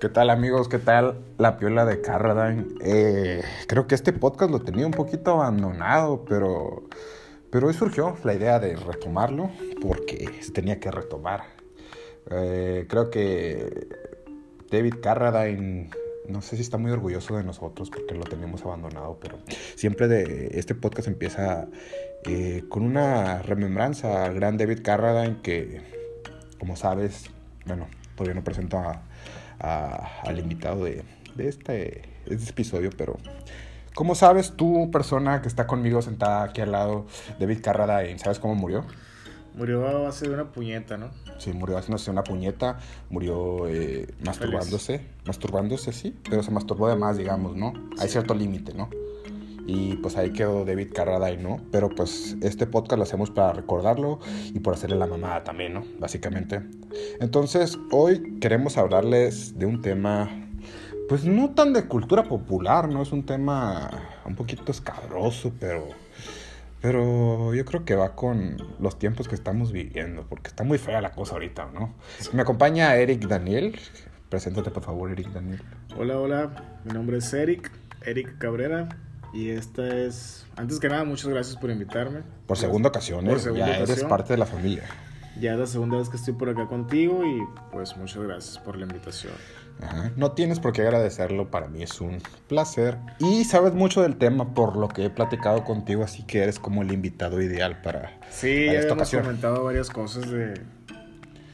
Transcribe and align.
¿Qué 0.00 0.08
tal 0.08 0.30
amigos? 0.30 0.66
¿Qué 0.66 0.78
tal 0.78 1.20
la 1.36 1.58
piola 1.58 1.84
de 1.84 2.00
Carradine? 2.00 2.64
Eh, 2.80 3.42
creo 3.68 3.86
que 3.86 3.94
este 3.94 4.14
podcast 4.14 4.50
lo 4.50 4.60
tenía 4.60 4.86
un 4.86 4.92
poquito 4.92 5.32
abandonado, 5.32 6.24
pero, 6.24 6.84
pero 7.50 7.66
hoy 7.66 7.74
surgió 7.74 8.16
la 8.24 8.32
idea 8.32 8.58
de 8.58 8.76
retomarlo 8.76 9.50
porque 9.82 10.26
se 10.40 10.52
tenía 10.52 10.80
que 10.80 10.90
retomar. 10.90 11.42
Eh, 12.30 12.86
creo 12.88 13.10
que 13.10 13.88
David 14.70 14.94
Carradine, 15.02 15.90
no 16.26 16.40
sé 16.40 16.56
si 16.56 16.62
está 16.62 16.78
muy 16.78 16.92
orgulloso 16.92 17.36
de 17.36 17.44
nosotros 17.44 17.90
porque 17.90 18.14
lo 18.14 18.24
teníamos 18.24 18.62
abandonado, 18.62 19.18
pero 19.20 19.38
siempre 19.74 20.08
de 20.08 20.52
este 20.54 20.74
podcast 20.74 21.08
empieza 21.08 21.68
eh, 22.24 22.64
con 22.70 22.84
una 22.84 23.42
remembranza 23.42 24.24
al 24.24 24.32
gran 24.32 24.56
David 24.56 24.80
Carradine 24.82 25.42
que, 25.42 25.82
como 26.58 26.74
sabes, 26.74 27.26
bueno, 27.66 27.86
todavía 28.16 28.34
no 28.34 28.42
presento 28.42 28.78
a 29.60 30.20
al 30.24 30.38
invitado 30.38 30.84
de, 30.84 31.04
este, 31.38 32.02
este, 32.26 32.50
episodio, 32.50 32.90
pero 32.96 33.16
como 33.94 34.14
sabes, 34.14 34.52
tú, 34.56 34.90
persona 34.90 35.42
que 35.42 35.48
está 35.48 35.66
conmigo 35.66 36.00
sentada 36.00 36.44
aquí 36.44 36.60
al 36.60 36.72
lado, 36.72 37.06
David 37.38 37.60
Carradine, 37.62 38.18
¿sabes 38.18 38.38
cómo 38.38 38.54
murió? 38.54 38.84
Murió 39.54 39.80
base 40.04 40.28
de 40.28 40.34
una 40.34 40.52
puñeta, 40.52 40.96
¿no? 40.96 41.10
Sí, 41.38 41.52
murió 41.52 41.76
haciéndose 41.76 42.10
una 42.10 42.22
puñeta, 42.22 42.78
murió 43.10 43.66
eh, 43.68 44.06
masturbándose, 44.24 45.04
masturbándose, 45.26 45.92
sí, 45.92 46.16
pero 46.28 46.42
se 46.42 46.52
masturbó 46.52 46.88
de 46.88 46.96
más, 46.96 47.16
digamos, 47.16 47.56
¿no? 47.56 47.72
Hay 47.98 48.08
cierto 48.08 48.32
límite, 48.34 48.74
¿no? 48.74 48.88
Y 49.66 49.96
pues 49.96 50.16
ahí 50.16 50.30
quedó 50.30 50.64
David 50.64 50.92
Carradine, 50.94 51.42
¿no? 51.42 51.60
Pero 51.70 51.88
pues 51.88 52.36
este 52.42 52.66
podcast 52.66 52.98
lo 52.98 53.02
hacemos 53.04 53.30
para 53.30 53.52
recordarlo 53.52 54.18
y 54.52 54.58
por 54.60 54.74
hacerle 54.74 54.96
la 54.96 55.06
mamada 55.06 55.44
también, 55.44 55.74
¿no? 55.74 55.84
Básicamente. 55.98 56.62
Entonces, 57.20 57.78
hoy 57.90 58.38
queremos 58.40 58.76
hablarles 58.78 59.58
de 59.58 59.66
un 59.66 59.80
tema, 59.80 60.28
pues 61.08 61.24
no 61.24 61.50
tan 61.50 61.72
de 61.72 61.86
cultura 61.86 62.24
popular, 62.24 62.88
¿no? 62.88 63.02
Es 63.02 63.12
un 63.12 63.24
tema 63.24 63.90
un 64.24 64.34
poquito 64.34 64.72
escabroso, 64.72 65.52
pero... 65.58 65.86
Pero 66.82 67.52
yo 67.54 67.62
creo 67.66 67.84
que 67.84 67.94
va 67.94 68.14
con 68.14 68.56
los 68.78 68.98
tiempos 68.98 69.28
que 69.28 69.34
estamos 69.34 69.70
viviendo, 69.70 70.24
porque 70.26 70.48
está 70.48 70.64
muy 70.64 70.78
fea 70.78 71.02
la 71.02 71.12
cosa 71.12 71.34
ahorita, 71.34 71.68
¿no? 71.74 71.94
Me 72.32 72.40
acompaña 72.40 72.96
Eric 72.96 73.26
Daniel. 73.26 73.78
Preséntate, 74.30 74.70
por 74.70 74.82
favor, 74.82 75.10
Eric 75.10 75.28
Daniel. 75.28 75.60
Hola, 75.98 76.18
hola. 76.18 76.80
Mi 76.86 76.94
nombre 76.94 77.18
es 77.18 77.34
Eric, 77.34 77.70
Eric 78.06 78.38
Cabrera. 78.38 78.88
Y 79.32 79.50
esta 79.50 79.86
es, 79.86 80.46
antes 80.56 80.80
que 80.80 80.88
nada, 80.88 81.04
muchas 81.04 81.28
gracias 81.28 81.56
por 81.56 81.70
invitarme. 81.70 82.22
Por 82.46 82.56
segunda 82.56 82.88
ocasión, 82.88 83.28
¿eh? 83.28 83.36
ya 83.54 83.78
eres 83.78 84.04
parte 84.04 84.32
de 84.32 84.38
la 84.38 84.46
familia. 84.46 84.84
Ya 85.40 85.52
es 85.52 85.58
la 85.58 85.66
segunda 85.66 85.96
vez 85.96 86.08
que 86.08 86.16
estoy 86.16 86.34
por 86.34 86.48
acá 86.48 86.66
contigo 86.66 87.24
y 87.24 87.40
pues 87.70 87.96
muchas 87.96 88.22
gracias 88.22 88.58
por 88.58 88.76
la 88.76 88.82
invitación. 88.82 89.32
Ajá. 89.80 90.10
No 90.16 90.32
tienes 90.32 90.60
por 90.60 90.72
qué 90.72 90.82
agradecerlo, 90.82 91.50
para 91.50 91.68
mí 91.68 91.82
es 91.82 92.00
un 92.00 92.18
placer. 92.48 92.98
Y 93.18 93.44
sabes 93.44 93.72
mucho 93.72 94.02
del 94.02 94.16
tema 94.16 94.52
por 94.52 94.76
lo 94.76 94.88
que 94.88 95.06
he 95.06 95.10
platicado 95.10 95.64
contigo, 95.64 96.02
así 96.02 96.24
que 96.24 96.42
eres 96.42 96.58
como 96.58 96.82
el 96.82 96.92
invitado 96.92 97.40
ideal 97.40 97.80
para, 97.80 98.18
sí, 98.30 98.66
ya 98.66 98.80
hemos 98.80 99.10
comentado 99.10 99.64
varias 99.64 99.88
cosas 99.88 100.30
de... 100.30 100.60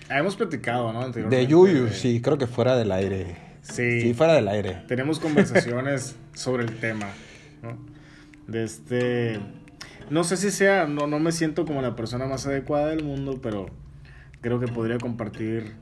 Hemos 0.08 0.36
platicado, 0.36 0.92
¿no? 0.92 1.10
De 1.10 1.46
Yuyu, 1.46 1.88
sí, 1.88 2.20
creo 2.22 2.38
que 2.38 2.46
fuera 2.46 2.76
del 2.76 2.92
aire. 2.92 3.36
Sí. 3.62 4.00
Sí, 4.00 4.14
fuera 4.14 4.34
del 4.34 4.48
aire. 4.48 4.82
Tenemos 4.86 5.18
conversaciones 5.18 6.14
sobre 6.34 6.64
el 6.64 6.78
tema. 6.78 7.08
De 8.46 8.64
este... 8.64 9.40
No 10.08 10.22
sé 10.22 10.36
si 10.36 10.50
sea, 10.50 10.86
no, 10.86 11.06
no 11.06 11.18
me 11.18 11.32
siento 11.32 11.64
como 11.64 11.82
la 11.82 11.96
persona 11.96 12.26
más 12.26 12.46
adecuada 12.46 12.88
del 12.88 13.02
mundo, 13.02 13.40
pero 13.42 13.66
creo 14.40 14.60
que 14.60 14.68
podría 14.68 14.98
compartir 14.98 15.74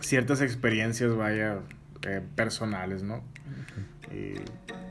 ciertas 0.00 0.40
experiencias, 0.40 1.14
vaya, 1.16 1.58
eh, 2.06 2.22
personales, 2.34 3.02
¿no? 3.02 3.22
Y 4.12 4.34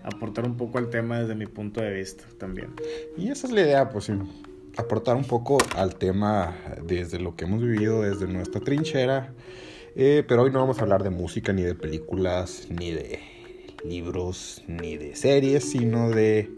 aportar 0.03 0.45
un 0.45 0.57
poco 0.57 0.77
al 0.77 0.89
tema 0.89 1.19
desde 1.19 1.35
mi 1.35 1.45
punto 1.45 1.81
de 1.81 1.93
vista 1.93 2.23
también. 2.37 2.73
Y 3.17 3.29
esa 3.29 3.47
es 3.47 3.53
la 3.53 3.61
idea, 3.61 3.89
pues 3.89 4.05
sí, 4.05 4.13
aportar 4.77 5.15
un 5.15 5.25
poco 5.25 5.57
al 5.75 5.95
tema 5.95 6.55
desde 6.85 7.19
lo 7.19 7.35
que 7.35 7.45
hemos 7.45 7.61
vivido, 7.61 8.01
desde 8.01 8.27
nuestra 8.27 8.61
trinchera. 8.61 9.33
Eh, 9.95 10.23
pero 10.27 10.43
hoy 10.43 10.51
no 10.51 10.59
vamos 10.59 10.79
a 10.79 10.83
hablar 10.83 11.03
de 11.03 11.09
música, 11.09 11.51
ni 11.51 11.63
de 11.63 11.75
películas, 11.75 12.67
ni 12.69 12.91
de 12.91 13.19
libros 13.83 14.63
ni 14.67 14.97
de 14.97 15.15
series, 15.15 15.69
sino 15.69 16.09
de 16.09 16.49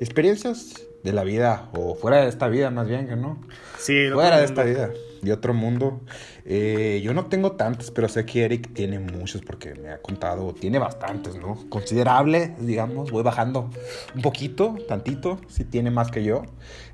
experiencias 0.00 0.82
de 1.02 1.12
la 1.12 1.24
vida 1.24 1.70
o 1.72 1.94
fuera 1.94 2.22
de 2.22 2.28
esta 2.28 2.48
vida 2.48 2.70
más 2.70 2.88
bien 2.88 3.08
que 3.08 3.16
no. 3.16 3.40
Sí, 3.78 4.08
fuera 4.12 4.38
de 4.38 4.44
esta 4.44 4.64
vida 4.64 4.90
de 5.22 5.32
otro 5.32 5.54
mundo. 5.54 6.00
Eh, 6.44 7.00
yo 7.02 7.12
no 7.12 7.26
tengo 7.26 7.52
tantos, 7.52 7.90
pero 7.90 8.08
sé 8.08 8.24
que 8.24 8.44
Eric 8.44 8.72
tiene 8.72 8.98
muchos 8.98 9.42
porque 9.42 9.74
me 9.74 9.90
ha 9.90 9.98
contado, 9.98 10.54
tiene 10.54 10.78
bastantes, 10.78 11.36
¿no? 11.36 11.58
Considerable, 11.68 12.54
digamos, 12.58 13.10
voy 13.10 13.22
bajando 13.22 13.70
un 14.14 14.22
poquito, 14.22 14.76
tantito, 14.88 15.40
si 15.48 15.64
tiene 15.64 15.90
más 15.90 16.10
que 16.10 16.24
yo. 16.24 16.42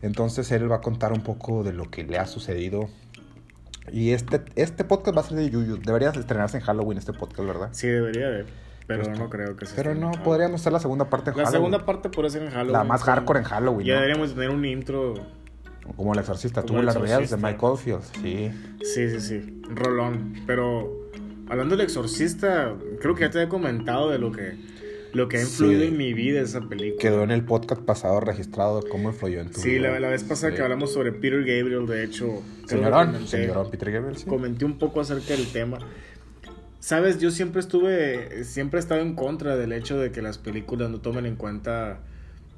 Entonces 0.00 0.50
él 0.52 0.70
va 0.70 0.76
a 0.76 0.80
contar 0.80 1.12
un 1.12 1.22
poco 1.22 1.62
de 1.62 1.72
lo 1.72 1.90
que 1.90 2.04
le 2.04 2.18
ha 2.18 2.26
sucedido. 2.26 2.88
Y 3.92 4.10
este, 4.10 4.42
este 4.54 4.84
podcast 4.84 5.16
va 5.16 5.20
a 5.22 5.24
ser 5.24 5.38
de 5.38 5.50
Yuyu. 5.50 5.78
Deberías 5.78 6.16
estrenarse 6.16 6.58
en 6.58 6.62
Halloween 6.62 6.98
este 6.98 7.12
podcast, 7.12 7.46
¿verdad? 7.46 7.68
Sí, 7.72 7.88
debería 7.88 8.28
de. 8.30 8.44
Pero 8.98 9.16
no 9.16 9.30
creo 9.30 9.56
que 9.56 9.66
sea. 9.66 9.76
Pero 9.76 9.94
no, 9.94 10.10
podríamos 10.22 10.60
hacer 10.60 10.72
la 10.72 10.80
segunda 10.80 11.08
parte 11.08 11.30
en 11.30 11.34
Halloween. 11.34 11.52
La 11.52 11.58
segunda 11.58 11.86
parte 11.86 12.08
podría 12.08 12.30
ser 12.30 12.42
en 12.42 12.50
Halloween. 12.50 12.72
La 12.72 12.84
más 12.84 13.02
hardcore 13.02 13.40
en 13.40 13.44
Halloween. 13.44 13.86
Ya 13.86 13.94
deberíamos 13.94 14.34
tener 14.34 14.50
un 14.50 14.64
intro. 14.64 15.14
Como 15.96 16.12
el 16.12 16.20
exorcista, 16.20 16.62
tuvo 16.62 16.82
las 16.82 16.94
reales 16.94 17.30
de 17.30 17.36
Mike 17.36 17.58
Oldfield, 17.60 18.02
sí. 18.22 18.50
Sí, 18.82 19.10
sí, 19.10 19.20
sí. 19.20 19.62
Rolón. 19.68 20.34
Pero 20.46 21.08
hablando 21.48 21.76
del 21.76 21.84
exorcista, 21.84 22.74
creo 23.00 23.14
que 23.14 23.22
ya 23.22 23.30
te 23.30 23.42
he 23.42 23.48
comentado 23.48 24.10
de 24.10 24.18
lo 24.18 24.32
que, 24.32 24.54
lo 25.12 25.28
que 25.28 25.38
ha 25.38 25.40
influido 25.42 25.82
en 25.82 25.96
mi 25.96 26.14
vida 26.14 26.40
esa 26.40 26.60
película. 26.60 27.00
Quedó 27.00 27.22
en 27.24 27.30
el 27.30 27.44
podcast 27.44 27.82
pasado 27.82 28.20
registrado 28.20 28.80
cómo 28.88 29.10
influyó 29.10 29.40
en 29.40 29.50
tu 29.50 29.60
sí, 29.60 29.70
vida. 29.70 29.94
Sí, 29.94 30.00
la, 30.00 30.08
vez 30.08 30.24
pasada 30.24 30.54
que 30.54 30.62
hablamos 30.62 30.92
sobre 30.92 31.12
Peter 31.12 31.40
Gabriel, 31.40 31.86
de 31.86 32.04
hecho. 32.04 32.42
Señorón, 32.66 33.26
señorón 33.26 33.70
Peter 33.70 33.90
Gabriel, 33.90 34.16
sí. 34.16 34.26
Comenté 34.26 34.64
un 34.64 34.78
poco 34.78 35.00
acerca 35.00 35.34
del 35.34 35.50
tema. 35.52 35.78
Sabes, 36.82 37.20
yo 37.20 37.30
siempre 37.30 37.60
estuve, 37.60 38.42
siempre 38.42 38.80
he 38.80 38.82
estado 38.82 39.02
en 39.02 39.14
contra 39.14 39.54
del 39.54 39.72
hecho 39.72 40.00
de 40.00 40.10
que 40.10 40.20
las 40.20 40.38
películas 40.38 40.90
no 40.90 41.00
tomen 41.00 41.26
en 41.26 41.36
cuenta 41.36 42.00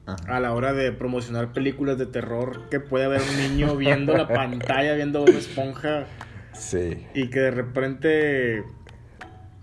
a 0.07 0.41
la 0.41 0.55
hora 0.55 0.73
de 0.73 0.93
promocionar 0.93 1.53
películas 1.53 1.99
de 1.99 2.07
terror 2.07 2.71
que 2.71 2.81
puede 2.81 3.05
haber 3.05 3.21
un 3.21 3.37
niño 3.37 3.77
viendo 3.77 4.17
la 4.17 4.27
pantalla, 4.35 4.95
viendo 4.95 5.25
una 5.25 5.37
esponja. 5.37 6.07
Sí. 6.55 7.07
Y 7.13 7.29
que 7.29 7.39
de 7.39 7.51
repente 7.51 8.65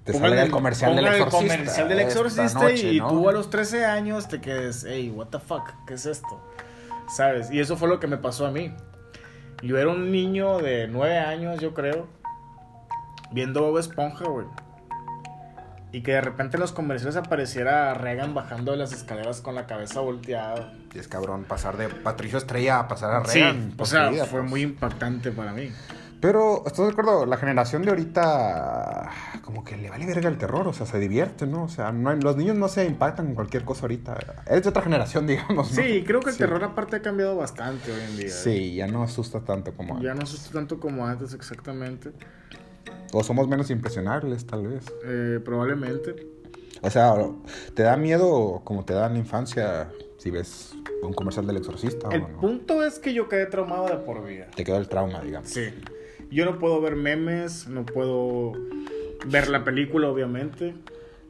te 0.04 0.14
sale 0.14 0.40
el 0.40 0.52
comercial 0.52 0.96
del 0.96 1.08
exorcista. 1.08 1.40
El 1.40 1.58
comercial 1.58 1.90
del 1.90 2.00
exorcista 2.00 2.72
y, 2.72 3.00
tú 3.00 3.30
a 3.30 3.32
los 3.32 3.50
13 3.50 3.86
años 3.86 4.28
te 4.28 4.42
quedes, 4.42 4.86
hey, 4.88 5.10
what 5.10 5.30
the 5.30 5.40
fuck, 5.40 5.72
¿qué 5.88 5.96
es 5.96 6.06
esto? 6.06 6.40
¿Sabes? 7.10 7.50
Y 7.50 7.60
eso 7.60 7.78
fue 7.78 7.88
lo 7.88 8.00
que 8.00 8.06
me 8.06 8.18
pasó 8.18 8.46
a 8.46 8.52
mí. 8.52 8.72
Yo 9.64 9.80
era 9.80 9.90
un 9.90 10.12
niño 10.12 10.60
de 10.60 10.88
9 10.88 11.18
años, 11.18 11.60
yo 11.60 11.74
creo 11.74 12.21
viendo 13.32 13.62
Bob 13.62 13.78
Esponja, 13.78 14.26
güey. 14.28 14.48
Y 15.94 16.04
que 16.04 16.14
de 16.14 16.22
repente 16.22 16.56
en 16.56 16.62
los 16.62 16.72
comerciales 16.72 17.18
apareciera 17.18 17.94
Regan 17.94 18.34
bajando 18.34 18.72
de 18.72 18.78
las 18.78 18.94
escaleras 18.94 19.42
con 19.42 19.56
la 19.56 19.68
cabeza 19.68 20.00
volteada. 20.00 20.74
Y 20.94 21.00
es 21.00 21.10
cabrón 21.10 21.44
pasar 21.44 21.76
de 21.76 21.90
Patricio 21.90 22.38
Estrella 22.38 22.80
a 22.80 22.88
pasar 22.88 23.12
a 23.12 23.20
Regan. 23.20 23.72
Sí, 23.72 23.76
o 23.78 23.86
sea, 23.86 24.10
fue 24.26 24.40
pues. 24.40 24.50
muy 24.50 24.62
impactante 24.62 25.32
para 25.32 25.52
mí. 25.52 25.70
Pero, 26.22 26.64
¿estás 26.68 26.86
de 26.86 26.92
acuerdo? 26.92 27.26
La 27.26 27.36
generación 27.38 27.82
de 27.82 27.90
ahorita, 27.90 29.10
como 29.42 29.64
que 29.64 29.76
le 29.76 29.90
vale 29.90 30.06
verga 30.06 30.30
el 30.30 30.38
terror, 30.38 30.68
o 30.68 30.72
sea, 30.72 30.86
se 30.86 31.00
divierte, 31.00 31.48
¿no? 31.48 31.64
O 31.64 31.68
sea, 31.68 31.92
no 31.92 32.14
los 32.14 32.38
niños 32.38 32.56
no 32.56 32.68
se 32.68 32.86
impactan 32.86 33.26
con 33.26 33.36
cualquier 33.36 33.66
cosa 33.66 33.82
ahorita. 33.82 34.44
Es 34.46 34.62
de 34.62 34.70
otra 34.70 34.84
generación, 34.84 35.26
digamos. 35.28 35.76
¿no? 35.76 35.84
Sí, 35.84 36.04
creo 36.06 36.20
que 36.20 36.30
el 36.30 36.38
terror 36.38 36.64
aparte 36.64 36.98
ha 36.98 37.02
cambiado 37.02 37.36
bastante 37.36 37.92
hoy 37.92 38.02
en 38.02 38.18
día. 38.18 38.30
Sí, 38.30 38.76
ya 38.76 38.86
no 38.86 39.02
asusta 39.02 39.40
tanto 39.42 39.74
como 39.74 39.96
antes. 39.96 40.06
Ya 40.08 40.14
no 40.14 40.22
asusta 40.22 40.52
tanto 40.52 40.80
como 40.80 41.08
antes, 41.08 41.34
exactamente. 41.34 42.12
O 43.14 43.24
somos 43.24 43.48
menos 43.48 43.70
impresionables, 43.70 44.46
tal 44.46 44.68
vez. 44.68 44.86
Eh, 45.06 45.40
probablemente. 45.44 46.28
O 46.82 46.90
sea, 46.90 47.14
¿te 47.74 47.84
da 47.84 47.98
miedo 47.98 48.62
como 48.64 48.86
te 48.86 48.94
da 48.94 49.08
en 49.08 49.14
la 49.14 49.20
infancia 49.20 49.92
si 50.18 50.32
ves 50.32 50.74
un 51.04 51.14
comercial 51.14 51.46
del 51.46 51.58
exorcista? 51.58 52.10
El 52.12 52.24
punto 52.26 52.84
es 52.84 53.00
que 53.00 53.14
yo 53.14 53.30
quedé 53.30 53.46
traumado 53.46 53.88
de 53.88 53.98
por 53.98 54.26
vida. 54.26 54.48
Te 54.56 54.64
quedó 54.64 54.78
el 54.78 54.88
trauma, 54.88 55.22
digamos. 55.22 55.50
Sí. 55.50 55.70
Yo 56.32 56.46
no 56.46 56.58
puedo 56.58 56.80
ver 56.82 56.96
memes, 56.96 57.68
no 57.68 57.86
puedo 57.86 58.54
ver 59.26 59.50
la 59.50 59.64
película, 59.64 60.10
obviamente. 60.10 60.74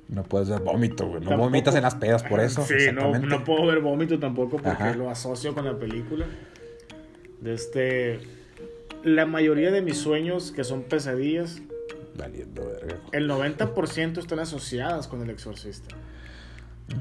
No 0.07 0.23
puedes 0.23 0.49
ver 0.49 0.59
vómito, 0.61 1.07
güey. 1.07 1.21
No 1.21 1.37
vomitas 1.37 1.73
en 1.75 1.83
las 1.83 1.95
pedas 1.95 2.21
por 2.23 2.39
eso. 2.39 2.63
Sí, 2.63 2.91
no, 2.93 3.17
no 3.17 3.43
puedo 3.43 3.65
ver 3.65 3.79
vómito 3.79 4.19
tampoco 4.19 4.57
porque 4.57 4.93
lo 4.95 5.09
asocio 5.09 5.53
con 5.53 5.65
la 5.65 5.77
película. 5.77 6.25
De 7.39 7.53
este 7.53 8.19
la 9.03 9.25
mayoría 9.25 9.71
de 9.71 9.81
mis 9.81 9.97
sueños, 9.97 10.51
que 10.51 10.63
son 10.63 10.83
pesadillas, 10.83 11.61
el 13.11 13.29
90% 13.29 14.17
están 14.17 14.39
asociadas 14.39 15.07
con 15.07 15.21
el 15.21 15.29
exorcista. 15.29 15.95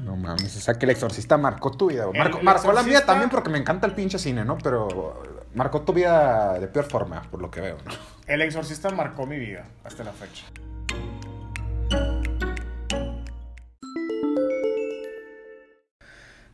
No 0.05 0.15
mames, 0.15 0.55
o 0.55 0.59
sea 0.59 0.75
que 0.75 0.85
el 0.85 0.91
exorcista 0.91 1.37
marcó 1.37 1.71
tu 1.71 1.89
vida. 1.89 2.07
Marco, 2.13 2.41
marcó 2.41 2.71
la 2.71 2.81
mía 2.83 3.05
también 3.05 3.29
porque 3.29 3.49
me 3.49 3.57
encanta 3.57 3.87
el 3.87 3.93
pinche 3.93 4.17
cine, 4.17 4.45
¿no? 4.45 4.57
Pero 4.57 5.21
marcó 5.53 5.81
tu 5.81 5.91
vida 5.93 6.57
de 6.59 6.67
peor 6.67 6.85
forma, 6.85 7.23
por 7.29 7.41
lo 7.41 7.51
que 7.51 7.59
veo, 7.59 7.77
¿no? 7.85 7.91
El 8.25 8.41
exorcista 8.41 8.89
marcó 8.89 9.25
mi 9.25 9.37
vida 9.37 9.65
hasta 9.83 10.03
la 10.03 10.13
fecha. 10.13 10.45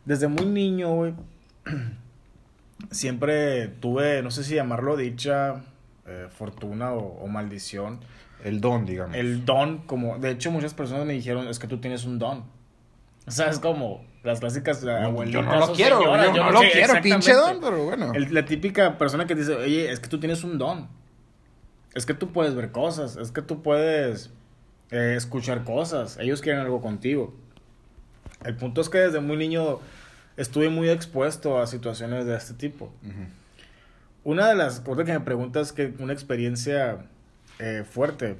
Desde 0.03 0.27
muy 0.27 0.45
niño, 0.45 0.95
güey. 0.95 1.13
siempre 2.91 3.67
tuve, 3.67 4.21
no 4.21 4.31
sé 4.31 4.43
si 4.43 4.55
llamarlo 4.55 4.95
dicha, 4.97 5.63
eh, 6.05 6.27
fortuna 6.29 6.93
o, 6.93 6.99
o 7.23 7.27
maldición. 7.27 7.99
El 8.43 8.61
don, 8.61 8.85
digamos. 8.85 9.15
El 9.15 9.45
don, 9.45 9.79
como, 9.79 10.19
de 10.19 10.31
hecho 10.31 10.51
muchas 10.51 10.73
personas 10.73 11.05
me 11.05 11.13
dijeron, 11.13 11.47
es 11.47 11.59
que 11.59 11.67
tú 11.67 11.79
tienes 11.79 12.05
un 12.05 12.19
don. 12.19 12.45
O 13.25 13.31
sea, 13.31 13.49
es 13.49 13.59
como 13.59 14.05
las 14.23 14.39
clásicas 14.39 14.85
abuelitas. 14.85 15.43
yo 15.43 15.49
no 15.51 15.59
lo 15.59 15.73
quiero, 15.73 15.97
señoras, 15.99 16.35
yo 16.35 16.43
no 16.43 16.51
lo 16.51 16.59
quiero, 16.61 17.01
pinche 17.01 17.33
don, 17.33 17.59
pero 17.59 17.83
bueno. 17.83 18.13
El- 18.13 18.33
la 18.33 18.45
típica 18.45 18.97
persona 18.97 19.25
que 19.27 19.35
dice, 19.35 19.53
oye, 19.53 19.91
es 19.91 19.99
que 19.99 20.07
tú 20.07 20.19
tienes 20.19 20.43
un 20.43 20.57
don. 20.57 20.87
Es 21.93 22.05
que 22.05 22.13
tú 22.13 22.31
puedes 22.31 22.53
ver 22.55 22.71
cosas, 22.71 23.17
es 23.17 23.31
que 23.31 23.41
tú 23.41 23.61
puedes 23.63 24.29
eh, 24.91 25.15
escuchar 25.17 25.63
cosas. 25.63 26.17
Ellos 26.19 26.41
quieren 26.41 26.61
algo 26.61 26.79
contigo. 26.81 27.33
El 28.45 28.55
punto 28.55 28.81
es 28.81 28.89
que 28.89 28.99
desde 28.99 29.19
muy 29.19 29.35
niño 29.35 29.79
estuve 30.37 30.69
muy 30.69 30.89
expuesto 30.89 31.59
a 31.59 31.67
situaciones 31.67 32.25
de 32.25 32.37
este 32.37 32.53
tipo. 32.53 32.91
Una 34.23 34.47
de 34.47 34.55
las 34.55 34.79
cosas 34.79 35.05
que 35.05 35.13
me 35.13 35.19
preguntas 35.19 35.73
que 35.73 35.93
una 35.99 36.13
experiencia 36.13 37.05
eh, 37.59 37.83
fuerte. 37.89 38.37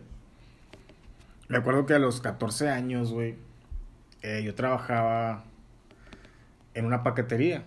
Me 1.48 1.58
acuerdo 1.58 1.86
que 1.86 1.94
a 1.94 2.00
los 2.00 2.22
14 2.22 2.70
años, 2.70 3.12
güey, 3.12 3.36
eh, 4.22 4.44
yo 4.44 4.54
trabajaba 4.54 5.44
en 6.74 6.86
una 6.86 7.04
paquetería. 7.04 7.64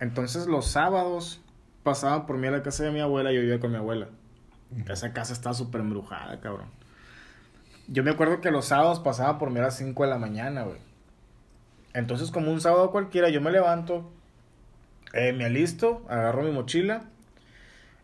Entonces 0.00 0.46
los 0.46 0.66
sábados 0.66 1.40
pasaban 1.82 2.26
por 2.26 2.38
mí 2.38 2.46
a 2.48 2.50
la 2.50 2.62
casa 2.62 2.84
de 2.84 2.90
mi 2.90 3.00
abuela 3.00 3.30
y 3.30 3.36
yo 3.36 3.40
vivía 3.40 3.60
con 3.60 3.70
mi 3.70 3.76
abuela. 3.76 4.08
Esa 4.88 5.12
casa 5.12 5.32
estaba 5.32 5.54
súper 5.54 5.80
embrujada, 5.80 6.40
cabrón. 6.40 6.66
Yo 7.86 8.02
me 8.02 8.10
acuerdo 8.10 8.40
que 8.40 8.50
los 8.50 8.66
sábados 8.66 9.00
pasaban 9.00 9.38
por 9.38 9.50
mí 9.50 9.58
a 9.60 9.62
las 9.62 9.76
5 9.76 10.02
de 10.02 10.10
la 10.10 10.18
mañana, 10.18 10.62
güey. 10.62 10.87
Entonces, 11.94 12.30
como 12.30 12.52
un 12.52 12.60
sábado 12.60 12.90
cualquiera, 12.90 13.28
yo 13.28 13.40
me 13.40 13.50
levanto, 13.50 14.10
eh, 15.12 15.32
me 15.32 15.44
alisto, 15.44 16.04
agarro 16.08 16.42
mi 16.42 16.50
mochila. 16.50 17.04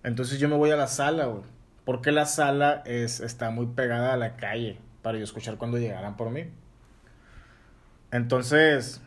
Entonces 0.03 0.39
yo 0.39 0.49
me 0.49 0.57
voy 0.57 0.71
a 0.71 0.77
la 0.77 0.87
sala, 0.87 1.27
güey. 1.27 1.43
Porque 1.85 2.13
la 2.13 2.27
sala 2.27 2.83
es, 2.87 3.21
está 3.21 3.51
muy 3.51 3.67
pegada 3.67 4.15
a 4.15 4.17
la 4.17 4.37
calle 4.37 4.79
para 5.03 5.19
yo 5.19 5.25
escuchar 5.25 5.57
cuando 5.59 5.79
llegaran 5.79 6.17
por 6.17 6.31
mí. 6.31 6.47
Entonces, 8.11 9.03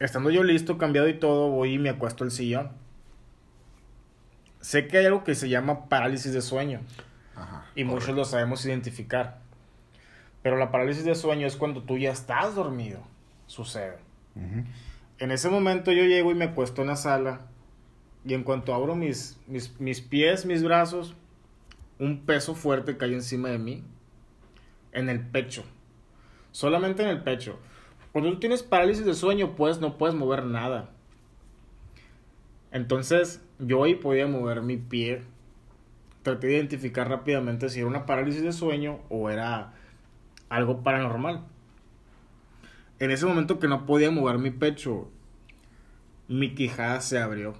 estando 0.00 0.30
yo 0.30 0.42
listo, 0.42 0.76
cambiado 0.76 1.08
y 1.08 1.14
todo, 1.14 1.50
voy 1.50 1.74
y 1.74 1.78
me 1.78 1.90
acuesto 1.90 2.24
el 2.24 2.30
sillón. 2.30 2.70
Sé 4.60 4.88
que 4.88 4.98
hay 4.98 5.06
algo 5.06 5.24
que 5.24 5.34
se 5.34 5.48
llama 5.48 5.88
parálisis 5.88 6.32
de 6.32 6.42
sueño 6.42 6.80
Ajá. 7.36 7.66
y 7.74 7.84
muchos 7.84 8.14
lo 8.14 8.24
sabemos 8.24 8.64
identificar. 8.66 9.38
Pero 10.42 10.56
la 10.56 10.70
parálisis 10.70 11.04
de 11.04 11.14
sueño 11.14 11.46
es 11.46 11.56
cuando 11.56 11.82
tú 11.82 11.98
ya 11.98 12.10
estás 12.10 12.54
dormido. 12.54 13.00
Sucede. 13.50 13.96
En 15.18 15.32
ese 15.32 15.50
momento 15.50 15.90
yo 15.90 16.04
llego 16.04 16.30
y 16.30 16.36
me 16.36 16.44
acuesto 16.44 16.82
en 16.82 16.86
la 16.86 16.94
sala 16.94 17.48
y 18.24 18.34
en 18.34 18.44
cuanto 18.44 18.72
abro 18.72 18.94
mis, 18.94 19.40
mis, 19.48 19.80
mis 19.80 20.00
pies, 20.00 20.46
mis 20.46 20.62
brazos, 20.62 21.16
un 21.98 22.20
peso 22.24 22.54
fuerte 22.54 22.96
cae 22.96 23.12
encima 23.12 23.48
de 23.48 23.58
mí, 23.58 23.82
en 24.92 25.08
el 25.08 25.18
pecho, 25.18 25.64
solamente 26.52 27.02
en 27.02 27.08
el 27.08 27.24
pecho. 27.24 27.58
Cuando 28.12 28.30
tú 28.30 28.38
tienes 28.38 28.62
parálisis 28.62 29.04
de 29.04 29.14
sueño, 29.14 29.56
pues 29.56 29.80
no 29.80 29.98
puedes 29.98 30.14
mover 30.14 30.44
nada. 30.44 30.90
Entonces 32.70 33.44
yo 33.58 33.82
ahí 33.82 33.96
podía 33.96 34.28
mover 34.28 34.62
mi 34.62 34.76
pie. 34.76 35.24
Traté 36.22 36.46
de 36.46 36.54
identificar 36.54 37.08
rápidamente 37.08 37.68
si 37.68 37.80
era 37.80 37.88
una 37.88 38.06
parálisis 38.06 38.42
de 38.42 38.52
sueño 38.52 39.00
o 39.08 39.28
era 39.28 39.72
algo 40.48 40.84
paranormal. 40.84 41.49
En 43.00 43.10
ese 43.10 43.26
momento 43.26 43.58
que 43.58 43.66
no 43.66 43.86
podía 43.86 44.10
mover 44.10 44.38
mi 44.38 44.50
pecho, 44.50 45.10
mi 46.28 46.54
quijada 46.54 47.00
se 47.00 47.18
abrió. 47.18 47.54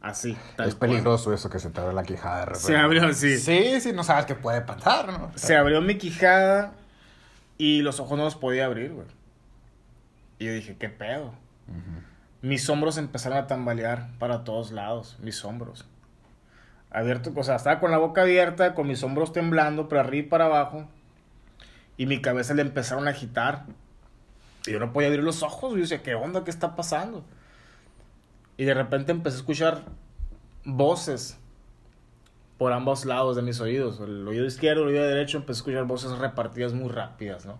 Así, 0.00 0.36
tal 0.56 0.68
Es 0.68 0.74
cual. 0.74 0.90
peligroso 0.90 1.32
eso 1.32 1.48
que 1.48 1.58
se 1.58 1.70
te 1.70 1.80
abre 1.80 1.94
la 1.94 2.02
quijada 2.02 2.40
de 2.40 2.44
repente. 2.46 2.66
Se 2.66 2.76
abrió 2.76 3.06
así. 3.06 3.38
Sí, 3.38 3.80
sí, 3.80 3.92
no 3.92 4.04
sabes 4.04 4.26
qué 4.26 4.34
puede 4.34 4.60
pasar, 4.60 5.10
¿no? 5.10 5.30
Se 5.34 5.56
abrió 5.56 5.80
mi 5.80 5.96
quijada 5.96 6.74
y 7.56 7.80
los 7.80 8.00
ojos 8.00 8.18
no 8.18 8.24
los 8.24 8.34
podía 8.36 8.66
abrir, 8.66 8.92
güey. 8.92 9.06
Y 10.38 10.44
yo 10.46 10.52
dije, 10.52 10.76
¿qué 10.76 10.90
pedo? 10.90 11.32
Mis 12.42 12.68
hombros 12.68 12.98
empezaron 12.98 13.38
a 13.38 13.46
tambalear 13.46 14.10
para 14.18 14.44
todos 14.44 14.72
lados, 14.72 15.16
mis 15.22 15.42
hombros. 15.44 15.86
Abierto, 16.90 17.32
o 17.34 17.42
sea, 17.42 17.56
estaba 17.56 17.80
con 17.80 17.90
la 17.90 17.96
boca 17.98 18.22
abierta, 18.22 18.74
con 18.74 18.86
mis 18.86 19.02
hombros 19.02 19.32
temblando, 19.32 19.88
para 19.88 20.02
arriba 20.02 20.26
y 20.26 20.28
para 20.28 20.44
abajo. 20.46 20.86
Y 21.96 22.04
mi 22.04 22.20
cabeza 22.20 22.52
le 22.52 22.60
empezaron 22.62 23.08
a 23.08 23.12
agitar. 23.12 23.64
Y 24.66 24.72
yo 24.72 24.80
no 24.80 24.92
podía 24.92 25.08
abrir 25.08 25.24
los 25.24 25.42
ojos. 25.42 25.74
Yo 25.74 25.80
decía, 25.80 26.02
¿qué 26.02 26.14
onda? 26.14 26.44
¿Qué 26.44 26.50
está 26.50 26.76
pasando? 26.76 27.24
Y 28.56 28.64
de 28.64 28.74
repente 28.74 29.12
empecé 29.12 29.36
a 29.36 29.40
escuchar 29.40 29.84
voces 30.64 31.38
por 32.58 32.72
ambos 32.72 33.04
lados 33.04 33.36
de 33.36 33.42
mis 33.42 33.60
oídos. 33.60 34.00
El 34.00 34.26
oído 34.26 34.46
izquierdo, 34.46 34.82
el 34.82 34.88
oído 34.88 35.04
derecho, 35.04 35.38
empecé 35.38 35.58
a 35.58 35.60
escuchar 35.60 35.84
voces 35.84 36.18
repartidas 36.18 36.72
muy 36.72 36.88
rápidas, 36.88 37.44
¿no? 37.44 37.58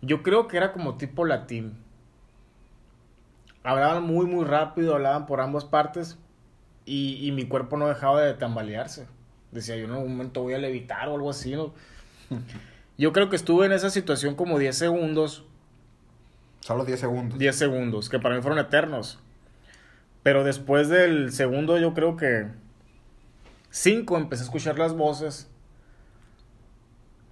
Yo 0.00 0.22
creo 0.22 0.48
que 0.48 0.56
era 0.56 0.72
como 0.72 0.96
tipo 0.96 1.24
latín. 1.24 1.76
Hablaban 3.62 4.02
muy, 4.02 4.26
muy 4.26 4.44
rápido, 4.44 4.94
hablaban 4.94 5.26
por 5.26 5.40
ambas 5.40 5.64
partes. 5.64 6.18
Y, 6.84 7.26
y 7.26 7.32
mi 7.32 7.46
cuerpo 7.46 7.76
no 7.76 7.86
dejaba 7.86 8.22
de 8.22 8.34
tambalearse. 8.34 9.06
Decía, 9.52 9.76
yo 9.76 9.84
en 9.84 9.92
algún 9.92 10.12
momento 10.12 10.42
voy 10.42 10.54
a 10.54 10.58
levitar 10.58 11.08
o 11.08 11.14
algo 11.14 11.30
así, 11.30 11.52
¿no? 11.52 11.74
Yo 12.98 13.12
creo 13.12 13.30
que 13.30 13.36
estuve 13.36 13.64
en 13.64 13.72
esa 13.72 13.90
situación 13.90 14.34
como 14.34 14.58
10 14.58 14.76
segundos. 14.76 15.44
Solo 16.60 16.84
10 16.84 17.00
segundos. 17.00 17.38
10 17.38 17.56
segundos, 17.56 18.08
que 18.08 18.18
para 18.18 18.34
mí 18.34 18.42
fueron 18.42 18.58
eternos. 18.58 19.18
Pero 20.22 20.44
después 20.44 20.88
del 20.88 21.32
segundo, 21.32 21.78
yo 21.78 21.94
creo 21.94 22.16
que 22.16 22.46
5 23.70 24.16
empecé 24.16 24.42
a 24.42 24.46
escuchar 24.46 24.78
las 24.78 24.94
voces. 24.94 25.50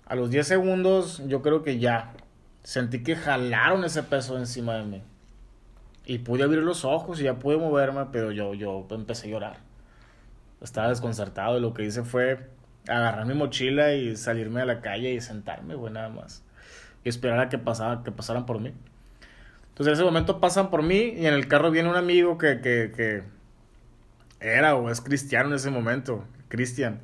A 0.07 0.15
los 0.15 0.31
10 0.31 0.47
segundos, 0.47 1.23
yo 1.27 1.43
creo 1.43 1.63
que 1.63 1.79
ya 1.79 2.13
sentí 2.63 3.03
que 3.03 3.17
jalaron 3.17 3.85
ese 3.85 4.03
peso 4.03 4.39
encima 4.39 4.75
de 4.77 4.85
mí. 4.85 5.03
Y 6.05 6.19
pude 6.19 6.45
abrir 6.45 6.63
los 6.63 6.85
ojos 6.85 7.21
y 7.21 7.25
ya 7.25 7.35
pude 7.35 7.57
moverme, 7.57 8.07
pero 8.13 8.31
yo, 8.31 8.55
yo 8.55 8.87
empecé 8.91 9.27
a 9.27 9.31
llorar. 9.31 9.57
Estaba 10.61 10.89
desconcertado 10.89 11.59
y 11.59 11.61
lo 11.61 11.75
que 11.75 11.85
hice 11.85 12.03
fue 12.05 12.49
agarrar 12.89 13.27
mi 13.27 13.35
mochila 13.35 13.93
y 13.95 14.17
salirme 14.17 14.63
a 14.63 14.65
la 14.65 14.81
calle 14.81 15.13
y 15.13 15.21
sentarme, 15.21 15.75
güey, 15.75 15.93
nada 15.93 16.09
más. 16.09 16.45
Y 17.05 17.09
esperar 17.09 17.41
a 17.41 17.49
que, 17.49 17.59
pasara, 17.59 18.03
que 18.05 18.13
pasaran 18.13 18.47
por 18.47 18.61
mí. 18.61 18.73
Entonces 19.77 19.89
en 19.89 19.95
ese 19.95 20.05
momento 20.05 20.41
pasan 20.41 20.71
por 20.71 20.83
mí 20.83 21.15
y 21.19 21.27
en 21.27 21.35
el 21.35 21.49
carro 21.49 21.71
viene 21.71 21.91
un 21.91 21.97
amigo 21.97 22.39
que, 22.39 22.61
que, 22.63 22.93
que 22.97 23.23
era 24.41 24.75
o 24.75 24.91
es 24.91 25.03
cristiano 25.03 25.51
en 25.51 25.57
ese 25.57 25.69
momento, 25.71 26.25
Cristian. 26.49 27.01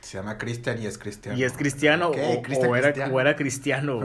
Se 0.00 0.18
llama 0.18 0.36
Cristian 0.36 0.82
y 0.82 0.86
es 0.86 0.98
cristiano. 0.98 1.38
Y 1.38 1.44
es 1.44 1.52
cristiano 1.52 2.08
o, 2.08 2.14
era, 2.76 2.92
cristiano. 2.92 3.14
o 3.14 3.20
era 3.20 3.36
cristiano. 3.36 4.00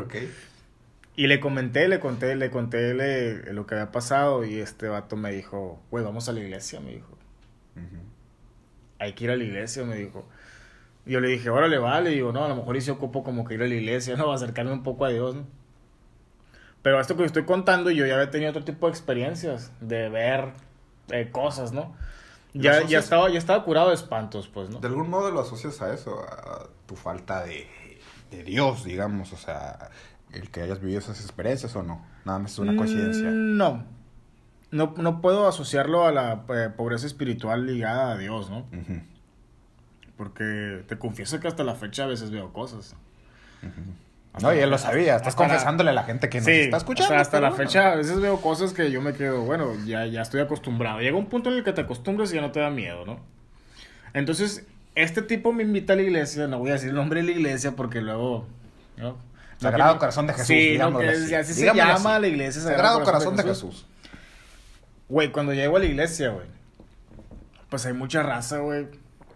Y 1.15 1.25
le 1.25 1.39
comenté, 1.39 1.87
le 1.87 1.99
conté, 1.99 2.35
le 2.35 2.51
conté 2.51 2.93
le- 2.93 3.51
lo 3.51 3.65
que 3.65 3.73
había 3.73 3.91
pasado 3.91 4.45
y 4.45 4.59
este 4.59 4.87
vato 4.87 5.15
me 5.15 5.31
dijo, 5.31 5.81
güey, 5.89 6.03
vamos 6.05 6.29
a 6.29 6.33
la 6.33 6.39
iglesia, 6.41 6.79
me 6.79 6.91
dijo. 6.91 7.17
Hay 8.99 9.13
que 9.13 9.23
ir 9.23 9.31
a 9.31 9.35
la 9.35 9.43
iglesia, 9.43 9.83
me 9.85 9.95
dijo. 9.95 10.27
Y 11.07 11.13
yo 11.13 11.19
le 11.19 11.29
dije, 11.29 11.49
órale, 11.49 11.79
vale. 11.79 12.11
Y 12.11 12.15
digo, 12.15 12.31
no, 12.31 12.45
a 12.45 12.49
lo 12.49 12.55
mejor 12.55 12.79
se 12.79 12.91
ocupo 12.91 13.23
como 13.23 13.43
que 13.45 13.55
ir 13.55 13.63
a 13.63 13.67
la 13.67 13.73
iglesia, 13.73 14.15
¿no? 14.15 14.31
Acercarme 14.33 14.71
un 14.71 14.83
poco 14.83 15.05
a 15.05 15.09
Dios, 15.09 15.33
¿no? 15.35 15.47
Pero 16.87 17.01
esto 17.01 17.17
que 17.17 17.25
estoy 17.25 17.43
contando, 17.43 17.91
yo 17.91 18.05
ya 18.05 18.13
había 18.13 18.31
tenido 18.31 18.51
otro 18.51 18.63
tipo 18.63 18.85
de 18.87 18.91
experiencias, 18.91 19.73
de 19.81 20.07
ver 20.07 20.53
eh, 21.09 21.29
cosas, 21.33 21.73
¿no? 21.73 21.93
Ya, 22.53 22.81
ya, 22.83 22.99
estaba, 22.99 23.29
ya 23.29 23.37
estaba 23.37 23.65
curado 23.65 23.89
de 23.89 23.95
espantos, 23.95 24.47
pues, 24.47 24.69
¿no? 24.69 24.79
De 24.79 24.87
algún 24.87 25.09
modo 25.09 25.29
lo 25.29 25.41
asocias 25.41 25.81
a 25.81 25.93
eso, 25.93 26.17
a 26.21 26.65
tu 26.85 26.95
falta 26.95 27.43
de, 27.43 27.67
de 28.31 28.41
Dios, 28.43 28.85
digamos, 28.85 29.33
o 29.33 29.35
sea, 29.35 29.89
el 30.31 30.49
que 30.49 30.61
hayas 30.61 30.79
vivido 30.79 30.99
esas 30.99 31.19
experiencias 31.19 31.75
o 31.75 31.83
no. 31.83 32.05
Nada 32.23 32.39
más 32.39 32.53
es 32.53 32.59
una 32.59 32.77
coincidencia. 32.77 33.31
Mm, 33.31 33.57
No. 33.57 33.83
No, 34.71 34.93
no 34.95 35.19
puedo 35.19 35.45
asociarlo 35.45 36.05
a 36.05 36.13
la 36.13 36.45
eh, 36.47 36.69
pobreza 36.69 37.05
espiritual 37.05 37.65
ligada 37.65 38.13
a 38.13 38.17
Dios, 38.17 38.49
¿no? 38.49 38.65
Porque 40.15 40.85
te 40.87 40.97
confieso 40.97 41.41
que 41.41 41.49
hasta 41.49 41.65
la 41.65 41.75
fecha 41.75 42.05
a 42.05 42.07
veces 42.07 42.31
veo 42.31 42.53
cosas. 42.53 42.95
No, 44.41 44.53
y 44.53 44.59
él 44.59 44.69
lo 44.69 44.77
sabía. 44.77 45.15
Estás 45.15 45.33
la- 45.33 45.37
confesándole 45.37 45.89
a 45.89 45.93
la 45.93 46.03
gente 46.03 46.29
que 46.29 46.37
nos 46.39 46.45
Sí, 46.45 46.51
está 46.51 46.77
escuchando. 46.77 47.05
o 47.13 47.15
sea, 47.15 47.21
hasta 47.21 47.39
la 47.41 47.49
bueno. 47.49 47.63
fecha 47.65 47.91
a 47.91 47.95
veces 47.95 48.19
veo 48.19 48.39
cosas 48.41 48.73
que 48.73 48.91
yo 48.91 49.01
me 49.01 49.13
quedo, 49.13 49.41
bueno, 49.41 49.73
ya, 49.85 50.05
ya 50.05 50.21
estoy 50.21 50.41
acostumbrado. 50.41 50.99
Llega 50.99 51.17
un 51.17 51.27
punto 51.27 51.49
en 51.51 51.57
el 51.57 51.63
que 51.63 51.73
te 51.73 51.81
acostumbras 51.81 52.31
y 52.31 52.35
ya 52.35 52.41
no 52.41 52.51
te 52.51 52.59
da 52.59 52.69
miedo, 52.69 53.05
¿no? 53.05 53.19
Entonces, 54.13 54.65
este 54.95 55.21
tipo 55.21 55.53
me 55.53 55.63
invita 55.63 55.93
a 55.93 55.95
la 55.95 56.01
iglesia, 56.03 56.47
no 56.47 56.59
voy 56.59 56.69
a 56.69 56.73
decir 56.73 56.89
el 56.89 56.95
nombre 56.95 57.21
de 57.21 57.27
la 57.27 57.31
iglesia 57.31 57.71
porque 57.71 58.01
luego... 58.01 58.47
¿no? 58.97 59.17
Sagrado 59.59 59.93
No, 59.93 59.99
Corazón 59.99 60.27
de 60.27 60.33
Jesús, 60.33 60.47
Sí, 60.47 60.77
no, 60.77 60.97
que 60.99 61.09
así. 61.09 61.33
así 61.35 61.53
se 61.53 61.65
llama 61.65 61.93
así. 62.15 62.21
la 62.21 62.27
iglesia. 62.27 62.61
Sagrado 62.61 63.03
Corazón 63.03 63.35
de 63.35 63.43
Jesús. 63.43 63.85
Güey, 65.09 65.31
cuando 65.31 65.53
llego 65.53 65.77
a 65.77 65.79
la 65.79 65.85
iglesia, 65.85 66.29
güey, 66.29 66.45
pues 67.69 67.85
hay 67.85 67.93
mucha 67.93 68.21
raza, 68.23 68.59
güey, 68.59 68.87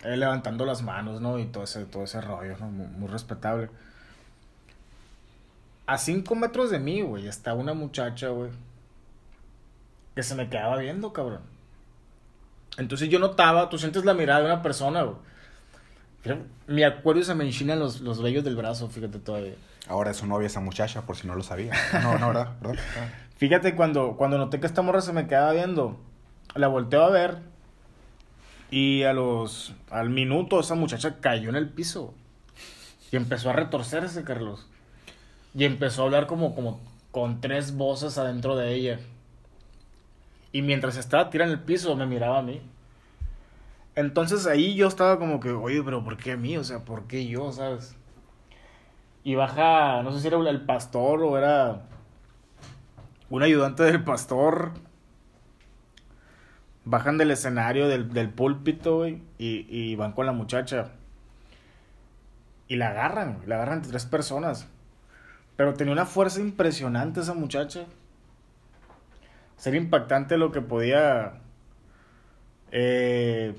levantando 0.04 0.66
las 0.66 0.82
manos, 0.84 1.22
¿no? 1.22 1.40
Y 1.40 1.46
todo 1.46 1.64
ese, 1.64 1.86
todo 1.86 2.04
ese 2.04 2.22
rollo, 2.22 2.56
¿no? 2.60 2.68
Muy, 2.68 2.88
muy 2.88 3.08
respetable. 3.08 3.70
A 5.92 5.98
cinco 5.98 6.36
metros 6.36 6.72
de 6.72 6.80
mí, 6.80 7.02
güey, 7.02 7.28
está 7.28 7.54
una 7.54 7.74
muchacha, 7.74 8.30
güey, 8.30 8.50
que 10.16 10.24
se 10.24 10.36
me 10.36 10.48
quedaba 10.48 10.78
viendo, 10.78 11.12
cabrón. 11.12 11.42
Entonces 12.78 13.10
yo 13.10 13.20
notaba, 13.20 13.68
tú 13.68 13.78
sientes 13.78 14.06
la 14.06 14.14
mirada 14.14 14.40
de 14.40 14.46
una 14.46 14.62
persona, 14.62 15.04
güey. 15.04 15.18
Me 16.66 16.86
acuerdo 16.86 17.22
se 17.24 17.36
me 17.36 17.44
enchinan 17.44 17.78
los, 17.78 18.00
los 18.00 18.22
vellos 18.22 18.46
del 18.46 18.56
brazo, 18.56 18.88
fíjate 18.88 19.20
todavía. 19.20 19.56
Ahora 19.86 20.12
es 20.12 20.18
su 20.18 20.28
novia 20.28 20.48
esa 20.48 20.62
muchacha, 20.62 21.02
por 21.02 21.18
si 21.18 21.28
no 21.28 21.36
lo 21.36 21.44
sabía. 21.44 21.74
No, 22.02 22.18
no, 22.18 22.28
¿verdad? 22.28 22.56
¿verdad? 22.62 22.82
Fíjate, 23.36 23.76
cuando, 23.76 24.16
cuando 24.16 24.38
noté 24.38 24.62
que 24.62 24.68
esta 24.68 24.82
morra 24.82 25.02
se 25.02 25.12
me 25.12 25.28
quedaba 25.28 25.52
viendo, 25.52 26.00
la 26.56 26.70
volteo 26.70 27.04
a 27.04 27.10
ver 27.10 27.40
y 28.70 29.04
a 29.04 29.12
los, 29.12 29.76
al 29.90 30.10
minuto 30.10 30.58
esa 30.62 30.76
muchacha 30.76 31.18
cayó 31.20 31.50
en 31.50 31.58
el 31.58 31.68
piso 31.68 32.14
y 33.12 33.18
empezó 33.18 33.50
a 33.50 33.54
retorcerse, 33.54 34.24
Carlos. 34.24 34.71
Y 35.54 35.66
empezó 35.66 36.02
a 36.02 36.06
hablar 36.06 36.28
como, 36.28 36.56
como 36.56 36.80
con 37.12 37.42
tres 37.42 37.76
voces 37.76 38.18
adentro 38.18 38.56
de 38.56 38.74
ella. 38.74 39.00
Y 40.52 40.62
mientras 40.62 40.98
estaba 40.98 41.30
tirada 41.30 41.52
en 41.52 41.60
el 41.60 41.64
piso, 41.64 41.96
me 41.96 42.06
miraba 42.06 42.40
a 42.40 42.42
mí. 42.42 42.62
Entonces 43.96 44.48
ahí 44.48 44.76
yo 44.76 44.88
estaba 44.88 45.20
como 45.20 45.40
que, 45.40 45.52
oye, 45.52 45.82
pero 45.84 46.04
¿por 46.04 46.18
qué 46.18 46.34
a 46.34 46.38
mí? 46.38 46.58
O 46.58 46.64
sea, 46.64 46.80
¿por 46.80 47.08
qué 47.08 47.28
yo, 47.28 47.52
sabes? 47.52 47.96
Y 49.24 49.36
baja, 49.36 50.02
no 50.04 50.12
sé 50.12 50.22
si 50.22 50.28
era 50.28 50.38
el 50.38 50.62
pastor 50.62 51.22
o 51.22 51.38
era 51.38 51.84
un 53.30 53.44
ayudante 53.44 53.84
del 53.84 54.04
pastor. 54.04 54.72
Bajan 56.84 57.18
del 57.18 57.32
escenario, 57.32 57.88
del, 57.88 58.12
del 58.12 58.30
púlpito, 58.30 59.08
y, 59.08 59.22
y 59.38 59.96
van 59.96 60.14
con 60.14 60.26
la 60.26 60.32
muchacha. 60.32 60.92
Y 62.68 62.78
la 62.78 62.90
agarran, 62.90 63.40
la 63.46 63.56
agarran 63.56 63.78
entre 63.78 63.92
tres 63.92 64.06
personas. 64.06 64.68
Pero 65.56 65.74
tenía 65.74 65.94
una 65.94 66.06
fuerza 66.06 66.40
impresionante 66.40 67.20
esa 67.20 67.34
muchacha. 67.34 67.86
Sería 69.58 69.80
impactante 69.80 70.38
lo 70.38 70.52
que 70.52 70.62
podía 70.62 71.34
eh, 72.72 73.54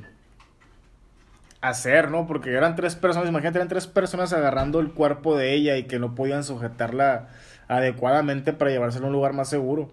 hacer, 1.61 2.11
¿no? 2.11 2.27
Porque 2.27 2.51
eran 2.51 2.75
tres 2.75 2.97
personas, 2.97 3.29
imagínate, 3.29 3.59
eran 3.59 3.69
tres 3.69 3.87
personas 3.87 4.33
agarrando 4.33 4.81
el 4.81 4.91
cuerpo 4.93 5.37
de 5.37 5.55
ella 5.55 5.77
y 5.77 5.85
que 5.85 5.99
no 5.99 6.15
podían 6.15 6.43
sujetarla 6.43 7.29
adecuadamente 7.69 8.53
para 8.53 8.71
llevársela 8.71 9.05
a 9.05 9.09
un 9.09 9.15
lugar 9.15 9.33
más 9.33 9.49
seguro. 9.49 9.91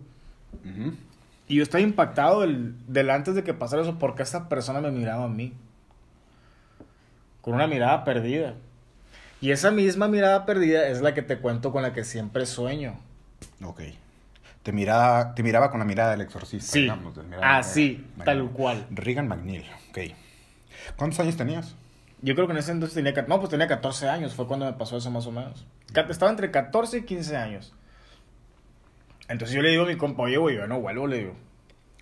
Y 1.48 1.56
yo 1.56 1.64
estaba 1.64 1.82
impactado 1.82 2.42
del, 2.42 2.76
del, 2.88 3.10
antes 3.10 3.36
de 3.36 3.44
que 3.44 3.54
pasara 3.54 3.84
eso, 3.84 4.00
porque 4.00 4.24
esa 4.24 4.50
persona 4.50 4.82
me 4.82 4.92
miraba 4.92 5.26
a 5.26 5.30
mí. 5.30 5.54
Con 7.42 7.54
una 7.54 7.68
mirada 7.68 8.04
perdida. 8.04 8.56
Y 9.42 9.52
esa 9.52 9.72
misma 9.72 10.08
mirada 10.08 10.46
perdida 10.46 10.88
es 10.88 11.02
la 11.02 11.14
que 11.14 11.22
te 11.22 11.38
cuento 11.38 11.72
con 11.72 11.82
la 11.82 11.94
que 11.94 12.04
siempre 12.04 12.46
sueño. 12.46 13.00
Ok. 13.64 13.82
Te 14.64 14.74
miraba, 14.74 15.34
te 15.34 15.44
miraba 15.44 15.72
con 15.72 15.80
la 15.80 15.86
mirada 15.86 16.12
del 16.12 16.22
exorcista, 16.22 16.74
sí. 16.74 16.82
digamos. 16.82 17.18
ah, 17.42 17.64
sí, 17.64 18.06
tal 18.26 18.50
cual. 18.52 18.86
Regan 18.90 19.28
McNeil, 19.28 19.66
ok. 19.90 20.00
¿Cuántos 20.98 21.20
años 21.22 21.38
tenías? 21.38 21.76
Yo 22.22 22.36
creo 22.36 22.48
que 22.48 22.54
en 22.54 22.60
ese 22.60 22.74
entonces 22.74 22.96
tenía, 22.96 23.14
no, 23.28 23.40
pues 23.40 23.50
tenía 23.50 23.68
14 23.68 24.10
años, 24.10 24.34
fue 24.34 24.46
cuando 24.46 24.66
me 24.66 24.74
pasó 24.74 24.98
eso 24.98 25.10
más 25.10 25.26
o 25.26 25.32
menos. 25.32 25.66
Estaba 26.10 26.30
entre 26.30 26.52
14 26.52 26.98
y 26.98 27.02
15 27.04 27.38
años. 27.38 27.74
Entonces 29.30 29.56
yo 29.56 29.62
le 29.62 29.70
digo 29.70 29.84
a 29.84 29.88
mi 29.88 29.96
compa, 29.96 30.24
oye, 30.24 30.38
güey, 30.38 30.58
yo 30.58 30.68
no 30.68 30.82
vuelvo, 30.82 31.08
le 31.08 31.20
digo. 31.20 31.36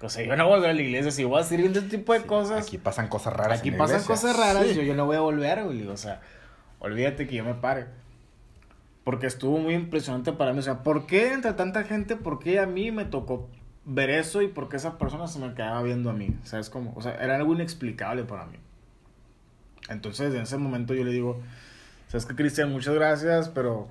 O 0.01 0.09
sea, 0.09 0.23
yo 0.25 0.35
no 0.35 0.47
voy 0.47 0.65
a 0.65 0.69
a 0.69 0.73
la 0.73 0.81
iglesia, 0.81 1.11
si 1.11 1.23
voy 1.23 1.41
a 1.41 1.43
seguir 1.43 1.65
este 1.67 1.81
tipo 1.81 2.13
de 2.13 2.21
cosas. 2.21 2.65
Aquí 2.65 2.77
pasan 2.77 3.07
cosas 3.07 3.33
raras. 3.33 3.59
Aquí 3.59 3.71
pasan 3.71 4.03
cosas 4.03 4.35
raras, 4.35 4.67
yo, 4.75 4.81
yo 4.81 4.95
no 4.95 5.05
voy 5.05 5.17
a 5.17 5.21
volver, 5.21 5.63
güey. 5.63 5.85
O 5.87 5.97
sea, 5.97 6.21
olvídate 6.79 7.27
que 7.27 7.35
yo 7.35 7.43
me 7.43 7.55
pare. 7.55 7.87
Porque 9.03 9.27
estuvo 9.27 9.57
muy 9.57 9.73
impresionante 9.73 10.33
para 10.33 10.53
mí. 10.53 10.59
O 10.59 10.63
sea, 10.63 10.83
¿por 10.83 11.05
qué 11.05 11.33
entre 11.33 11.53
tanta 11.53 11.83
gente, 11.83 12.15
por 12.15 12.39
qué 12.39 12.59
a 12.59 12.65
mí 12.65 12.91
me 12.91 13.05
tocó 13.05 13.49
ver 13.85 14.09
eso 14.09 14.41
y 14.41 14.49
por 14.49 14.67
qué 14.67 14.75
esa 14.75 14.97
persona 14.97 15.27
se 15.27 15.39
me 15.39 15.53
quedaba 15.53 15.81
viendo 15.81 16.09
a 16.09 16.13
mí? 16.13 16.35
¿Sabes 16.43 16.69
cómo? 16.69 16.93
O 16.95 17.01
sea, 17.01 17.15
era 17.15 17.35
algo 17.35 17.53
inexplicable 17.53 18.23
para 18.23 18.45
mí. 18.45 18.57
Entonces, 19.89 20.33
en 20.33 20.41
ese 20.41 20.57
momento 20.57 20.93
yo 20.93 21.05
le 21.05 21.11
digo, 21.11 21.41
¿sabes 22.09 22.25
qué, 22.25 22.35
Cristian? 22.35 22.71
Muchas 22.71 22.95
gracias, 22.95 23.47
pero 23.49 23.87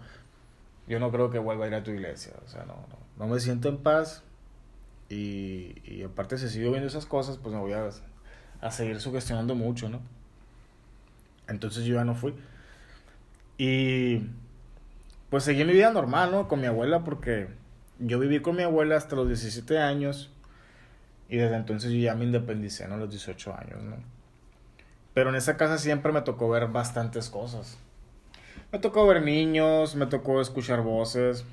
yo 0.87 1.01
no 1.01 1.11
creo 1.11 1.31
que 1.31 1.39
vuelva 1.39 1.65
a 1.65 1.69
ir 1.69 1.75
a 1.75 1.83
tu 1.83 1.91
iglesia. 1.91 2.35
O 2.45 2.49
sea, 2.49 2.65
no, 2.65 2.75
no, 2.75 2.99
no 3.17 3.27
me 3.27 3.41
siento 3.41 3.69
en 3.69 3.79
paz. 3.79 4.23
Y, 5.09 5.77
y 5.85 6.03
aparte, 6.03 6.37
si 6.37 6.49
sigo 6.49 6.71
viendo 6.73 6.89
esas 6.89 7.07
cosas, 7.07 7.39
pues 7.39 7.55
me 7.55 7.61
voy 7.61 7.73
a, 7.73 7.89
a 8.61 8.71
seguir 8.71 9.01
sugestionando 9.01 9.55
mucho, 9.55 9.89
¿no? 9.89 10.01
Entonces 11.49 11.85
yo 11.85 11.95
ya 11.95 12.05
no 12.05 12.15
fui. 12.15 12.35
Y 13.59 14.23
pues 15.31 15.45
seguí 15.45 15.65
mi 15.65 15.73
vida 15.73 15.91
normal, 15.91 16.31
¿no? 16.31 16.49
Con 16.49 16.61
mi 16.61 16.67
abuela, 16.67 17.05
porque 17.05 17.49
yo 17.99 18.19
viví 18.19 18.41
con 18.41 18.57
mi 18.57 18.63
abuela 18.63 18.97
hasta 18.97 19.17
los 19.17 19.29
17 19.29 19.79
años. 19.79 20.31
Y 21.29 21.39
desde 21.39 21.57
entonces 21.57 21.91
yo 21.91 21.99
ya 21.99 22.15
me 22.15 22.25
independicé, 22.25 22.87
¿no? 22.87 22.97
Los 22.97 23.11
18 23.11 23.55
años, 23.55 23.83
¿no? 23.83 23.97
Pero 25.15 25.31
en 25.31 25.37
esa 25.37 25.57
casa 25.57 25.79
siempre 25.79 26.13
me 26.13 26.21
tocó 26.23 26.49
ver 26.49 26.69
bastantes 26.69 27.31
cosas. 27.31 27.79
Me 28.71 28.79
tocó 28.79 29.07
ver 29.07 29.23
niños, 29.23 29.97
me 29.97 30.07
tocó 30.07 30.41
escuchar 30.41 30.83
voces. 30.83 31.45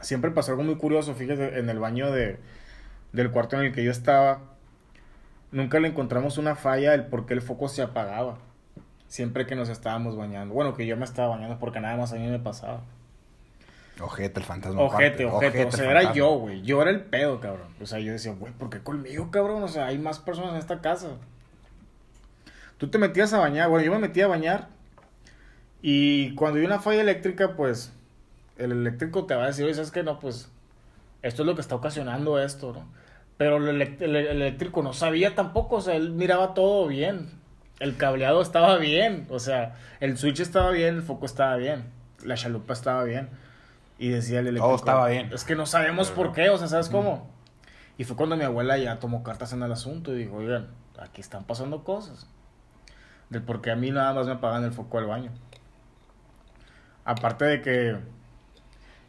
Siempre 0.00 0.30
pasó 0.30 0.52
algo 0.52 0.62
muy 0.62 0.76
curioso, 0.76 1.14
fíjate, 1.14 1.58
en 1.58 1.70
el 1.70 1.78
baño 1.78 2.12
de, 2.12 2.38
del 3.12 3.30
cuarto 3.30 3.56
en 3.56 3.66
el 3.66 3.72
que 3.72 3.82
yo 3.82 3.90
estaba. 3.90 4.40
Nunca 5.50 5.80
le 5.80 5.88
encontramos 5.88 6.36
una 6.36 6.54
falla 6.54 6.92
el 6.94 7.06
por 7.06 7.24
qué 7.24 7.32
el 7.34 7.40
foco 7.40 7.68
se 7.68 7.80
apagaba 7.80 8.38
siempre 9.14 9.46
que 9.46 9.54
nos 9.54 9.68
estábamos 9.68 10.16
bañando. 10.16 10.52
Bueno, 10.54 10.74
que 10.74 10.88
yo 10.88 10.96
me 10.96 11.04
estaba 11.04 11.28
bañando 11.28 11.60
porque 11.60 11.78
nada 11.78 11.96
más 11.96 12.12
a 12.12 12.16
mí 12.16 12.26
me 12.26 12.40
pasaba. 12.40 12.80
Ojete, 14.00 14.40
el 14.40 14.44
fantasma. 14.44 14.82
Ojete, 14.82 15.24
ojete. 15.24 15.66
o 15.66 15.70
sea, 15.70 15.88
era 15.88 16.12
yo, 16.12 16.30
güey. 16.30 16.62
Yo 16.62 16.82
era 16.82 16.90
el 16.90 17.00
pedo, 17.00 17.38
cabrón. 17.38 17.68
O 17.80 17.86
sea, 17.86 18.00
yo 18.00 18.10
decía, 18.10 18.32
güey, 18.32 18.52
¿por 18.52 18.70
qué 18.70 18.80
conmigo, 18.80 19.30
cabrón? 19.30 19.62
O 19.62 19.68
sea, 19.68 19.86
hay 19.86 19.98
más 19.98 20.18
personas 20.18 20.54
en 20.54 20.56
esta 20.56 20.80
casa. 20.80 21.10
Tú 22.76 22.88
te 22.88 22.98
metías 22.98 23.32
a 23.32 23.38
bañar. 23.38 23.68
Bueno, 23.68 23.84
yo 23.86 23.92
me 23.92 24.00
metía 24.00 24.24
a 24.24 24.28
bañar. 24.28 24.66
Y 25.80 26.34
cuando 26.34 26.58
hay 26.58 26.66
una 26.66 26.80
falla 26.80 27.02
eléctrica, 27.02 27.54
pues 27.54 27.92
el 28.58 28.72
eléctrico 28.72 29.26
te 29.26 29.36
va 29.36 29.44
a 29.44 29.46
decir, 29.46 29.64
oye, 29.64 29.74
¿sabes 29.74 29.92
qué? 29.92 30.02
No, 30.02 30.18
pues 30.18 30.50
esto 31.22 31.42
es 31.42 31.46
lo 31.46 31.54
que 31.54 31.60
está 31.60 31.76
ocasionando 31.76 32.40
esto, 32.40 32.72
¿no? 32.72 32.88
Pero 33.36 33.58
el, 33.58 33.80
el 33.80 34.16
eléctrico 34.16 34.82
no 34.82 34.92
sabía 34.92 35.36
tampoco, 35.36 35.76
o 35.76 35.80
sea, 35.80 35.94
él 35.94 36.10
miraba 36.10 36.52
todo 36.52 36.88
bien 36.88 37.43
el 37.80 37.96
cableado 37.96 38.40
estaba 38.42 38.76
bien, 38.78 39.26
o 39.30 39.38
sea, 39.38 39.76
el 40.00 40.16
switch 40.16 40.40
estaba 40.40 40.70
bien, 40.70 40.96
el 40.96 41.02
foco 41.02 41.26
estaba 41.26 41.56
bien, 41.56 41.84
la 42.24 42.36
chalupa 42.36 42.72
estaba 42.72 43.04
bien. 43.04 43.28
Y 43.98 44.08
decía 44.08 44.40
el 44.40 44.48
eléctrico. 44.48 44.66
Todo 44.66 44.76
estaba 44.76 45.08
bien. 45.08 45.30
Es 45.32 45.44
que 45.44 45.54
no 45.54 45.66
sabemos 45.66 46.10
por 46.10 46.32
qué, 46.32 46.50
o 46.50 46.58
sea, 46.58 46.66
¿sabes 46.66 46.88
cómo? 46.88 47.30
Y 47.96 48.04
fue 48.04 48.16
cuando 48.16 48.36
mi 48.36 48.42
abuela 48.42 48.76
ya 48.76 48.98
tomó 48.98 49.22
cartas 49.22 49.52
en 49.52 49.62
el 49.62 49.70
asunto 49.70 50.12
y 50.12 50.18
dijo, 50.18 50.36
oigan, 50.36 50.68
aquí 50.98 51.20
están 51.20 51.44
pasando 51.44 51.84
cosas. 51.84 52.26
Del 53.30 53.42
por 53.42 53.60
qué 53.60 53.70
a 53.70 53.76
mí 53.76 53.90
nada 53.90 54.12
más 54.12 54.26
me 54.26 54.32
apagan 54.32 54.64
el 54.64 54.72
foco 54.72 54.98
del 54.98 55.06
baño. 55.06 55.30
Aparte 57.04 57.44
de 57.44 57.62
que 57.62 57.98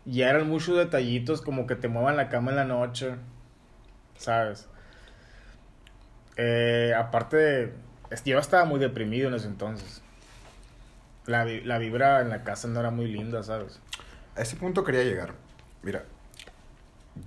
ya 0.06 0.30
eran 0.30 0.48
muchos 0.48 0.78
detallitos 0.78 1.42
como 1.42 1.66
que 1.66 1.76
te 1.76 1.88
muevan 1.88 2.16
la 2.16 2.30
cama 2.30 2.52
en 2.52 2.58
la 2.58 2.66
noche, 2.66 3.16
¿sabes? 4.18 4.70
Eh, 6.38 6.94
aparte 6.96 7.38
de 7.38 7.74
yo 8.26 8.40
estaba 8.40 8.66
muy 8.66 8.80
deprimido 8.80 9.28
en 9.28 9.36
ese 9.36 9.48
entonces. 9.48 10.02
La, 11.26 11.46
la 11.46 11.78
vibra 11.80 12.22
en 12.22 12.30
la 12.30 12.44
casa 12.44 12.68
no 12.68 12.80
era 12.80 12.92
muy 12.92 13.08
linda, 13.08 13.42
¿sabes? 13.44 13.80
A 14.36 14.42
ese 14.42 14.56
punto 14.56 14.84
quería 14.84 15.04
llegar. 15.04 15.34
Mira, 15.82 16.06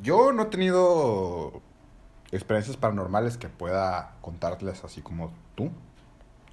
yo 0.02 0.32
no 0.32 0.42
he 0.42 0.46
tenido 0.46 1.60
experiencias 2.30 2.76
paranormales 2.76 3.38
que 3.38 3.48
pueda 3.48 4.14
contarles 4.20 4.84
así 4.84 5.00
como 5.00 5.32
tú, 5.54 5.70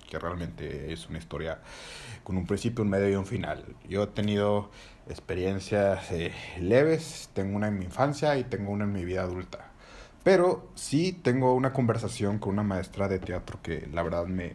que 0.09 0.17
realmente 0.19 0.93
es 0.93 1.07
una 1.09 1.17
historia 1.17 1.59
con 2.23 2.37
un 2.37 2.45
principio, 2.45 2.83
un 2.83 2.89
medio 2.89 3.09
y 3.09 3.15
un 3.15 3.25
final. 3.25 3.63
Yo 3.87 4.03
he 4.03 4.07
tenido 4.07 4.71
experiencias 5.09 6.11
eh, 6.11 6.33
leves, 6.59 7.29
tengo 7.33 7.55
una 7.55 7.67
en 7.67 7.77
mi 7.77 7.85
infancia 7.85 8.37
y 8.37 8.43
tengo 8.43 8.71
una 8.71 8.85
en 8.85 8.93
mi 8.93 9.05
vida 9.05 9.23
adulta. 9.23 9.71
Pero 10.25 10.67
sí 10.73 11.13
tengo 11.13 11.53
una 11.53 11.71
conversación 11.71 12.39
con 12.39 12.53
una 12.53 12.63
maestra 12.63 13.07
de 13.07 13.19
teatro 13.19 13.59
que 13.61 13.87
la 13.93 14.01
verdad 14.01 14.25
me, 14.25 14.53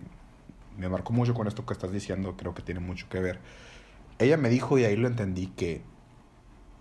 me 0.77 0.89
marcó 0.89 1.13
mucho 1.13 1.33
con 1.33 1.47
esto 1.47 1.65
que 1.65 1.73
estás 1.75 1.93
diciendo, 1.93 2.37
creo 2.37 2.55
que 2.55 2.63
tiene 2.63 2.81
mucho 2.81 3.09
que 3.09 3.21
ver. 3.21 3.39
Ella 4.19 4.37
me 4.37 4.49
dijo, 4.49 4.79
y 4.79 4.85
ahí 4.85 4.97
lo 4.97 5.07
entendí, 5.07 5.47
que 5.47 5.83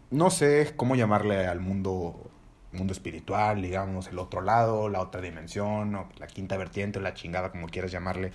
no 0.09 0.31
sé 0.31 0.73
cómo 0.75 0.95
llamarle 0.95 1.45
al 1.45 1.59
mundo, 1.59 2.31
mundo 2.71 2.91
espiritual, 2.91 3.61
digamos, 3.61 4.07
el 4.07 4.17
otro 4.17 4.41
lado, 4.41 4.89
la 4.89 5.01
otra 5.01 5.21
dimensión, 5.21 5.93
o 5.93 6.09
la 6.17 6.25
quinta 6.25 6.57
vertiente, 6.57 6.97
o 6.97 7.01
la 7.03 7.13
chingada, 7.13 7.51
como 7.51 7.67
quieras 7.67 7.91
llamarle. 7.91 8.31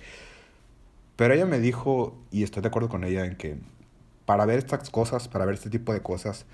Pero 1.17 1.33
ella 1.33 1.45
me 1.45 1.59
dijo, 1.59 2.15
y 2.31 2.43
estoy 2.43 2.61
de 2.61 2.69
acuerdo 2.69 2.87
con 2.87 3.03
ella, 3.03 3.25
en 3.25 3.35
que 3.35 3.57
para 4.25 4.45
ver 4.45 4.59
estas 4.59 4.89
cosas, 4.89 5.27
para 5.27 5.43
ver 5.45 5.55
este 5.55 5.69
tipo 5.69 5.91
de 5.93 6.01
cosas, 6.01 6.45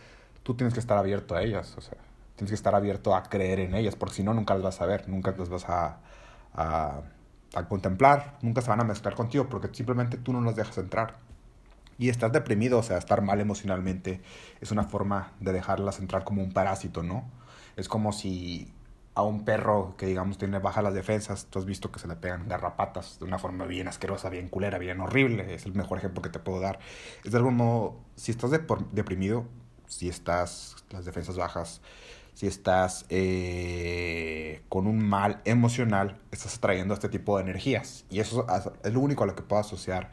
tú 0.42 0.56
tienes 0.56 0.74
que 0.74 0.80
estar 0.80 0.98
abierto 0.98 1.36
a 1.36 1.44
ellas, 1.44 1.76
o 1.78 1.82
sea 1.82 2.00
tienes 2.42 2.50
que 2.50 2.56
estar 2.56 2.74
abierto 2.74 3.16
a 3.16 3.22
creer 3.22 3.60
en 3.60 3.76
ellas, 3.76 3.96
porque 3.96 4.16
si 4.16 4.24
no, 4.24 4.34
nunca 4.34 4.56
las 4.56 4.64
vas 4.64 4.82
a 4.82 4.88
ver, 4.88 5.08
nunca 5.08 5.32
las 5.38 5.50
vas 5.50 5.70
a, 5.70 6.00
a, 6.56 7.04
contemplar, 7.68 8.40
nunca 8.42 8.62
se 8.62 8.70
van 8.72 8.82
a 8.82 8.84
mezclar 8.84 9.14
contigo, 9.14 9.48
porque 9.48 9.70
simplemente 9.72 10.18
tú 10.18 10.34
no 10.34 10.42
las 10.42 10.56
dejas 10.56 10.80
entrar. 10.80 11.18
Y 12.00 12.10
estás 12.10 12.32
deprimido, 12.32 12.80
o 12.80 12.84
sea, 12.84 12.98
estar 12.98 13.22
mal 13.22 13.40
emocionalmente 13.40 14.22
es 14.60 14.72
una 14.72 14.86
forma 14.86 15.34
de 15.40 15.54
dejarlas 15.54 16.00
entrar 16.00 16.24
como 16.24 16.42
un 16.42 16.52
parásito, 16.52 17.04
¿no? 17.04 17.26
Es 17.76 17.88
como 17.88 18.12
si 18.12 18.74
a 19.14 19.22
un 19.22 19.46
perro 19.46 19.94
que 19.96 20.08
digamos 20.08 20.40
tiene 20.40 20.58
bajas 20.58 20.84
las 20.84 20.96
defensas, 20.96 21.46
tú 21.46 21.60
has 21.60 21.66
visto 21.66 21.92
que 21.92 22.00
se 22.00 22.08
le 22.08 22.16
pegan 22.16 22.48
garrapatas 22.48 23.20
de 23.20 23.26
una 23.26 23.38
forma 23.38 23.66
bien 23.66 23.88
asquerosa, 23.88 24.30
bien 24.30 24.48
culera, 24.48 24.80
bien 24.80 25.00
horrible, 25.00 25.54
es 25.54 25.68
el 25.68 25.76
mejor 25.76 26.00
ejemplo 26.00 26.24
que 26.24 26.30
te 26.30 26.40
puedo 26.40 26.60
dar. 26.60 26.80
Es 27.24 27.34
de 27.34 27.38
algún 27.38 27.58
modo, 27.58 28.00
si 28.16 28.32
estás 28.32 28.50
deprimido, 28.50 29.46
si 29.86 30.10
estás 30.10 30.78
las 30.90 31.06
defensas 31.06 31.38
bajas, 31.38 31.82
si 32.42 32.48
estás 32.48 33.06
eh, 33.10 34.64
con 34.68 34.88
un 34.88 34.98
mal 35.08 35.44
emocional, 35.46 36.20
estás 36.32 36.58
atrayendo 36.58 36.96
este 36.96 37.08
tipo 37.08 37.38
de 37.38 37.44
energías. 37.44 38.04
Y 38.10 38.20
eso 38.20 38.48
es 38.84 38.92
lo 38.92 39.00
único 39.00 39.26
a 39.26 39.28
lo 39.28 39.36
que 39.36 39.44
puedo 39.44 39.62
asociar 39.62 40.10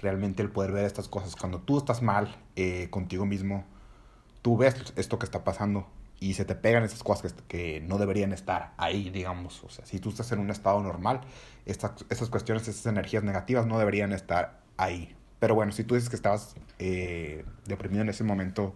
realmente 0.00 0.44
el 0.44 0.50
poder 0.52 0.70
ver 0.70 0.84
estas 0.84 1.08
cosas. 1.08 1.34
Cuando 1.34 1.58
tú 1.58 1.78
estás 1.78 2.00
mal 2.00 2.36
eh, 2.54 2.86
contigo 2.90 3.26
mismo, 3.26 3.64
tú 4.42 4.56
ves 4.56 4.92
esto 4.94 5.18
que 5.18 5.24
está 5.24 5.42
pasando 5.42 5.88
y 6.20 6.34
se 6.34 6.44
te 6.44 6.54
pegan 6.54 6.84
esas 6.84 7.02
cosas 7.02 7.34
que, 7.48 7.80
no 7.80 7.98
deberían 7.98 8.32
estar 8.32 8.74
ahí, 8.76 9.10
digamos. 9.10 9.64
O 9.64 9.68
sea, 9.68 9.84
si 9.84 9.98
tú 9.98 10.10
estás 10.10 10.30
en 10.30 10.38
un 10.38 10.52
estado 10.52 10.80
normal, 10.84 11.22
estas, 11.66 12.04
estas 12.10 12.30
cuestiones, 12.30 12.68
estas 12.68 12.86
energías 12.86 13.24
negativas 13.24 13.66
no 13.66 13.80
deberían 13.80 14.12
estar 14.12 14.60
ahí. 14.76 15.16
Pero 15.40 15.56
bueno, 15.56 15.72
si 15.72 15.82
tú 15.82 15.96
dices 15.96 16.10
que 16.10 16.14
estabas 16.14 16.54
eh, 16.78 17.44
deprimido 17.66 18.02
en 18.02 18.08
ese 18.10 18.22
momento 18.22 18.72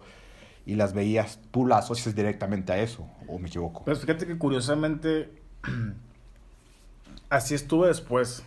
y 0.67 0.75
las 0.75 0.93
veías, 0.93 1.39
tú 1.51 1.65
las 1.65 1.85
asocias 1.85 2.13
directamente 2.13 2.73
a 2.73 2.77
eso, 2.77 3.09
o 3.25 3.39
me 3.39 3.47
equivoco. 3.47 3.85
Pues 3.85 4.01
fíjate 4.01 4.27
que 4.27 4.37
curiosamente, 4.37 5.31
así 7.29 7.55
estuve 7.55 7.87
después, 7.87 8.43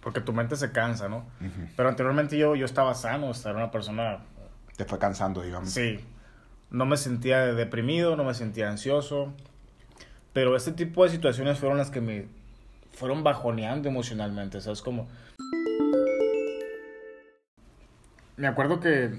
porque 0.00 0.20
tu 0.20 0.32
mente 0.32 0.56
se 0.56 0.72
cansa, 0.72 1.08
¿no? 1.08 1.24
Pero 1.76 1.88
anteriormente 1.88 2.36
yo, 2.36 2.56
yo 2.56 2.64
estaba 2.64 2.92
sano, 2.94 3.30
era 3.30 3.54
una 3.54 3.70
persona... 3.70 4.18
Te 4.76 4.84
fue 4.84 4.98
cansando, 4.98 5.40
digamos. 5.42 5.70
Sí, 5.70 6.00
no 6.70 6.86
me 6.86 6.96
sentía 6.96 7.38
deprimido, 7.54 8.16
no 8.16 8.24
me 8.24 8.34
sentía 8.34 8.68
ansioso, 8.68 9.32
pero 10.32 10.56
este 10.56 10.72
tipo 10.72 11.04
de 11.04 11.10
situaciones 11.10 11.60
fueron 11.60 11.78
las 11.78 11.92
que 11.92 12.00
me 12.00 12.26
fueron 12.94 13.22
bajoneando 13.22 13.88
emocionalmente, 13.88 14.60
¿sabes? 14.60 14.82
Como... 14.82 15.06
Me 18.36 18.48
acuerdo 18.48 18.80
que 18.80 19.12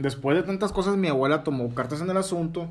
después 0.00 0.36
de 0.36 0.42
tantas 0.42 0.72
cosas 0.72 0.96
mi 0.96 1.08
abuela 1.08 1.42
tomó 1.42 1.74
cartas 1.74 2.00
en 2.00 2.10
el 2.10 2.16
asunto 2.16 2.68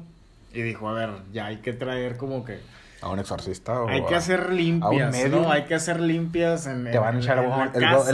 y 0.54 0.62
dijo, 0.62 0.90
a 0.90 0.94
ver, 0.94 1.10
ya 1.32 1.48
hay 1.48 1.58
que 1.58 1.74
traer 1.74 2.18
como 2.18 2.44
que... 2.46 2.60
A 3.02 3.10
un 3.10 3.20
exorcista 3.20 3.82
o 3.82 3.88
Hay 3.88 4.06
que 4.06 4.16
hacer 4.16 4.52
limpias, 4.52 5.16
¿no? 5.30 5.52
Hay 5.52 5.64
que 5.66 5.76
hacer 5.76 6.02
limpias 6.02 6.68
en, 6.68 6.84
Te 6.92 7.00
van 7.00 7.16
a 7.16 7.20
echar 7.20 7.38
el, 7.38 7.46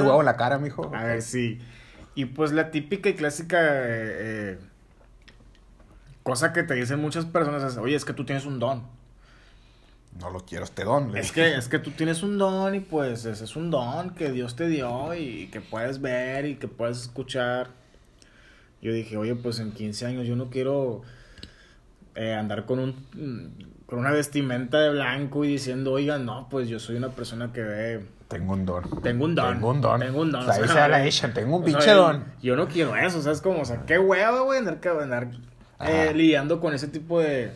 huevo, 0.02 0.20
en 0.20 0.26
la 0.26 0.38
cara, 0.38 0.60
mijo. 0.60 0.92
A 0.94 1.04
ver, 1.04 1.22
sí. 1.24 1.60
Y 2.14 2.26
pues 2.26 2.52
la 2.52 2.72
típica 2.72 3.10
y 3.10 3.16
clásica... 3.16 3.58
Eh, 3.62 4.60
Cosa 6.26 6.54
que 6.54 6.64
te 6.64 6.74
dicen 6.74 7.00
muchas 7.00 7.26
personas 7.26 7.62
es, 7.62 7.78
oye, 7.78 7.96
es 7.96 8.04
que 8.04 8.12
tú 8.12 8.26
tienes 8.26 8.48
un 8.48 8.58
don. 8.58 8.82
No 10.20 10.32
lo 10.32 10.40
quiero 10.40 10.64
este 10.64 10.84
don. 10.84 11.16
Es 11.16 11.32
que, 11.32 11.56
es 11.56 11.68
que 11.68 11.78
tú 11.78 11.92
tienes 11.92 12.24
un 12.24 12.40
don 12.40 12.74
y 12.74 12.80
pues 12.80 13.26
ese 13.26 13.44
es 13.44 13.56
un 13.56 13.70
don 13.70 14.10
que 14.16 14.32
Dios 14.32 14.56
te 14.56 14.68
dio 14.68 15.14
y 15.14 15.50
que 15.52 15.62
puedes 15.62 16.02
ver 16.02 16.48
y 16.48 16.56
que 16.56 16.68
puedes 16.68 17.00
escuchar. 17.00 17.68
Yo 18.86 18.94
dije, 18.94 19.18
oye, 19.18 19.34
pues 19.34 19.58
en 19.58 19.72
15 19.72 20.06
años 20.06 20.28
yo 20.28 20.36
no 20.36 20.52
quiero 20.52 21.02
eh, 22.14 22.36
andar 22.36 22.68
con 22.68 22.78
un 22.78 23.76
con 23.88 23.98
una 23.98 24.12
vestimenta 24.12 24.80
de 24.80 24.92
blanco 24.92 25.44
y 25.44 25.48
diciendo, 25.48 25.94
oiga, 25.94 26.20
no, 26.20 26.48
pues 26.50 26.70
yo 26.70 26.78
soy 26.80 26.96
una 26.96 27.10
persona 27.10 27.52
que 27.52 27.64
ve... 27.64 28.06
Tengo 28.28 28.54
un 28.54 28.64
don. 28.64 28.84
Tengo 29.02 29.26
un 29.26 29.34
don. 29.34 29.54
Tengo 29.56 29.70
un 29.72 29.82
don. 29.82 30.00
Tengo 30.00 30.22
un 30.22 30.32
don. 30.32 30.48
O 30.48 30.54
sea, 30.68 30.88
la 30.88 31.04
tengo 31.34 31.58
un 31.58 31.64
pinche 31.64 31.92
don. 31.94 32.26
Yo 32.44 32.56
no 32.56 32.68
quiero 32.68 32.96
eso, 32.96 33.18
o 33.18 33.22
sea, 33.24 33.32
es 33.32 33.42
como, 33.42 33.62
o 33.62 33.66
sea, 33.66 33.88
qué 33.88 33.98
hueva, 33.98 34.42
güey, 34.42 34.60
andar, 34.60 34.80
andar 35.02 35.32
eh, 35.80 36.14
lidiando 36.14 36.60
con 36.60 36.76
ese 36.76 36.88
tipo 36.88 37.20
de, 37.20 37.50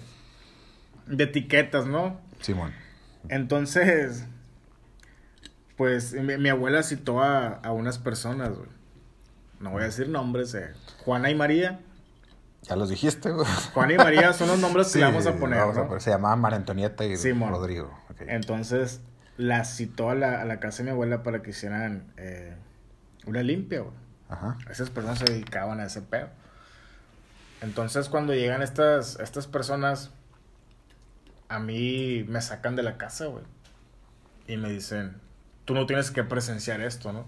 de 1.06 1.24
etiquetas, 1.24 1.86
¿no? 1.86 2.20
Simón. 2.42 2.74
Entonces, 3.30 4.26
pues 5.78 6.14
mi, 6.14 6.50
abuela 6.50 6.82
citó 6.82 7.22
a, 7.22 7.50
a, 7.50 7.72
unas 7.72 8.00
personas, 8.00 8.50
güey. 8.58 8.79
No 9.60 9.72
voy 9.72 9.82
a 9.84 9.86
decir 9.86 10.10
nombres, 10.10 10.54
eh. 10.56 10.72
Juana 11.04 11.30
y 11.30 11.36
María. 11.36 11.80
Ya 12.64 12.76
los 12.76 12.90
dijiste, 12.90 13.32
güey. 13.32 13.48
Juana 13.74 13.94
y 13.94 13.98
María 13.98 14.34
son 14.34 14.48
los 14.48 14.60
nombres 14.60 14.92
que 14.92 15.00
le 15.00 15.06
vamos 15.06 15.26
a 15.26 15.36
poner. 15.36 15.66
¿no? 15.76 16.00
Se 16.00 16.10
llamaban 16.10 16.40
María 16.40 16.58
Antonieta 16.58 17.06
y 17.06 17.16
Rodrigo. 17.16 17.98
Entonces, 18.28 19.02
las 19.38 19.76
citó 19.76 20.10
a 20.10 20.16
la, 20.16 20.42
a 20.42 20.46
la, 20.46 20.60
casa 20.60 20.80
de 20.80 20.84
mi 20.86 20.90
abuela 20.92 21.24
para 21.24 21.42
que 21.42 21.52
hicieran 21.52 22.12
eh, 22.18 22.56
una 23.26 23.42
limpia, 23.42 23.82
güey. 23.82 23.96
Ajá. 24.30 24.58
Esas 24.70 24.90
personas 24.90 25.20
se 25.20 25.26
dedicaban 25.26 25.80
a 25.80 25.86
ese 25.86 26.02
pedo. 26.02 26.30
Entonces 27.62 28.10
cuando 28.10 28.34
llegan 28.34 28.62
estas, 28.62 29.20
estas 29.20 29.48
personas, 29.48 30.12
a 31.50 31.60
mí 31.60 32.26
me 32.28 32.42
sacan 32.42 32.76
de 32.76 32.84
la 32.84 32.98
casa, 32.98 33.26
güey. 33.26 33.44
Y 34.48 34.58
me 34.58 34.70
dicen, 34.70 35.20
tú 35.66 35.74
no 35.74 35.86
tienes 35.86 36.12
que 36.12 36.24
presenciar 36.24 36.82
esto, 36.82 37.12
¿no? 37.12 37.26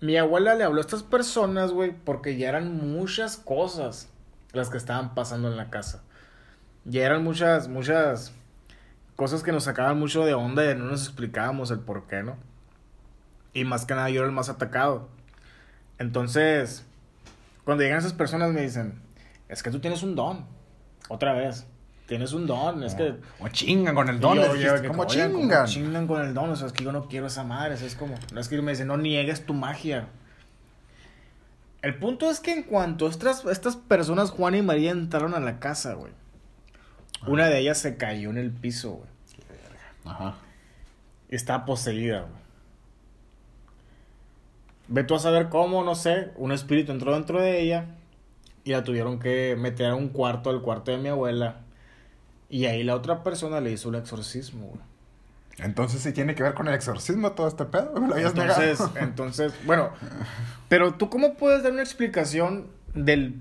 Mi 0.00 0.16
abuela 0.16 0.54
le 0.54 0.64
habló 0.64 0.78
a 0.78 0.80
estas 0.80 1.02
personas, 1.02 1.72
güey, 1.72 1.92
porque 1.92 2.36
ya 2.36 2.48
eran 2.48 2.92
muchas 2.92 3.36
cosas 3.36 4.08
las 4.52 4.70
que 4.70 4.78
estaban 4.78 5.14
pasando 5.14 5.48
en 5.48 5.56
la 5.56 5.68
casa. 5.68 6.02
Ya 6.84 7.04
eran 7.04 7.22
muchas, 7.22 7.68
muchas 7.68 8.32
cosas 9.14 9.42
que 9.42 9.52
nos 9.52 9.64
sacaban 9.64 9.98
mucho 9.98 10.24
de 10.24 10.32
onda 10.32 10.70
y 10.70 10.74
no 10.74 10.86
nos 10.86 11.04
explicábamos 11.04 11.70
el 11.70 11.80
por 11.80 12.06
qué, 12.06 12.22
¿no? 12.22 12.36
Y 13.52 13.64
más 13.64 13.84
que 13.84 13.94
nada 13.94 14.08
yo 14.08 14.20
era 14.20 14.28
el 14.28 14.34
más 14.34 14.48
atacado. 14.48 15.08
Entonces, 15.98 16.86
cuando 17.64 17.82
llegan 17.82 17.98
esas 17.98 18.14
personas 18.14 18.52
me 18.52 18.62
dicen, 18.62 19.02
es 19.48 19.62
que 19.62 19.70
tú 19.70 19.80
tienes 19.80 20.02
un 20.02 20.16
don. 20.16 20.46
Otra 21.10 21.34
vez. 21.34 21.66
Tienes 22.10 22.32
un 22.32 22.44
don, 22.44 22.82
es 22.82 22.96
que... 22.96 23.14
Como 23.38 23.50
chingan 23.50 23.94
con 23.94 24.08
el 24.08 24.18
don. 24.18 24.36
¿Cómo 24.88 25.04
chingan? 25.04 25.64
chingan 25.66 26.08
con 26.08 26.20
el 26.20 26.34
don, 26.34 26.50
o 26.50 26.56
sea, 26.56 26.66
es 26.66 26.72
que 26.72 26.82
yo 26.82 26.90
no 26.90 27.06
quiero 27.06 27.28
esa 27.28 27.44
madre, 27.44 27.74
es 27.74 27.94
como... 27.94 28.16
No 28.32 28.40
es 28.40 28.48
que 28.48 28.60
me 28.60 28.72
dicen, 28.72 28.88
no 28.88 28.96
niegues 28.96 29.46
tu 29.46 29.54
magia. 29.54 30.08
El 31.82 31.94
punto 32.00 32.28
es 32.28 32.40
que 32.40 32.52
en 32.52 32.64
cuanto 32.64 33.06
estas, 33.06 33.44
estas 33.44 33.76
personas, 33.76 34.32
Juan 34.32 34.56
y 34.56 34.62
María, 34.62 34.90
entraron 34.90 35.34
a 35.34 35.38
la 35.38 35.60
casa, 35.60 35.94
güey. 35.94 36.10
Una 37.28 37.46
de 37.46 37.60
ellas 37.60 37.78
se 37.78 37.96
cayó 37.96 38.30
en 38.30 38.38
el 38.38 38.50
piso, 38.50 38.90
güey. 38.90 39.08
Ajá. 40.04 40.34
Y 41.28 41.36
estaba 41.36 41.64
poseída, 41.64 42.22
güey. 42.22 42.40
Ve 44.88 45.04
tú 45.04 45.14
a 45.14 45.20
saber 45.20 45.48
cómo, 45.48 45.84
no 45.84 45.94
sé, 45.94 46.32
un 46.34 46.50
espíritu 46.50 46.90
entró 46.90 47.14
dentro 47.14 47.40
de 47.40 47.60
ella 47.60 47.86
y 48.64 48.72
la 48.72 48.82
tuvieron 48.82 49.20
que 49.20 49.54
meter 49.56 49.90
a 49.90 49.94
un 49.94 50.08
cuarto, 50.08 50.50
al 50.50 50.60
cuarto 50.60 50.90
de 50.90 50.98
mi 50.98 51.08
abuela. 51.08 51.60
Y 52.50 52.66
ahí 52.66 52.82
la 52.82 52.96
otra 52.96 53.22
persona 53.22 53.60
le 53.60 53.72
hizo 53.72 53.88
el 53.88 53.94
exorcismo, 53.94 54.66
güey. 54.66 54.80
Entonces 55.58 56.02
sí 56.02 56.12
tiene 56.12 56.34
que 56.34 56.42
ver 56.42 56.54
con 56.54 56.68
el 56.68 56.74
exorcismo 56.74 57.32
todo 57.32 57.48
este 57.48 57.64
pedo, 57.64 57.92
me 58.00 58.08
lo 58.08 58.14
habías 58.14 58.32
entonces, 58.32 58.80
entonces, 58.96 59.54
bueno, 59.64 59.90
pero 60.68 60.94
tú 60.94 61.10
cómo 61.10 61.34
puedes 61.34 61.62
dar 61.62 61.72
una 61.72 61.82
explicación 61.82 62.68
del 62.94 63.40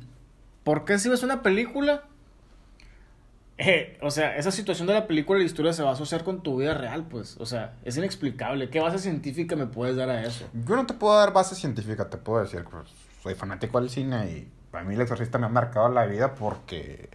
por 0.64 0.86
qué 0.86 1.00
si 1.00 1.10
ves 1.10 1.24
una 1.24 1.42
película 1.42 2.04
eh, 3.62 3.98
o 4.02 4.10
sea, 4.10 4.38
esa 4.38 4.52
situación 4.52 4.88
de 4.88 4.94
la 4.94 5.06
película 5.06 5.38
y 5.38 5.42
la 5.42 5.46
historia 5.46 5.74
se 5.74 5.84
va 5.84 5.90
a 5.90 5.94
asociar 5.94 6.24
con 6.24 6.42
tu 6.42 6.58
vida 6.58 6.74
real, 6.74 7.04
pues. 7.04 7.36
O 7.40 7.46
sea, 7.46 7.74
es 7.84 7.98
inexplicable. 7.98 8.70
¿Qué 8.70 8.80
base 8.80 9.00
científica 9.00 9.58
me 9.58 9.66
puedes 9.66 9.98
dar 9.98 10.10
a 10.10 10.24
eso? 10.24 10.48
Yo 10.66 10.78
no 10.78 10.86
te 10.86 10.94
puedo 10.94 11.14
dar 11.18 11.34
base 11.34 11.56
científica, 11.56 12.10
te 12.10 12.16
puedo 12.16 12.42
decir, 12.42 12.64
pues, 12.72 12.86
soy 13.22 13.36
fanático 13.36 13.82
del 13.82 13.90
cine 13.90 14.32
y 14.32 14.52
para 14.72 14.86
mí 14.86 14.96
el 14.96 15.02
exorcista 15.02 15.38
me 15.40 15.48
ha 15.48 15.50
marcado 15.50 15.90
la 15.90 16.06
vida 16.06 16.36
porque 16.36 17.10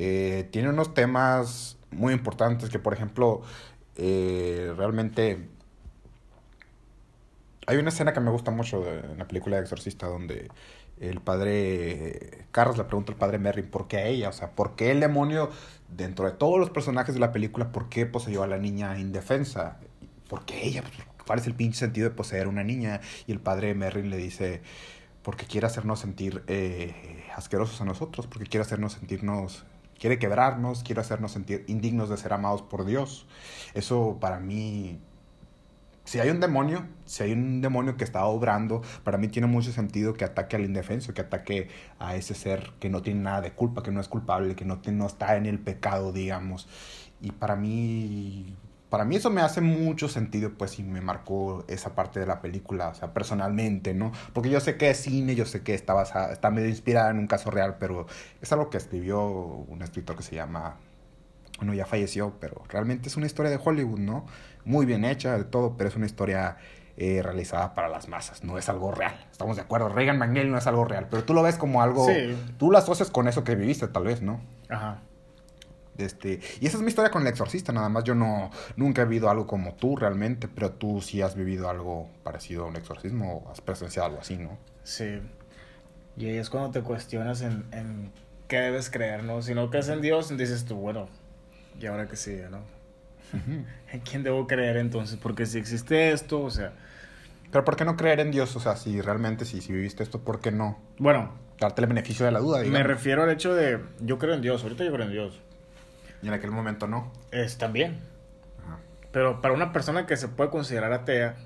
eh, 0.00 0.48
tiene 0.52 0.68
unos 0.68 0.94
temas 0.94 1.76
muy 1.90 2.12
importantes 2.12 2.70
que, 2.70 2.78
por 2.78 2.94
ejemplo, 2.94 3.42
eh, 3.96 4.72
realmente... 4.76 5.48
Hay 7.66 7.76
una 7.76 7.88
escena 7.90 8.12
que 8.12 8.20
me 8.20 8.30
gusta 8.30 8.52
mucho 8.52 8.86
en 8.86 9.18
la 9.18 9.26
película 9.26 9.56
de 9.56 9.62
Exorcista 9.62 10.06
donde 10.06 10.48
el 11.00 11.20
padre 11.20 12.46
Carlos 12.50 12.78
le 12.78 12.84
pregunta 12.84 13.12
al 13.12 13.18
padre 13.18 13.38
Merry 13.38 13.62
por 13.62 13.88
qué 13.88 13.98
a 13.98 14.06
ella, 14.06 14.28
o 14.30 14.32
sea, 14.32 14.52
por 14.52 14.74
qué 14.76 14.90
el 14.92 15.00
demonio 15.00 15.50
dentro 15.88 16.24
de 16.24 16.30
todos 16.30 16.58
los 16.58 16.70
personajes 16.70 17.14
de 17.14 17.20
la 17.20 17.32
película, 17.32 17.70
por 17.72 17.88
qué 17.88 18.06
poseyó 18.06 18.42
a 18.42 18.46
la 18.46 18.56
niña 18.56 18.98
indefensa, 18.98 19.80
por 20.28 20.46
qué 20.46 20.64
ella, 20.64 20.82
pues, 20.82 20.94
cuál 21.26 21.40
es 21.40 21.46
el 21.46 21.54
pinche 21.54 21.78
sentido 21.80 22.08
de 22.08 22.14
poseer 22.14 22.48
una 22.48 22.62
niña 22.62 23.00
y 23.26 23.32
el 23.32 23.40
padre 23.40 23.74
Merry 23.74 24.08
le 24.08 24.16
dice 24.16 24.62
porque 25.22 25.44
quiere 25.44 25.66
hacernos 25.66 26.00
sentir 26.00 26.42
eh, 26.46 27.24
asquerosos 27.36 27.80
a 27.82 27.84
nosotros, 27.84 28.26
porque 28.26 28.46
quiere 28.46 28.62
hacernos 28.62 28.94
sentirnos 28.94 29.66
quiere 29.98 30.18
quebrarnos, 30.18 30.82
quiere 30.82 31.00
hacernos 31.00 31.32
sentir 31.32 31.64
indignos 31.68 32.08
de 32.08 32.16
ser 32.16 32.32
amados 32.32 32.62
por 32.62 32.84
Dios. 32.84 33.26
Eso 33.74 34.18
para 34.20 34.40
mí 34.40 35.00
si 36.08 36.20
hay 36.20 36.30
un 36.30 36.40
demonio, 36.40 36.86
si 37.04 37.22
hay 37.22 37.32
un 37.32 37.60
demonio 37.60 37.98
que 37.98 38.04
está 38.04 38.24
obrando, 38.24 38.80
para 39.04 39.18
mí 39.18 39.28
tiene 39.28 39.46
mucho 39.46 39.72
sentido 39.72 40.14
que 40.14 40.24
ataque 40.24 40.56
al 40.56 40.64
indefenso, 40.64 41.12
que 41.12 41.20
ataque 41.20 41.68
a 41.98 42.16
ese 42.16 42.32
ser 42.32 42.72
que 42.80 42.88
no 42.88 43.02
tiene 43.02 43.20
nada 43.20 43.42
de 43.42 43.52
culpa, 43.52 43.82
que 43.82 43.90
no 43.90 44.00
es 44.00 44.08
culpable, 44.08 44.56
que 44.56 44.64
no, 44.64 44.80
no 44.90 45.06
está 45.06 45.36
en 45.36 45.44
el 45.44 45.58
pecado, 45.58 46.10
digamos. 46.10 46.66
Y 47.20 47.32
para 47.32 47.56
mí, 47.56 48.56
para 48.90 49.04
mí 49.04 49.16
eso 49.16 49.30
me 49.30 49.40
hace 49.42 49.60
mucho 49.60 50.08
sentido, 50.08 50.52
pues, 50.56 50.78
y 50.78 50.82
me 50.82 51.00
marcó 51.00 51.64
esa 51.68 51.94
parte 51.94 52.20
de 52.20 52.26
la 52.26 52.40
película, 52.40 52.88
o 52.88 52.94
sea, 52.94 53.12
personalmente, 53.12 53.92
¿no? 53.94 54.12
Porque 54.32 54.48
yo 54.50 54.60
sé 54.60 54.76
que 54.76 54.90
es 54.90 54.96
cine, 54.98 55.34
yo 55.34 55.44
sé 55.44 55.62
que 55.62 55.74
está, 55.74 55.92
basada, 55.94 56.32
está 56.32 56.50
medio 56.50 56.68
inspirada 56.68 57.10
en 57.10 57.18
un 57.18 57.26
caso 57.26 57.50
real, 57.50 57.76
pero 57.78 58.06
es 58.40 58.50
algo 58.52 58.70
que 58.70 58.78
escribió 58.78 59.22
un 59.26 59.82
escritor 59.82 60.16
que 60.16 60.22
se 60.22 60.34
llama, 60.34 60.76
bueno, 61.58 61.74
ya 61.74 61.84
falleció, 61.86 62.34
pero 62.40 62.62
realmente 62.68 63.08
es 63.08 63.16
una 63.16 63.26
historia 63.26 63.50
de 63.50 63.60
Hollywood, 63.62 63.98
¿no? 63.98 64.26
Muy 64.64 64.86
bien 64.86 65.04
hecha, 65.04 65.36
de 65.36 65.44
todo, 65.44 65.76
pero 65.76 65.88
es 65.88 65.96
una 65.96 66.06
historia 66.06 66.56
eh, 66.96 67.20
realizada 67.22 67.74
para 67.74 67.88
las 67.88 68.08
masas, 68.08 68.42
no 68.42 68.58
es 68.58 68.68
algo 68.68 68.90
real, 68.92 69.14
estamos 69.30 69.56
de 69.56 69.62
acuerdo, 69.62 69.88
Reagan 69.88 70.18
McNeil 70.18 70.50
no 70.50 70.58
es 70.58 70.66
algo 70.66 70.84
real, 70.84 71.06
pero 71.10 71.22
tú 71.24 71.32
lo 71.34 71.42
ves 71.42 71.56
como 71.56 71.80
algo, 71.82 72.06
Sí. 72.06 72.36
tú 72.58 72.70
lo 72.72 72.78
asocias 72.78 73.10
con 73.10 73.28
eso 73.28 73.44
que 73.44 73.54
viviste, 73.54 73.86
tal 73.86 74.04
vez, 74.04 74.20
¿no? 74.22 74.40
Ajá. 74.68 75.02
Este, 75.98 76.40
y 76.60 76.66
esa 76.66 76.76
es 76.76 76.82
mi 76.82 76.88
historia 76.88 77.10
con 77.10 77.22
el 77.22 77.28
exorcista, 77.28 77.72
nada 77.72 77.88
más 77.88 78.04
yo 78.04 78.14
no, 78.14 78.50
nunca 78.76 79.02
he 79.02 79.04
vivido 79.04 79.28
algo 79.28 79.46
como 79.46 79.74
tú 79.74 79.96
realmente, 79.96 80.46
pero 80.48 80.70
tú 80.72 81.00
sí 81.02 81.20
has 81.22 81.34
vivido 81.34 81.68
algo 81.68 82.08
parecido 82.22 82.64
a 82.64 82.66
un 82.68 82.76
exorcismo 82.76 83.42
o 83.44 83.50
has 83.50 83.60
presenciado 83.60 84.06
algo 84.08 84.20
así, 84.20 84.36
¿no? 84.36 84.56
Sí. 84.84 85.20
Y 86.16 86.26
ahí 86.26 86.36
es 86.36 86.50
cuando 86.50 86.70
te 86.70 86.82
cuestionas 86.82 87.42
en, 87.42 87.64
en 87.72 88.12
qué 88.46 88.58
debes 88.60 88.90
creer, 88.90 89.24
¿no? 89.24 89.42
Si 89.42 89.54
no 89.54 89.70
crees 89.70 89.88
en 89.88 90.00
Dios, 90.00 90.28
dices 90.36 90.64
tú, 90.64 90.76
bueno, 90.76 91.08
¿y 91.80 91.86
ahora 91.86 92.06
qué 92.08 92.16
sigue, 92.16 92.48
no? 92.48 92.60
¿En 93.92 94.00
quién 94.00 94.22
debo 94.22 94.46
creer 94.46 94.76
entonces? 94.78 95.18
Porque 95.20 95.46
si 95.46 95.58
existe 95.58 96.12
esto, 96.12 96.40
o 96.42 96.50
sea, 96.50 96.72
Pero 97.50 97.64
¿por 97.64 97.76
qué 97.76 97.84
no 97.84 97.96
creer 97.96 98.20
en 98.20 98.30
Dios? 98.30 98.54
O 98.56 98.60
sea, 98.60 98.76
si 98.76 99.00
realmente, 99.00 99.44
si, 99.44 99.60
si 99.60 99.72
viviste 99.72 100.02
esto, 100.02 100.20
¿por 100.20 100.40
qué 100.40 100.50
no? 100.52 100.78
bueno, 100.98 101.32
Darte 101.60 101.80
el 101.80 101.88
beneficio 101.88 102.24
de 102.24 102.30
la 102.30 102.38
duda, 102.38 102.58
me 102.58 102.64
digamos. 102.64 102.86
refiero 102.86 103.24
al 103.24 103.30
hecho 103.30 103.52
de, 103.54 103.80
yo 104.00 104.16
creo 104.18 104.34
en 104.34 104.40
Dios, 104.42 104.62
ahorita 104.62 104.84
yo 104.84 104.92
creo 104.92 105.06
en 105.06 105.10
Dios. 105.12 105.40
Y 106.22 106.28
en 106.28 106.34
aquel 106.34 106.50
momento 106.50 106.86
no. 106.86 107.12
Es 107.30 107.58
también. 107.58 108.00
Ajá. 108.64 108.78
Pero 109.12 109.40
para 109.40 109.54
una 109.54 109.72
persona 109.72 110.06
que 110.06 110.16
se 110.16 110.28
puede 110.28 110.50
considerar 110.50 110.92
atea, 110.92 111.36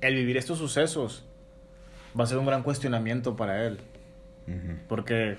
el 0.00 0.14
vivir 0.14 0.36
estos 0.36 0.58
sucesos 0.58 1.24
va 2.18 2.24
a 2.24 2.26
ser 2.26 2.38
un 2.38 2.46
gran 2.46 2.62
cuestionamiento 2.62 3.36
para 3.36 3.64
él. 3.64 3.80
Porque, 4.88 5.38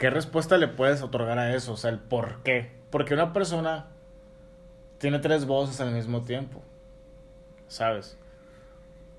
¿qué 0.00 0.10
respuesta 0.10 0.58
le 0.58 0.66
puedes 0.66 1.00
otorgar 1.02 1.38
a 1.38 1.54
eso? 1.54 1.74
O 1.74 1.76
sea, 1.76 1.90
el 1.90 2.00
por 2.00 2.42
qué. 2.42 2.72
Porque 2.90 3.14
una 3.14 3.32
persona 3.32 3.86
tiene 4.98 5.20
tres 5.20 5.44
voces 5.46 5.80
al 5.80 5.92
mismo 5.92 6.22
tiempo. 6.22 6.60
¿Sabes? 7.68 8.18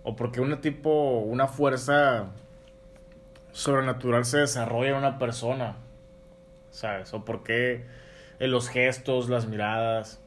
O 0.04 0.18
porque 0.18 0.42
un 0.42 0.60
tipo, 0.60 1.20
una 1.20 1.48
fuerza 1.48 2.28
sobrenatural 3.54 4.26
se 4.26 4.40
desarrolla 4.40 4.90
en 4.90 4.98
una 4.98 5.18
persona. 5.20 5.78
¿Sabes? 6.76 7.14
O 7.14 7.24
porque 7.24 7.86
en 8.40 8.52
los 8.52 8.68
gestos, 8.68 9.30
las 9.30 9.48
miradas. 9.48 10.20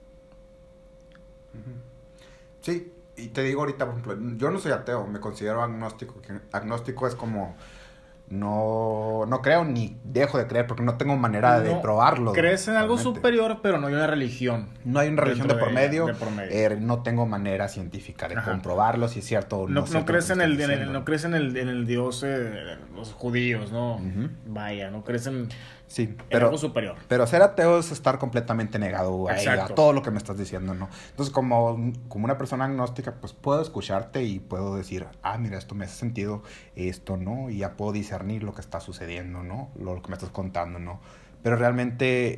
Sí, 2.62 2.92
y 3.16 3.28
te 3.28 3.42
digo 3.42 3.60
ahorita, 3.60 3.84
por 3.86 3.94
ejemplo, 3.98 4.36
yo 4.38 4.50
no 4.50 4.58
soy 4.58 4.72
ateo, 4.72 5.06
me 5.06 5.20
considero 5.20 5.62
agnóstico. 5.62 6.14
Agnóstico 6.52 7.06
es 7.06 7.14
como 7.14 7.54
no, 8.30 9.24
no 9.26 9.40
creo 9.40 9.64
ni 9.64 9.96
dejo 10.04 10.36
de 10.36 10.46
creer 10.46 10.66
porque 10.66 10.82
no 10.82 10.98
tengo 10.98 11.16
manera 11.16 11.60
de 11.60 11.72
No, 11.74 11.80
probarlo. 11.80 12.32
Crees 12.34 12.68
en 12.68 12.76
algo 12.76 12.96
realmente. 12.96 13.18
superior, 13.18 13.58
pero 13.62 13.78
no 13.78 13.86
hay 13.86 13.94
una 13.94 14.06
religión. 14.06 14.68
No 14.84 15.00
hay 15.00 15.08
una 15.08 15.22
religión 15.22 15.48
de 15.48 15.54
por 15.54 15.68
de 15.68 15.74
medio. 15.74 16.06
de 16.06 16.14
por 16.14 16.30
medio. 16.30 16.50
eh, 16.52 16.76
no 16.78 17.02
tengo 17.02 17.24
manera 17.26 17.68
científica 17.68 18.28
de 18.28 18.36
Ajá. 18.36 18.50
comprobarlo 18.50 19.08
si 19.08 19.20
es 19.20 19.24
cierto 19.24 19.60
o 19.60 19.68
no. 19.68 19.80
No, 19.80 19.86
no 19.86 20.04
crees 20.04 20.28
en 20.30 20.42
el, 20.42 20.60
en 20.60 20.70
el- 20.70 20.92
no 20.92 21.04
crees 21.06 21.24
en 21.24 21.34
el, 21.34 21.56
en 21.56 21.68
el 21.68 21.86
dios 21.86 22.22
eh, 22.26 22.76
los 22.94 23.12
judíos, 23.14 23.72
¿no? 23.72 23.98
Vaya, 24.46 24.90
no 24.90 25.04
crees 25.04 25.26
en, 25.26 25.48
Sí, 25.88 26.14
pero, 26.28 26.46
algo 26.46 26.58
superior. 26.58 26.96
pero 27.08 27.26
ser 27.26 27.40
ateo 27.40 27.78
es 27.78 27.90
estar 27.90 28.18
completamente 28.18 28.78
negado 28.78 29.26
a, 29.26 29.40
ella, 29.40 29.64
a 29.64 29.68
todo 29.68 29.94
lo 29.94 30.02
que 30.02 30.10
me 30.10 30.18
estás 30.18 30.36
diciendo, 30.36 30.74
¿no? 30.74 30.90
Entonces, 31.10 31.32
como, 31.32 31.92
como 32.08 32.26
una 32.26 32.36
persona 32.36 32.66
agnóstica, 32.66 33.14
pues 33.14 33.32
puedo 33.32 33.62
escucharte 33.62 34.22
y 34.22 34.38
puedo 34.38 34.76
decir, 34.76 35.06
ah, 35.22 35.38
mira, 35.38 35.56
esto 35.56 35.74
me 35.74 35.86
hace 35.86 35.96
sentido, 35.96 36.42
esto 36.76 37.16
no, 37.16 37.48
y 37.48 37.58
ya 37.58 37.72
puedo 37.78 37.92
discernir 37.92 38.42
lo 38.42 38.54
que 38.54 38.60
está 38.60 38.80
sucediendo, 38.80 39.42
¿no? 39.42 39.70
Lo, 39.80 39.94
lo 39.94 40.02
que 40.02 40.08
me 40.08 40.14
estás 40.14 40.28
contando, 40.28 40.78
¿no? 40.78 41.00
Pero 41.42 41.56
realmente, 41.56 42.34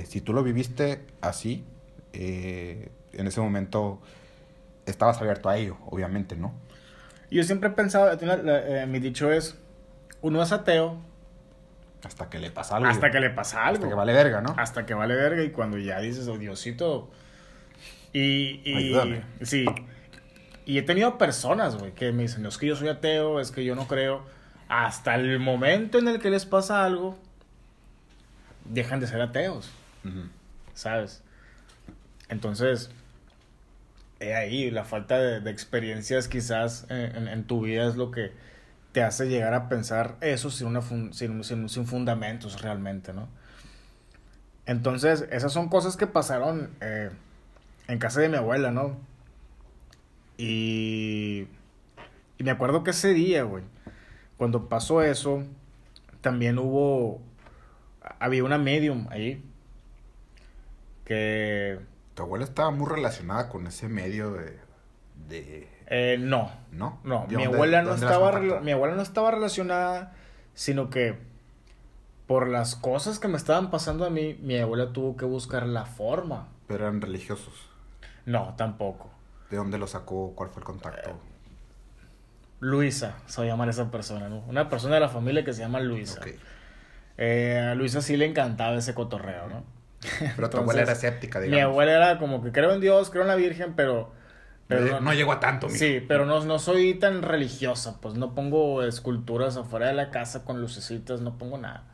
eh, 0.00 0.04
si 0.06 0.20
tú 0.20 0.34
lo 0.34 0.42
viviste 0.42 1.00
así, 1.22 1.64
eh, 2.12 2.90
en 3.14 3.26
ese 3.26 3.40
momento 3.40 4.00
estabas 4.84 5.18
abierto 5.22 5.48
a 5.48 5.56
ello, 5.56 5.78
obviamente, 5.86 6.36
¿no? 6.36 6.52
Yo 7.30 7.42
siempre 7.42 7.70
he 7.70 7.72
pensado, 7.72 8.10
eh, 8.20 8.86
mi 8.86 8.98
dicho 8.98 9.32
es, 9.32 9.56
uno 10.20 10.42
es 10.42 10.52
ateo 10.52 10.98
Hasta 12.04 12.28
que 12.30 12.38
le 12.38 12.50
pasa 12.50 12.76
algo. 12.76 12.88
hasta 12.88 13.10
que 13.10 13.20
le 13.20 13.30
pasa 13.30 13.62
algo. 13.66 13.76
Hasta 13.78 13.88
que 13.88 13.94
vale 13.94 14.12
verga, 14.12 14.40
¿no? 14.40 14.54
Hasta 14.58 14.86
que 14.86 14.94
vale 14.94 15.14
verga 15.16 15.42
y 15.42 15.50
cuando 15.50 15.78
ya 15.78 15.98
dices, 16.00 16.28
oh 16.28 16.38
Diosito. 16.38 17.10
Y, 18.12 18.60
y 18.64 18.74
Ayúdame. 18.76 19.22
sí. 19.42 19.64
Y 20.64 20.78
he 20.78 20.82
tenido 20.82 21.16
personas, 21.18 21.76
güey, 21.76 21.92
que 21.92 22.10
me 22.12 22.22
dicen, 22.22 22.42
no 22.42 22.48
es 22.48 22.58
que 22.58 22.66
yo 22.66 22.74
soy 22.76 22.88
ateo, 22.88 23.38
es 23.40 23.50
que 23.52 23.64
yo 23.64 23.74
no 23.76 23.86
creo. 23.86 24.24
Hasta 24.68 25.14
el 25.14 25.38
momento 25.38 25.98
en 25.98 26.08
el 26.08 26.18
que 26.20 26.28
les 26.30 26.44
pasa 26.44 26.84
algo, 26.84 27.16
dejan 28.64 29.00
de 29.00 29.06
ser 29.06 29.20
ateos. 29.20 29.70
¿sabes? 30.74 31.22
Entonces, 32.28 32.90
he 34.20 34.34
ahí, 34.34 34.70
la 34.70 34.84
falta 34.84 35.18
de, 35.18 35.40
de 35.40 35.50
experiencias 35.50 36.26
quizás 36.28 36.86
en, 36.90 37.16
en- 37.16 37.28
en 37.28 37.44
tu 37.44 37.60
vida 37.62 37.86
es 37.88 37.96
lo 37.96 38.10
que 38.10 38.32
te 38.96 39.02
hace 39.04 39.28
llegar 39.28 39.54
a 39.54 39.68
pensar 39.68 40.16
eso 40.22 40.50
sin, 40.50 40.68
una 40.68 40.80
sin, 40.82 41.12
sin- 41.44 41.68
sin 41.68 41.86
fundamentos 41.86 42.62
realmente, 42.62 43.12
¿no? 43.12 43.28
Entonces, 44.66 45.26
esas 45.30 45.52
son 45.52 45.68
cosas 45.68 45.96
que 45.96 46.06
pasaron 46.06 46.70
eh, 46.80 47.10
en 47.88 47.98
casa 47.98 48.20
de 48.20 48.28
mi 48.28 48.36
abuela, 48.36 48.70
¿no? 48.72 48.96
Y, 50.38 51.46
y 52.38 52.44
me 52.44 52.50
acuerdo 52.50 52.84
que 52.84 52.90
ese 52.90 53.14
día, 53.14 53.44
güey, 53.44 53.64
cuando 54.38 54.68
pasó 54.68 55.02
eso, 55.02 55.44
también 56.22 56.58
hubo, 56.58 57.22
había 58.20 58.44
una 58.44 58.58
medium 58.58 59.08
ahí 59.10 59.42
que 61.04 61.78
Tu 62.14 62.22
abuela 62.22 62.44
estaba 62.44 62.70
muy 62.70 62.88
relacionada 62.88 63.48
con 63.48 63.66
ese 63.66 63.88
medio 63.88 64.32
de 65.28 65.68
Eh, 65.88 66.16
no, 66.18 66.50
¿No? 66.72 66.98
no, 67.04 67.26
¿De 67.28 67.36
mi 67.36 67.44
abuela 67.44 67.82
no 67.82 67.94
estaba 67.94 68.40
mi 68.40 68.72
abuela 68.72 68.96
no 68.96 69.02
estaba 69.02 69.30
relacionada, 69.30 70.14
sino 70.54 70.90
que 70.90 71.18
por 72.26 72.48
las 72.48 72.74
cosas 72.74 73.18
que 73.18 73.28
me 73.28 73.36
estaban 73.36 73.70
pasando 73.70 74.04
a 74.04 74.10
mí, 74.10 74.36
mi 74.42 74.58
abuela 74.58 74.92
tuvo 74.92 75.16
que 75.16 75.24
buscar 75.24 75.66
la 75.66 75.84
forma. 75.84 76.48
Pero 76.66 76.84
eran 76.84 77.00
religiosos. 77.00 77.70
No, 78.24 78.54
tampoco. 78.56 79.10
¿De 79.50 79.56
dónde 79.56 79.78
lo 79.78 79.86
sacó? 79.86 80.32
¿Cuál 80.34 80.50
fue 80.50 80.60
el 80.60 80.64
contacto? 80.64 81.16
Luisa, 82.58 83.16
se 83.26 83.40
va 83.40 83.44
a 83.44 83.50
llamar 83.50 83.68
esa 83.68 83.90
persona, 83.90 84.28
¿no? 84.28 84.42
Una 84.48 84.68
persona 84.68 84.94
de 84.94 85.00
la 85.00 85.08
familia 85.08 85.44
que 85.44 85.52
se 85.52 85.60
llama 85.60 85.78
Luisa. 85.78 86.20
Eh, 87.18 87.68
a 87.70 87.74
Luisa 87.74 88.02
sí 88.02 88.16
le 88.16 88.26
encantaba 88.26 88.76
ese 88.76 88.94
cotorreo, 88.94 89.48
¿no? 89.48 89.64
Pero 90.00 90.18
tu 90.18 90.32
Entonces, 90.34 90.60
abuela 90.60 90.82
era 90.82 90.92
escéptica, 90.92 91.38
digamos. 91.38 91.56
Mi 91.56 91.60
abuela 91.62 91.92
era 91.92 92.18
como 92.18 92.42
que 92.42 92.50
creo 92.50 92.72
en 92.72 92.80
Dios, 92.80 93.10
creo 93.10 93.22
en 93.22 93.28
la 93.28 93.36
Virgen, 93.36 93.74
pero... 93.74 94.12
no, 94.68 95.00
no 95.00 95.14
llegó 95.14 95.32
a 95.32 95.40
tanto, 95.40 95.66
mijo. 95.66 95.78
Sí, 95.78 96.04
pero 96.06 96.26
no, 96.26 96.44
no 96.44 96.58
soy 96.58 96.94
tan 96.94 97.22
religiosa, 97.22 98.00
pues 98.00 98.14
no 98.14 98.34
pongo 98.34 98.82
esculturas 98.82 99.56
afuera 99.56 99.86
de 99.86 99.94
la 99.94 100.10
casa 100.10 100.44
con 100.44 100.60
lucecitas, 100.60 101.20
no 101.20 101.38
pongo 101.38 101.58
nada. 101.58 101.84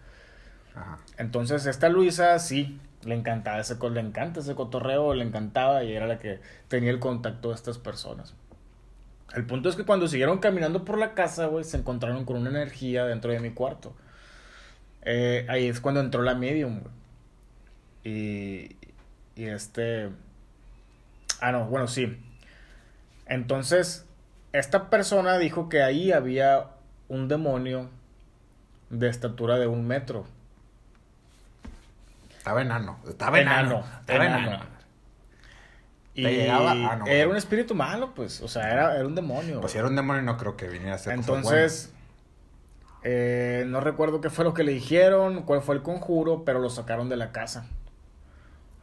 Ajá. 0.74 0.98
Entonces, 1.18 1.66
esta 1.66 1.88
Luisa 1.88 2.38
sí, 2.38 2.80
le 3.04 3.14
encantaba 3.14 3.60
ese, 3.60 3.76
le 3.90 4.00
encanta 4.00 4.40
ese 4.40 4.54
cotorreo, 4.54 5.14
le 5.14 5.24
encantaba 5.24 5.84
y 5.84 5.92
era 5.92 6.06
la 6.06 6.18
que 6.18 6.40
tenía 6.68 6.90
el 6.90 6.98
contacto 6.98 7.50
de 7.50 7.54
estas 7.54 7.78
personas. 7.78 8.34
El 9.34 9.46
punto 9.46 9.68
es 9.68 9.76
que 9.76 9.84
cuando 9.84 10.08
siguieron 10.08 10.38
caminando 10.38 10.84
por 10.84 10.98
la 10.98 11.14
casa, 11.14 11.46
güey, 11.46 11.64
se 11.64 11.78
encontraron 11.78 12.24
con 12.24 12.36
una 12.36 12.50
energía 12.50 13.04
dentro 13.04 13.32
de 13.32 13.40
mi 13.40 13.50
cuarto. 13.50 13.94
Eh, 15.02 15.46
ahí 15.48 15.66
es 15.66 15.80
cuando 15.80 16.00
entró 16.00 16.22
la 16.22 16.34
medium, 16.34 16.80
güey. 16.80 16.94
Y, 18.04 18.76
y 19.36 19.44
este... 19.44 20.10
Ah, 21.40 21.50
no, 21.50 21.66
bueno, 21.66 21.88
sí. 21.88 22.18
Entonces, 23.32 24.04
esta 24.52 24.90
persona 24.90 25.38
dijo 25.38 25.70
que 25.70 25.82
ahí 25.82 26.12
había 26.12 26.66
un 27.08 27.28
demonio 27.28 27.88
de 28.90 29.08
estatura 29.08 29.58
de 29.58 29.66
un 29.66 29.86
metro. 29.86 30.26
Estaba 32.36 32.60
enano. 32.60 32.98
Estaba 33.08 33.40
enano. 33.40 33.84
Estaba 34.00 34.26
enano. 34.26 34.60
Y. 36.14 36.26
Ah, 36.46 36.96
no, 36.98 37.06
era 37.06 37.26
un 37.26 37.36
espíritu 37.36 37.74
malo, 37.74 38.12
pues. 38.14 38.42
O 38.42 38.48
sea, 38.48 38.70
era, 38.70 38.96
era 38.96 39.06
un 39.06 39.14
demonio. 39.14 39.62
Pues 39.62 39.72
si 39.72 39.78
era 39.78 39.88
un 39.88 39.96
demonio, 39.96 40.20
no 40.20 40.36
creo 40.36 40.58
que 40.58 40.68
viniera 40.68 40.96
a 40.96 40.98
ser 40.98 41.14
Entonces, 41.14 41.90
eh, 43.02 43.64
no 43.66 43.80
recuerdo 43.80 44.20
qué 44.20 44.28
fue 44.28 44.44
lo 44.44 44.52
que 44.52 44.62
le 44.62 44.72
dijeron, 44.72 45.44
cuál 45.44 45.62
fue 45.62 45.74
el 45.74 45.80
conjuro, 45.80 46.44
pero 46.44 46.58
lo 46.58 46.68
sacaron 46.68 47.08
de 47.08 47.16
la 47.16 47.32
casa. 47.32 47.64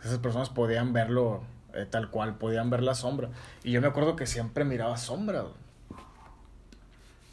Esas 0.03 0.17
personas 0.17 0.49
podían 0.49 0.91
verlo 0.91 1.43
eh, 1.73 1.85
tal 1.89 2.09
cual, 2.09 2.37
podían 2.37 2.69
ver 2.69 2.83
la 2.83 2.95
sombra. 2.95 3.29
Y 3.63 3.71
yo 3.71 3.81
me 3.81 3.87
acuerdo 3.87 4.15
que 4.15 4.25
siempre 4.25 4.65
miraba 4.65 4.97
sombra. 4.97 5.41
güey. 5.41 5.53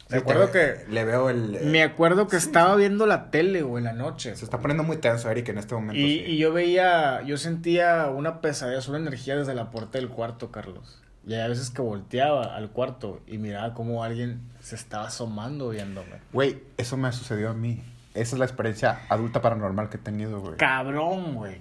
Me 0.09 0.17
acuerdo 0.17 0.51
que. 0.51 0.85
Le 0.89 1.03
veo 1.05 1.29
el. 1.29 1.59
Me 1.65 1.83
acuerdo 1.83 2.27
que 2.27 2.37
estaba 2.37 2.75
viendo 2.75 3.05
la 3.05 3.29
tele, 3.29 3.61
güey, 3.61 3.81
en 3.81 3.85
la 3.85 3.93
noche. 3.93 4.35
Se 4.35 4.45
está 4.45 4.59
poniendo 4.59 4.83
muy 4.83 4.97
tenso, 4.97 5.29
Eric, 5.29 5.49
en 5.49 5.57
este 5.57 5.75
momento. 5.75 5.99
Y, 5.99 6.37
yo 6.37 6.53
veía, 6.53 7.21
yo 7.23 7.37
sentía 7.37 8.07
una 8.07 8.39
pesadez, 8.41 8.87
una 8.87 8.99
energía 8.99 9.35
desde 9.35 9.53
la 9.53 9.69
puerta 9.69 9.97
del 9.97 10.09
cuarto, 10.09 10.51
Carlos. 10.51 11.01
Y 11.25 11.33
hay 11.33 11.49
veces 11.49 11.71
que 11.71 11.81
volteaba 11.81 12.55
al 12.55 12.69
cuarto 12.69 13.19
y 13.27 13.37
miraba 13.37 13.73
como 13.73 14.01
alguien 14.03 14.39
se 14.61 14.75
estaba 14.75 15.07
asomando 15.07 15.69
viéndome. 15.69 16.21
Güey, 16.31 16.63
eso 16.77 16.95
me 16.95 17.11
sucedió 17.11 17.49
a 17.49 17.53
mí. 17.53 17.83
Esa 18.13 18.35
es 18.35 18.39
la 18.39 18.45
experiencia 18.45 19.01
adulta 19.09 19.41
paranormal 19.41 19.89
que 19.89 19.97
he 19.97 19.99
tenido, 19.99 20.39
güey. 20.39 20.55
Cabrón, 20.55 21.35
güey. 21.35 21.57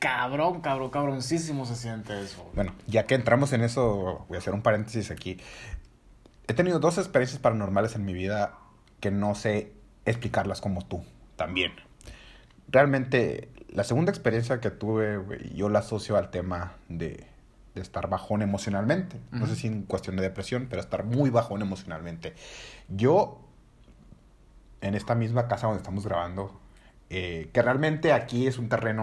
Cabrón, 0.00 0.62
cabrón, 0.62 0.90
cabroncísimo 0.90 1.66
se 1.66 1.76
siente 1.76 2.18
eso. 2.22 2.42
güey. 2.42 2.54
Bueno, 2.54 2.74
ya 2.86 3.06
que 3.06 3.14
entramos 3.14 3.52
en 3.52 3.60
eso, 3.60 4.24
voy 4.28 4.36
a 4.36 4.38
hacer 4.38 4.54
un 4.54 4.62
paréntesis 4.62 5.10
aquí. 5.10 5.38
He 6.48 6.54
tenido 6.54 6.80
dos 6.80 6.96
experiencias 6.96 7.38
paranormales 7.38 7.94
en 7.94 8.06
mi 8.06 8.14
vida 8.14 8.54
que 8.98 9.10
no 9.10 9.34
sé 9.34 9.72
explicarlas 10.06 10.62
como 10.62 10.84
tú 10.86 11.04
también. 11.36 11.72
Realmente, 12.68 13.50
la 13.68 13.84
segunda 13.84 14.10
experiencia 14.10 14.58
que 14.58 14.70
tuve, 14.70 15.18
güey, 15.18 15.54
yo 15.54 15.68
la 15.68 15.80
asocio 15.80 16.16
al 16.16 16.30
tema 16.30 16.72
de, 16.88 17.26
de 17.74 17.80
estar 17.82 18.08
bajón 18.08 18.40
emocionalmente. 18.40 19.20
No 19.32 19.46
sé 19.46 19.54
si 19.54 19.66
en 19.66 19.82
cuestión 19.82 20.16
de 20.16 20.22
depresión, 20.22 20.66
pero 20.70 20.80
estar 20.80 21.04
muy 21.04 21.28
bajón 21.28 21.60
emocionalmente. 21.60 22.34
Yo, 22.88 23.40
en 24.80 24.94
esta 24.94 25.14
misma 25.14 25.46
casa 25.46 25.66
donde 25.66 25.82
estamos 25.82 26.06
grabando, 26.06 26.58
eh, 27.12 27.50
que 27.52 27.60
realmente 27.60 28.12
aquí 28.12 28.46
es 28.46 28.56
un 28.58 28.68
terreno, 28.68 29.02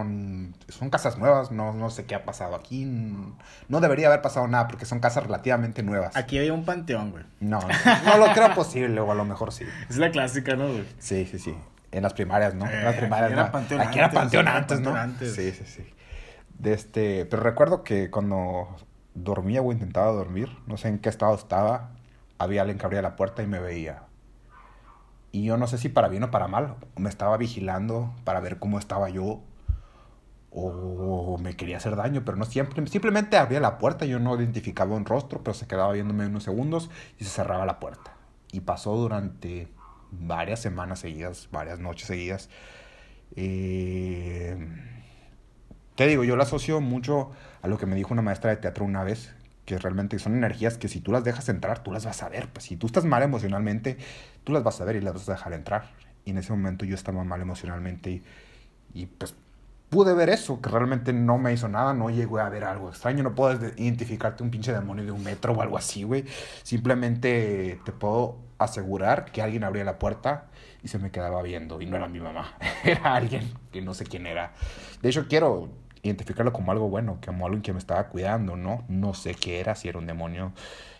son 0.69 0.89
casas 0.89 1.17
nuevas, 1.17 1.51
no, 1.51 1.73
no 1.73 1.89
sé 1.89 2.05
qué 2.05 2.15
ha 2.15 2.23
pasado 2.23 2.55
aquí, 2.55 2.85
no 2.85 3.81
debería 3.81 4.07
haber 4.07 4.21
pasado 4.21 4.47
nada 4.47 4.67
porque 4.69 4.85
son 4.85 4.99
casas 5.01 5.25
relativamente 5.25 5.83
nuevas. 5.83 6.15
Aquí 6.15 6.37
había 6.37 6.53
un 6.53 6.63
panteón, 6.63 7.11
güey. 7.11 7.25
No, 7.41 7.59
no, 7.59 7.67
no 8.17 8.25
lo 8.27 8.33
creo 8.33 8.53
posible, 8.55 8.99
o 9.01 9.11
a 9.11 9.15
lo 9.15 9.25
mejor 9.25 9.51
sí. 9.51 9.65
Es 9.89 9.97
la 9.97 10.09
clásica, 10.09 10.55
¿no, 10.55 10.67
güey? 10.69 10.85
Sí, 10.99 11.25
sí, 11.29 11.37
sí. 11.37 11.53
En 11.91 12.03
las 12.03 12.13
primarias, 12.13 12.55
¿no? 12.55 12.65
En 12.69 12.83
las 12.85 12.95
Eh, 12.95 12.99
primarias, 12.99 13.31
aquí 13.31 13.33
era 13.39 13.45
¿no? 13.47 13.51
panteón 13.51 13.81
Aquí 13.81 13.99
era 13.99 14.11
panteón 14.11 14.47
antes, 14.47 14.79
¿no? 14.79 14.95
antes. 14.95 15.35
Sí, 15.35 15.51
sí, 15.51 15.65
sí. 15.65 15.85
De 16.59 16.73
este, 16.73 17.25
pero 17.25 17.43
recuerdo 17.43 17.83
que 17.83 18.09
cuando 18.09 18.73
dormía 19.15 19.61
o 19.61 19.71
intentaba 19.71 20.11
dormir, 20.13 20.49
no 20.65 20.77
sé 20.77 20.87
en 20.87 20.99
qué 20.99 21.09
estado 21.09 21.35
estaba, 21.35 21.91
había 22.39 22.61
alguien 22.61 22.77
que 22.77 22.85
abría 22.85 23.01
la 23.01 23.15
puerta 23.17 23.43
y 23.43 23.47
me 23.47 23.59
veía. 23.59 24.03
Y 25.31 25.43
yo 25.43 25.57
no 25.57 25.67
sé 25.67 25.77
si 25.77 25.89
para 25.89 26.07
bien 26.07 26.23
o 26.23 26.31
para 26.31 26.47
mal, 26.47 26.75
me 26.95 27.09
estaba 27.09 27.37
vigilando 27.37 28.13
para 28.23 28.39
ver 28.39 28.59
cómo 28.59 28.79
estaba 28.79 29.09
yo 29.09 29.41
o 30.49 31.37
me 31.37 31.55
quería 31.55 31.77
hacer 31.77 31.95
daño, 31.95 32.23
pero 32.25 32.37
no 32.37 32.45
siempre, 32.45 32.85
simplemente 32.87 33.37
abría 33.37 33.59
la 33.59 33.77
puerta, 33.77 34.05
yo 34.05 34.17
no 34.19 34.35
identificaba 34.35 34.95
un 34.95 35.05
rostro, 35.05 35.43
pero 35.43 35.53
se 35.53 35.67
quedaba 35.67 35.93
viéndome 35.93 36.25
unos 36.25 36.43
segundos 36.43 36.89
y 37.19 37.25
se 37.25 37.29
cerraba 37.29 37.65
la 37.65 37.79
puerta. 37.79 38.15
Y 38.51 38.61
pasó 38.61 38.95
durante 38.95 39.67
varias 40.11 40.59
semanas 40.59 40.99
seguidas, 40.99 41.49
varias 41.51 41.79
noches 41.79 42.07
seguidas. 42.07 42.49
Eh, 43.35 44.57
te 45.95 46.07
digo, 46.07 46.23
yo 46.23 46.35
lo 46.35 46.43
asocio 46.43 46.81
mucho 46.81 47.31
a 47.61 47.67
lo 47.67 47.77
que 47.77 47.85
me 47.85 47.95
dijo 47.95 48.13
una 48.13 48.21
maestra 48.21 48.49
de 48.49 48.57
teatro 48.57 48.85
una 48.85 49.03
vez, 49.03 49.35
que 49.67 49.77
realmente 49.79 50.19
son 50.19 50.35
energías 50.35 50.79
que 50.79 50.89
si 50.89 51.01
tú 51.01 51.11
las 51.13 51.25
dejas 51.25 51.49
entrar, 51.49 51.83
tú 51.83 51.93
las 51.93 52.05
vas 52.07 52.23
a 52.23 52.29
ver. 52.29 52.49
Pues 52.49 52.65
si 52.65 52.77
tú 52.77 52.87
estás 52.87 53.05
mal 53.05 53.23
emocionalmente, 53.23 53.99
tú 54.45 54.53
las 54.53 54.63
vas 54.63 54.81
a 54.81 54.85
ver 54.85 54.97
y 54.97 55.01
las 55.01 55.13
vas 55.13 55.29
a 55.29 55.33
dejar 55.33 55.53
entrar. 55.53 55.91
Y 56.25 56.31
en 56.31 56.39
ese 56.39 56.53
momento 56.53 56.85
yo 56.85 56.95
estaba 56.95 57.23
mal 57.25 57.41
emocionalmente 57.41 58.11
y, 58.11 58.23
y 58.93 59.05
pues 59.07 59.35
pude 59.89 60.13
ver 60.13 60.29
eso, 60.29 60.61
que 60.61 60.69
realmente 60.69 61.13
no 61.13 61.37
me 61.37 61.53
hizo 61.53 61.67
nada, 61.69 61.93
no 61.93 62.09
llegué 62.09 62.41
a 62.41 62.49
ver 62.49 62.63
algo 62.65 62.89
extraño, 62.89 63.23
no 63.23 63.35
puedes 63.35 63.59
de- 63.61 63.73
identificarte 63.81 64.43
un 64.43 64.51
pinche 64.51 64.73
demonio 64.73 65.05
de 65.05 65.11
un 65.11 65.23
metro 65.23 65.53
o 65.53 65.61
algo 65.61 65.77
así, 65.77 66.03
güey. 66.03 66.25
Simplemente 66.63 67.79
te 67.85 67.91
puedo 67.91 68.37
asegurar 68.59 69.25
que 69.31 69.41
alguien 69.41 69.63
abría 69.63 69.83
la 69.83 69.99
puerta 69.99 70.47
y 70.83 70.87
se 70.89 70.99
me 70.99 71.11
quedaba 71.11 71.41
viendo 71.41 71.81
y 71.81 71.85
no 71.85 71.95
era 71.97 72.07
mi 72.07 72.19
mamá, 72.19 72.57
era 72.83 73.15
alguien 73.15 73.51
que 73.71 73.81
no 73.81 73.93
sé 73.93 74.05
quién 74.05 74.27
era. 74.27 74.53
De 75.01 75.09
hecho, 75.09 75.27
quiero 75.27 75.69
identificarlo 76.07 76.53
como 76.53 76.71
algo 76.71 76.89
bueno, 76.89 77.19
como 77.25 77.45
alguien 77.45 77.61
que 77.61 77.73
me 77.73 77.79
estaba 77.79 78.07
cuidando, 78.07 78.55
¿no? 78.55 78.83
No 78.87 79.13
sé 79.13 79.35
qué 79.35 79.59
era, 79.59 79.75
si 79.75 79.87
era 79.87 79.99
un 79.99 80.07
demonio, 80.07 80.53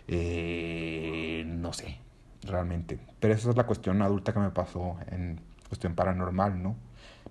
eh, 0.06 1.44
no 1.46 1.72
sé, 1.72 1.98
realmente. 2.42 2.98
Pero 3.20 3.34
esa 3.34 3.50
es 3.50 3.56
la 3.56 3.64
cuestión 3.64 4.02
adulta 4.02 4.32
que 4.32 4.40
me 4.40 4.50
pasó 4.50 4.96
en 5.10 5.40
cuestión 5.68 5.94
paranormal, 5.94 6.62
¿no? 6.62 6.76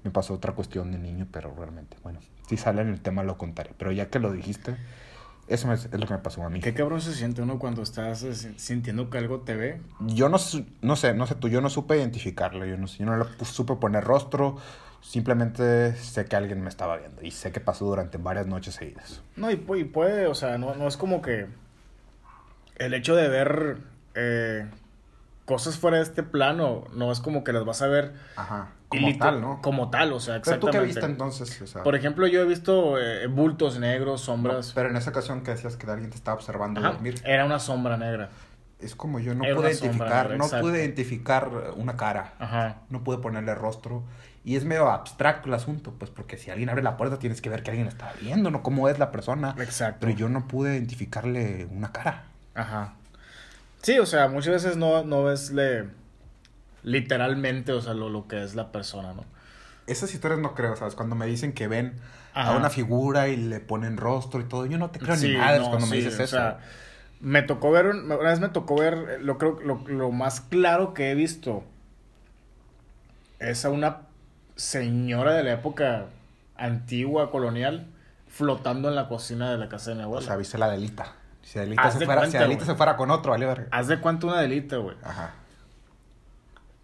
Me 0.04 0.12
pasó 0.12 0.34
otra 0.34 0.54
cuestión 0.54 0.92
de 0.92 1.00
niño, 1.00 1.28
pero 1.32 1.54
realmente, 1.56 1.98
bueno, 2.04 2.20
si 2.48 2.58
sale 2.58 2.82
en 2.82 2.90
el 2.90 3.02
tema 3.02 3.24
lo 3.24 3.38
contaré. 3.38 3.72
Pero 3.78 3.92
ya 3.92 4.10
que 4.10 4.20
lo 4.20 4.32
dijiste, 4.32 4.76
eso 5.48 5.72
es, 5.72 5.90
lo 5.92 6.06
que 6.06 6.14
me 6.14 6.20
pasó 6.20 6.44
a 6.44 6.50
mí. 6.50 6.60
Qué 6.60 6.74
cabrón 6.74 7.02
se 7.02 7.14
siente 7.14 7.42
uno 7.42 7.58
cuando 7.58 7.82
estás 7.82 8.24
eh, 8.24 8.34
sintiendo 8.58 9.10
que 9.10 9.18
algo 9.18 9.42
te 9.42 9.56
ve. 9.56 9.82
Yo 10.02 10.30
no, 10.30 10.38
no 10.82 10.96
sé, 10.96 11.14
no 11.14 11.28
sé 11.28 11.36
tú, 11.36 11.48
yo 11.48 11.62
no 11.62 11.70
supe 11.70 11.98
identificarlo, 11.98 12.66
yo 12.66 12.78
no, 12.78 12.88
yo 12.88 13.06
no 13.06 13.18
le 13.18 13.46
supe 13.46 13.76
poner 13.76 14.04
rostro, 14.04 14.58
simplemente 15.08 15.96
sé 15.96 16.26
que 16.26 16.36
alguien 16.36 16.62
me 16.62 16.70
estaba 16.70 16.98
viendo 16.98 17.22
y 17.24 17.32
sé 17.32 17.52
que 17.52 17.60
pasó 17.62 17.86
durante 17.86 18.18
varias 18.18 18.46
noches 18.48 18.76
seguidas. 18.76 19.22
No, 19.36 19.50
y, 19.50 19.54
y 19.78 19.84
puede, 19.86 20.28
o 20.28 20.36
sea, 20.36 20.58
no, 20.58 20.76
no 20.76 20.88
es 20.88 20.98
como 20.98 21.22
que 21.22 21.48
el 22.76 22.94
hecho 22.94 23.16
de 23.16 23.28
ver 23.30 23.78
eh, 24.16 24.70
cosas 25.46 25.78
fuera 25.78 25.98
de 25.98 26.04
este 26.04 26.24
plano, 26.24 26.84
no 26.94 27.12
es 27.12 27.20
como 27.22 27.44
que 27.44 27.54
las 27.54 27.64
vas 27.66 27.82
a 27.82 27.88
ver 27.88 28.14
Ajá, 28.36 28.72
como 28.90 29.18
tal, 29.18 29.42
¿no? 29.42 29.62
Como 29.62 29.90
tal, 29.90 30.12
o 30.12 30.20
sea, 30.20 30.42
Pero 30.44 30.60
tú 30.60 30.68
exactamente. 30.68 30.80
qué 30.80 30.86
viste 30.86 31.06
entonces, 31.06 31.62
o 31.62 31.68
sea, 31.68 31.84
Por 31.84 31.96
ejemplo, 31.96 32.28
yo 32.28 32.42
he 32.42 32.46
visto 32.46 33.00
eh, 33.00 33.28
bultos 33.28 33.80
negros, 33.80 34.22
sombras. 34.22 34.74
pero 34.76 34.90
en 34.90 34.98
esa 34.98 35.12
ocasión 35.12 35.42
que 35.42 35.52
decías 35.52 35.78
que 35.78 35.90
alguien 35.90 36.10
te 36.10 36.18
estaba 36.18 36.36
observando 36.36 36.82
Ajá, 36.82 36.92
dormir, 36.92 37.16
era 37.24 37.46
una 37.46 37.60
sombra 37.60 37.96
negra. 37.98 38.30
es 38.80 38.94
como 38.96 39.20
yo 39.20 39.34
no 39.34 39.46
Era 39.46 39.56
pude 39.56 39.74
sombra, 39.74 40.08
identificar, 40.08 40.38
no 40.38 40.62
pude 40.62 40.80
identificar 40.84 41.50
una 41.78 41.96
cara. 41.96 42.34
Ajá. 42.40 42.82
no 42.90 43.04
pude 43.06 43.20
ponerle 43.20 43.56
rostro. 43.56 44.04
Y 44.48 44.56
es 44.56 44.64
medio 44.64 44.90
abstracto 44.90 45.50
el 45.50 45.56
asunto, 45.56 45.92
pues 46.00 46.10
porque 46.10 46.38
si 46.38 46.50
alguien 46.50 46.70
abre 46.70 46.82
la 46.82 46.96
puerta 46.96 47.20
tienes 47.20 47.42
que 47.42 47.50
ver 47.50 47.64
que 47.64 47.72
alguien 47.72 47.86
está 47.90 48.14
viendo, 48.22 48.50
¿no? 48.50 48.64
Cómo 48.64 48.88
es 48.88 48.98
la 48.98 49.12
persona. 49.12 49.54
Exacto. 49.60 49.98
Pero 50.00 50.14
yo 50.18 50.30
no 50.30 50.48
pude 50.48 50.76
identificarle 50.76 51.66
una 51.70 51.92
cara. 51.92 52.24
Ajá. 52.56 52.94
Sí, 53.82 54.00
o 54.00 54.06
sea, 54.06 54.30
muchas 54.30 54.54
veces 54.54 54.78
no, 54.78 55.04
no 55.04 55.26
ves 55.26 55.52
le, 55.52 55.90
literalmente, 56.84 57.74
o 57.74 57.82
sea, 57.82 57.94
lo, 57.94 58.08
lo 58.10 58.30
que 58.30 58.42
es 58.42 58.56
la 58.56 58.72
persona, 58.72 59.14
¿no? 59.14 59.26
Esas 59.86 60.14
historias 60.14 60.40
no 60.40 60.56
creo, 60.56 60.78
¿sabes? 60.78 60.96
Cuando 60.96 61.18
me 61.18 61.26
dicen 61.26 61.52
que 61.52 61.68
ven 61.68 61.96
Ajá. 62.34 62.54
a 62.54 62.58
una 62.58 62.70
figura 62.70 63.28
y 63.28 63.36
le 63.36 63.60
ponen 63.60 63.98
rostro 63.98 64.40
y 64.40 64.46
todo, 64.46 64.66
yo 64.66 64.78
no 64.78 64.92
te 64.92 65.00
creo 65.00 65.18
Sí, 65.18 65.28
ni 65.28 65.34
no, 65.58 65.70
cuando 65.72 65.88
me 65.88 65.98
dices 65.98 66.18
o 66.18 66.24
eso. 66.24 66.38
sea, 66.38 66.60
me 67.20 67.42
tocó 67.42 67.70
ver, 67.72 67.88
un- 67.88 68.06
una 68.10 68.16
vez 68.16 68.40
me 68.40 68.48
tocó 68.48 68.78
ver, 68.78 69.20
lo 69.22 69.38
creo, 69.38 69.60
lo, 69.60 69.84
lo 69.90 70.10
más 70.12 70.40
claro 70.40 70.94
que 70.94 71.12
he 71.12 71.16
visto 71.16 71.66
es 73.40 73.66
a 73.66 73.70
una 73.70 74.07
señora 74.58 75.34
de 75.34 75.44
la 75.44 75.54
época 75.54 76.08
antigua, 76.58 77.32
colonial, 77.32 77.88
flotando 78.28 78.90
en 78.90 78.96
la 78.96 79.08
cocina 79.08 79.50
de 79.52 79.58
la 79.58 79.70
casa 79.70 79.92
de 79.92 79.96
mi 79.96 80.02
o 80.02 80.06
abuela. 80.06 80.28
sea, 80.28 80.36
viste 80.36 80.58
la 80.58 80.70
delita. 80.70 81.14
Si 81.44 81.58
Adelita, 81.60 81.90
se 81.92 82.00
de 82.00 82.06
fuera, 82.06 82.30
si 82.30 82.36
Adelita 82.36 82.66
se 82.66 82.76
fuera 82.76 82.98
con 82.98 83.10
otro, 83.10 83.32
vale 83.32 83.46
verga. 83.46 83.68
Haz 83.72 83.88
de 83.88 84.02
cuenta 84.02 84.28
una 84.28 84.42
delita, 84.42 84.76
güey. 84.78 84.98
Ajá. 85.02 85.34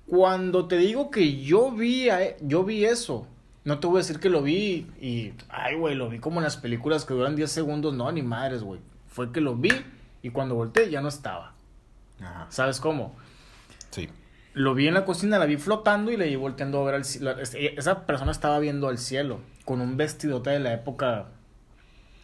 Cuando 0.07 0.67
te 0.67 0.77
digo 0.77 1.09
que 1.11 1.41
yo 1.41 1.71
vi, 1.71 2.09
a- 2.09 2.37
yo 2.39 2.63
vi 2.63 2.85
eso, 2.85 3.27
no 3.63 3.79
te 3.79 3.87
voy 3.87 3.97
a 3.97 3.99
decir 3.99 4.19
que 4.19 4.29
lo 4.29 4.41
vi 4.41 4.87
y, 5.01 5.33
ay, 5.49 5.75
güey, 5.75 5.95
lo 5.95 6.09
vi 6.09 6.19
como 6.19 6.39
en 6.39 6.43
las 6.43 6.57
películas 6.57 7.05
que 7.05 7.13
duran 7.13 7.35
10 7.35 7.51
segundos, 7.51 7.93
no, 7.93 8.11
ni 8.11 8.21
madres, 8.21 8.63
güey. 8.63 8.79
Fue 9.07 9.31
que 9.31 9.41
lo 9.41 9.55
vi 9.55 9.71
y 10.21 10.29
cuando 10.29 10.55
volteé 10.55 10.89
ya 10.89 11.01
no 11.01 11.07
estaba. 11.09 11.53
Ajá. 12.21 12.47
¿Sabes 12.49 12.79
cómo? 12.79 13.15
Sí. 13.91 14.09
Lo 14.53 14.75
vi 14.75 14.87
en 14.87 14.93
la 14.93 15.03
cocina, 15.03 15.39
la 15.39 15.45
vi 15.45 15.57
flotando 15.57 16.11
y 16.11 16.17
le 16.17 16.27
vi 16.27 16.35
volteando 16.35 16.79
a 16.81 16.85
ver 16.85 16.95
al 16.95 17.05
cielo. 17.05 17.35
Esa 17.39 18.05
persona 18.05 18.31
estaba 18.31 18.59
viendo 18.59 18.87
al 18.87 18.99
cielo 18.99 19.39
con 19.65 19.81
un 19.81 19.97
vestidote 19.97 20.51
de 20.51 20.59
la 20.59 20.73
época 20.73 21.25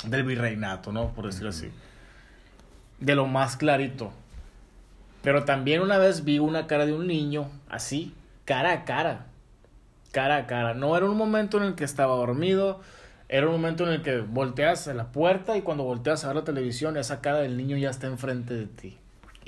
del 0.06 0.24
virreinato, 0.24 0.92
¿no? 0.92 1.10
Por 1.14 1.26
decirlo 1.26 1.50
así. 1.50 1.72
De 3.00 3.16
lo 3.16 3.26
más 3.26 3.58
clarito. 3.58 4.12
Pero 5.24 5.44
también 5.44 5.82
una 5.82 5.98
vez 5.98 6.24
vi 6.24 6.38
una 6.38 6.68
cara 6.68 6.86
de 6.86 6.94
un 6.94 7.08
niño 7.08 7.50
así, 7.68 8.14
cara 8.46 8.74
a 8.74 8.86
cara. 8.86 9.26
Cara 10.12 10.38
a 10.38 10.48
cara. 10.48 10.76
No 10.76 10.96
era 10.96 11.10
un 11.10 11.18
momento 11.18 11.58
en 11.58 11.64
el 11.64 11.76
que 11.76 11.84
estaba 11.84 12.16
dormido. 12.16 12.80
Era 13.28 13.48
un 13.48 13.54
momento 13.54 13.86
en 13.88 13.94
el 13.94 14.02
que 14.02 14.20
volteas 14.20 14.88
a 14.88 14.94
la 14.94 15.12
puerta 15.12 15.58
y 15.58 15.62
cuando 15.62 15.84
volteas 15.84 16.24
a 16.24 16.28
ver 16.28 16.38
la 16.38 16.44
televisión, 16.44 16.96
esa 16.96 17.22
cara 17.22 17.40
del 17.40 17.58
niño 17.58 17.76
ya 17.78 17.90
está 17.90 18.08
enfrente 18.08 18.54
de 18.54 18.66
ti. 18.68 18.98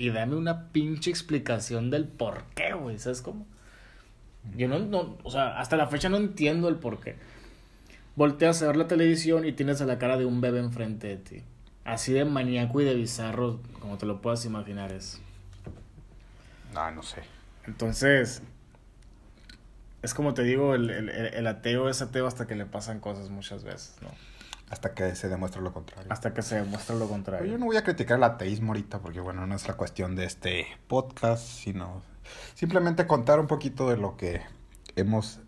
Y 0.02 0.10
dame 0.10 0.36
una 0.36 0.70
pinche 0.70 1.12
explicación 1.12 1.92
del 1.92 2.08
por 2.08 2.44
qué, 2.56 2.74
güey. 2.74 2.98
¿Sabes 2.98 3.22
cómo? 3.22 3.46
Yo 4.58 4.68
no, 4.68 4.80
no, 4.80 5.18
o 5.24 5.30
sea, 5.30 5.60
hasta 5.60 5.78
la 5.78 5.86
fecha 5.86 6.10
no 6.10 6.18
entiendo 6.18 6.70
el 6.70 6.78
por 6.78 7.00
qué. 7.00 7.18
Volteas 8.16 8.64
a 8.64 8.68
ver 8.68 8.78
la 8.78 8.88
televisión 8.88 9.46
y 9.46 9.52
tienes 9.52 9.80
a 9.80 9.86
la 9.86 10.00
cara 10.00 10.18
de 10.18 10.26
un 10.26 10.42
bebé 10.42 10.60
enfrente 10.60 11.08
de 11.08 11.18
ti. 11.18 11.44
Así 11.86 12.14
de 12.14 12.26
maníaco 12.26 12.82
y 12.82 12.86
de 12.86 12.96
bizarro, 12.96 13.60
como 13.80 14.00
te 14.00 14.08
lo 14.08 14.22
puedas 14.22 14.44
imaginar 14.46 14.92
es. 14.92 15.22
No, 16.74 16.90
no 16.90 17.04
sé. 17.04 17.22
Entonces, 17.68 18.42
es 20.02 20.14
como 20.16 20.34
te 20.34 20.42
digo, 20.42 20.74
el, 20.74 20.90
el- 20.90 21.10
el- 21.10 21.34
el 21.36 21.48
ateo 21.48 21.90
es 21.90 22.02
ateo 22.02 22.26
hasta 22.26 22.48
que 22.48 22.56
le 22.56 22.66
pasan 22.66 23.00
cosas 23.00 23.30
muchas 23.30 23.64
veces, 23.64 23.96
¿no? 24.02 24.10
Hasta 24.72 24.94
que 24.96 25.14
se 25.16 25.30
demuestre 25.30 25.62
lo 25.62 25.72
contrario. 25.74 26.08
Hasta 26.12 26.34
que 26.34 26.42
se 26.42 26.56
demuestre 26.56 26.96
lo 26.98 27.08
contrario. 27.08 27.52
Yo 27.52 27.58
no 27.60 27.66
voy 27.68 27.78
a 27.78 27.84
criticar 27.84 28.18
el 28.18 28.24
ateísmo 28.24 28.70
ahorita 28.72 29.00
porque, 29.00 29.20
bueno, 29.20 29.46
no 29.46 29.54
es 29.56 29.68
la 29.68 29.76
cuestión 29.76 30.16
de 30.16 30.26
este 30.26 30.66
podcast, 30.88 31.44
sino 31.46 32.02
simplemente 32.56 33.06
contar 33.06 33.40
un 33.40 33.48
poquito 33.48 33.90
de 33.90 33.98
lo 33.98 34.16
que 34.18 34.42
hemos 34.96 35.40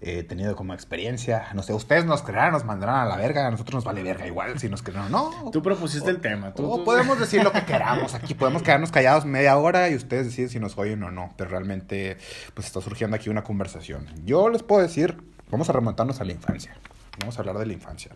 eh, 0.00 0.22
tenido 0.24 0.54
como 0.56 0.74
experiencia. 0.74 1.46
No 1.54 1.62
sé, 1.62 1.72
ustedes 1.72 2.04
nos 2.04 2.22
creerán, 2.22 2.52
nos 2.52 2.64
mandarán 2.64 2.96
a 2.96 3.04
la 3.06 3.16
verga, 3.16 3.46
a 3.46 3.50
nosotros 3.50 3.76
nos 3.76 3.84
vale 3.84 4.02
verga 4.02 4.26
igual 4.26 4.58
si 4.58 4.68
nos 4.68 4.82
creen 4.82 5.00
o 5.00 5.08
no. 5.08 5.50
Tú 5.52 5.62
propusiste 5.62 6.10
el 6.10 6.20
tema. 6.20 6.52
Tú, 6.54 6.70
o 6.70 6.78
tú- 6.78 6.84
podemos 6.84 7.18
decir 7.18 7.42
lo 7.44 7.52
que 7.52 7.64
queramos 7.66 8.14
aquí, 8.14 8.34
podemos 8.34 8.62
quedarnos 8.62 8.90
callados 8.92 9.24
media 9.24 9.56
hora 9.56 9.88
y 9.88 9.94
ustedes 9.94 10.26
deciden 10.26 10.50
si 10.50 10.58
nos 10.60 10.76
oyen 10.78 11.02
o 11.04 11.10
no, 11.10 11.32
pero 11.36 11.50
realmente 11.50 12.16
pues 12.54 12.66
está 12.66 12.80
surgiendo 12.80 13.16
aquí 13.16 13.28
una 13.30 13.44
conversación. 13.44 14.06
Yo 14.24 14.48
les 14.48 14.62
puedo 14.62 14.82
decir, 14.82 15.16
vamos 15.50 15.68
a 15.68 15.72
remontarnos 15.72 16.20
a 16.20 16.24
la 16.24 16.32
infancia, 16.32 16.76
vamos 17.20 17.36
a 17.36 17.40
hablar 17.40 17.58
de 17.58 17.66
la 17.66 17.72
infancia. 17.72 18.12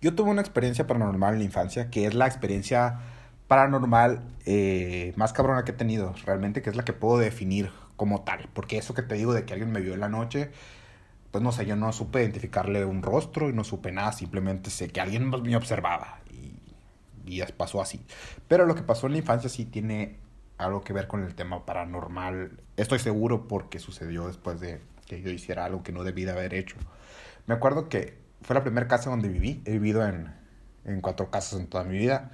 Yo 0.00 0.14
tuve 0.14 0.30
una 0.30 0.40
experiencia 0.40 0.86
paranormal 0.86 1.34
en 1.34 1.40
la 1.40 1.44
infancia, 1.44 1.90
que 1.90 2.06
es 2.06 2.14
la 2.14 2.26
experiencia 2.26 3.00
paranormal 3.48 4.22
eh, 4.46 5.12
más 5.16 5.32
cabrona 5.32 5.64
que 5.64 5.72
he 5.72 5.74
tenido, 5.74 6.14
realmente, 6.24 6.62
que 6.62 6.70
es 6.70 6.76
la 6.76 6.84
que 6.84 6.92
puedo 6.92 7.18
definir 7.18 7.70
como 7.96 8.22
tal. 8.22 8.48
Porque 8.52 8.78
eso 8.78 8.94
que 8.94 9.02
te 9.02 9.16
digo 9.16 9.34
de 9.34 9.44
que 9.44 9.54
alguien 9.54 9.72
me 9.72 9.80
vio 9.80 9.94
en 9.94 10.00
la 10.00 10.08
noche, 10.08 10.50
pues 11.32 11.42
no 11.42 11.50
sé, 11.50 11.66
yo 11.66 11.74
no 11.74 11.92
supe 11.92 12.22
identificarle 12.22 12.84
un 12.84 13.02
rostro 13.02 13.48
y 13.48 13.52
no 13.52 13.64
supe 13.64 13.90
nada, 13.90 14.12
simplemente 14.12 14.70
sé 14.70 14.88
que 14.88 15.00
alguien 15.00 15.28
me 15.30 15.56
observaba 15.56 16.20
y, 16.30 16.60
y 17.26 17.42
pasó 17.56 17.80
así. 17.80 18.04
Pero 18.46 18.66
lo 18.66 18.76
que 18.76 18.82
pasó 18.82 19.06
en 19.06 19.14
la 19.14 19.18
infancia 19.18 19.50
sí 19.50 19.64
tiene 19.64 20.16
algo 20.58 20.82
que 20.82 20.92
ver 20.92 21.08
con 21.08 21.24
el 21.24 21.34
tema 21.34 21.66
paranormal. 21.66 22.60
Estoy 22.76 23.00
seguro 23.00 23.48
porque 23.48 23.80
sucedió 23.80 24.28
después 24.28 24.60
de 24.60 24.80
que 25.06 25.22
yo 25.22 25.30
hiciera 25.30 25.64
algo 25.64 25.82
que 25.82 25.92
no 25.92 26.04
debí 26.04 26.24
de 26.24 26.32
haber 26.32 26.54
hecho. 26.54 26.76
Me 27.46 27.54
acuerdo 27.54 27.88
que 27.88 28.27
fue 28.42 28.54
la 28.54 28.62
primera 28.62 28.88
casa 28.88 29.10
donde 29.10 29.28
viví. 29.28 29.62
He 29.64 29.72
vivido 29.72 30.06
en, 30.06 30.34
en 30.84 31.00
cuatro 31.00 31.30
casas 31.30 31.60
en 31.60 31.66
toda 31.66 31.84
mi 31.84 31.98
vida. 31.98 32.30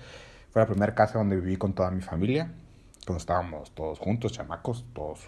Fue 0.50 0.62
la 0.62 0.66
primera 0.66 0.94
casa 0.94 1.18
donde 1.18 1.36
viví 1.36 1.56
con 1.56 1.74
toda 1.74 1.90
mi 1.90 2.02
familia. 2.02 2.52
Cuando 3.06 3.18
estábamos 3.18 3.74
todos 3.74 3.98
juntos, 3.98 4.32
chamacos, 4.32 4.84
todos 4.94 5.26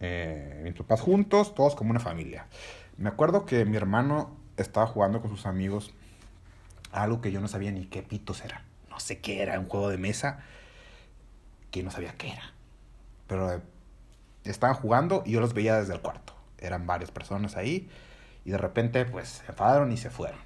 eh, 0.00 0.60
mis 0.62 0.74
papás 0.74 1.00
juntos, 1.00 1.54
todos 1.54 1.74
como 1.74 1.90
una 1.90 2.00
familia. 2.00 2.46
Me 2.96 3.08
acuerdo 3.08 3.46
que 3.46 3.64
mi 3.64 3.76
hermano 3.76 4.36
estaba 4.56 4.86
jugando 4.86 5.20
con 5.20 5.30
sus 5.30 5.46
amigos 5.46 5.92
algo 6.92 7.20
que 7.20 7.32
yo 7.32 7.40
no 7.40 7.48
sabía 7.48 7.72
ni 7.72 7.86
qué 7.86 8.02
pitos 8.02 8.44
era. 8.44 8.64
No 8.90 9.00
sé 9.00 9.20
qué 9.20 9.42
era, 9.42 9.58
un 9.58 9.68
juego 9.68 9.88
de 9.88 9.98
mesa 9.98 10.40
que 11.70 11.82
no 11.82 11.90
sabía 11.90 12.12
qué 12.12 12.32
era. 12.32 12.52
Pero 13.26 13.52
eh, 13.52 13.60
estaban 14.44 14.76
jugando 14.76 15.22
y 15.24 15.32
yo 15.32 15.40
los 15.40 15.54
veía 15.54 15.76
desde 15.76 15.94
el 15.94 16.00
cuarto. 16.00 16.34
Eran 16.58 16.86
varias 16.86 17.10
personas 17.10 17.56
ahí 17.56 17.88
y 18.44 18.50
de 18.50 18.58
repente 18.58 19.04
pues 19.06 19.28
se 19.28 19.46
enfadaron 19.46 19.92
y 19.92 19.96
se 19.96 20.10
fueron. 20.10 20.38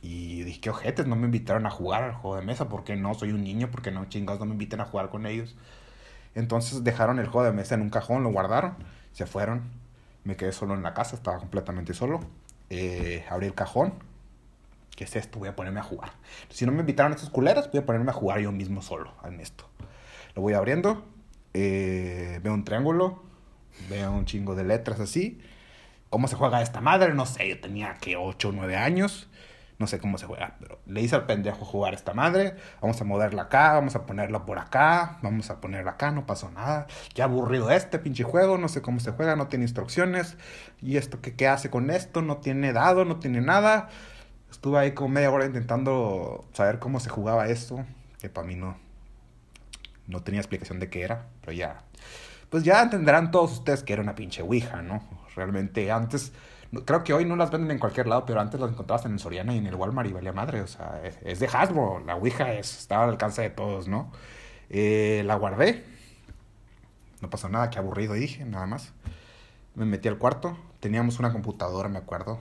Y 0.00 0.42
dije, 0.42 0.60
qué 0.60 0.70
ojetes, 0.70 1.06
no 1.06 1.14
me 1.16 1.26
invitaron 1.26 1.64
a 1.66 1.70
jugar 1.70 2.02
al 2.02 2.14
juego 2.14 2.36
de 2.36 2.42
mesa, 2.44 2.68
¿por 2.68 2.82
qué 2.84 2.96
no? 2.96 3.14
Soy 3.14 3.30
un 3.32 3.44
niño, 3.44 3.70
¿por 3.70 3.82
qué 3.82 3.92
no? 3.92 4.04
Chingados, 4.06 4.40
no 4.40 4.46
me 4.46 4.52
inviten 4.52 4.80
a 4.80 4.84
jugar 4.84 5.10
con 5.10 5.26
ellos. 5.26 5.54
Entonces 6.34 6.82
dejaron 6.84 7.18
el 7.20 7.26
juego 7.28 7.46
de 7.46 7.52
mesa 7.52 7.74
en 7.76 7.82
un 7.82 7.90
cajón, 7.90 8.22
lo 8.24 8.30
guardaron, 8.32 8.74
se 9.12 9.26
fueron. 9.26 9.62
Me 10.24 10.36
quedé 10.36 10.52
solo 10.52 10.74
en 10.74 10.82
la 10.82 10.94
casa, 10.94 11.16
estaba 11.16 11.38
completamente 11.38 11.94
solo. 11.94 12.20
Eh, 12.70 13.24
abrí 13.30 13.46
el 13.46 13.54
cajón. 13.54 13.94
¿Qué 14.96 15.04
es 15.04 15.16
esto? 15.16 15.38
Voy 15.38 15.48
a 15.48 15.56
ponerme 15.56 15.80
a 15.80 15.82
jugar. 15.82 16.12
Si 16.50 16.66
no 16.66 16.72
me 16.72 16.80
invitaron 16.80 17.12
a 17.12 17.14
estos 17.16 17.30
culeros, 17.30 17.70
voy 17.70 17.80
a 17.80 17.86
ponerme 17.86 18.10
a 18.10 18.14
jugar 18.14 18.40
yo 18.40 18.52
mismo 18.52 18.82
solo 18.82 19.12
en 19.24 19.40
esto. 19.40 19.68
Lo 20.34 20.42
voy 20.42 20.54
abriendo. 20.54 21.04
eh, 21.54 22.40
veo 22.42 22.54
un 22.54 22.64
triángulo. 22.64 23.22
Veo 23.88 24.12
un 24.12 24.24
chingo 24.26 24.54
de 24.54 24.64
letras 24.64 25.00
así. 25.00 25.40
¿Cómo 26.12 26.28
se 26.28 26.36
juega 26.36 26.60
esta 26.60 26.82
madre? 26.82 27.14
No 27.14 27.24
sé, 27.24 27.48
yo 27.48 27.58
tenía 27.58 27.94
que 27.94 28.18
8 28.18 28.50
o 28.50 28.52
9 28.52 28.76
años. 28.76 29.30
No 29.78 29.86
sé 29.86 29.98
cómo 29.98 30.18
se 30.18 30.26
juega, 30.26 30.56
pero 30.60 30.78
le 30.84 31.00
hice 31.00 31.16
al 31.16 31.24
pendejo 31.24 31.64
jugar 31.64 31.94
esta 31.94 32.12
madre. 32.12 32.54
Vamos 32.82 33.00
a 33.00 33.04
moverla 33.04 33.44
acá, 33.44 33.72
vamos 33.72 33.96
a 33.96 34.04
ponerla 34.04 34.44
por 34.44 34.58
acá, 34.58 35.18
vamos 35.22 35.48
a 35.48 35.62
ponerla 35.62 35.92
acá, 35.92 36.10
no 36.10 36.26
pasó 36.26 36.50
nada. 36.50 36.86
Qué 37.14 37.22
aburrido 37.22 37.70
este 37.70 37.98
pinche 37.98 38.24
juego, 38.24 38.58
no 38.58 38.68
sé 38.68 38.82
cómo 38.82 39.00
se 39.00 39.12
juega, 39.12 39.36
no 39.36 39.48
tiene 39.48 39.64
instrucciones. 39.64 40.36
¿Y 40.82 40.98
esto 40.98 41.22
qué, 41.22 41.34
qué 41.34 41.48
hace 41.48 41.70
con 41.70 41.90
esto? 41.90 42.20
No 42.20 42.36
tiene 42.36 42.74
dado, 42.74 43.06
no 43.06 43.18
tiene 43.18 43.40
nada. 43.40 43.88
Estuve 44.50 44.80
ahí 44.80 44.92
como 44.92 45.08
media 45.08 45.30
hora 45.30 45.46
intentando 45.46 46.44
saber 46.52 46.78
cómo 46.78 47.00
se 47.00 47.08
jugaba 47.08 47.48
esto, 47.48 47.86
que 48.20 48.28
para 48.28 48.46
mí 48.46 48.54
no, 48.54 48.76
no 50.08 50.22
tenía 50.22 50.42
explicación 50.42 50.78
de 50.78 50.90
qué 50.90 51.04
era, 51.04 51.28
pero 51.40 51.52
ya. 51.52 51.84
Pues 52.50 52.64
ya 52.64 52.82
entenderán 52.82 53.30
todos 53.30 53.52
ustedes 53.52 53.82
que 53.82 53.94
era 53.94 54.02
una 54.02 54.14
pinche 54.14 54.42
Ouija, 54.42 54.82
¿no? 54.82 55.21
Realmente 55.36 55.90
antes, 55.90 56.32
creo 56.84 57.04
que 57.04 57.12
hoy 57.12 57.24
no 57.24 57.36
las 57.36 57.50
venden 57.50 57.70
en 57.72 57.78
cualquier 57.78 58.06
lado, 58.06 58.24
pero 58.26 58.40
antes 58.40 58.60
las 58.60 58.70
encontrabas 58.70 59.04
en 59.06 59.12
el 59.12 59.18
Soriana 59.18 59.54
y 59.54 59.58
en 59.58 59.66
el 59.66 59.74
Walmart 59.74 60.08
y 60.08 60.12
valía 60.12 60.32
madre, 60.32 60.60
o 60.60 60.66
sea, 60.66 61.00
es, 61.04 61.18
es 61.22 61.40
de 61.40 61.46
Hasbro, 61.46 62.02
la 62.06 62.16
Ouija 62.16 62.52
es, 62.52 62.78
estaba 62.78 63.04
al 63.04 63.10
alcance 63.10 63.42
de 63.42 63.50
todos, 63.50 63.88
¿no? 63.88 64.12
Eh, 64.70 65.22
la 65.26 65.36
guardé, 65.36 65.84
no 67.20 67.30
pasó 67.30 67.48
nada, 67.48 67.70
qué 67.70 67.78
aburrido 67.78 68.14
dije, 68.14 68.44
nada 68.44 68.66
más. 68.66 68.92
Me 69.74 69.84
metí 69.86 70.08
al 70.08 70.18
cuarto, 70.18 70.56
teníamos 70.80 71.18
una 71.18 71.32
computadora, 71.32 71.88
me 71.88 71.98
acuerdo, 71.98 72.40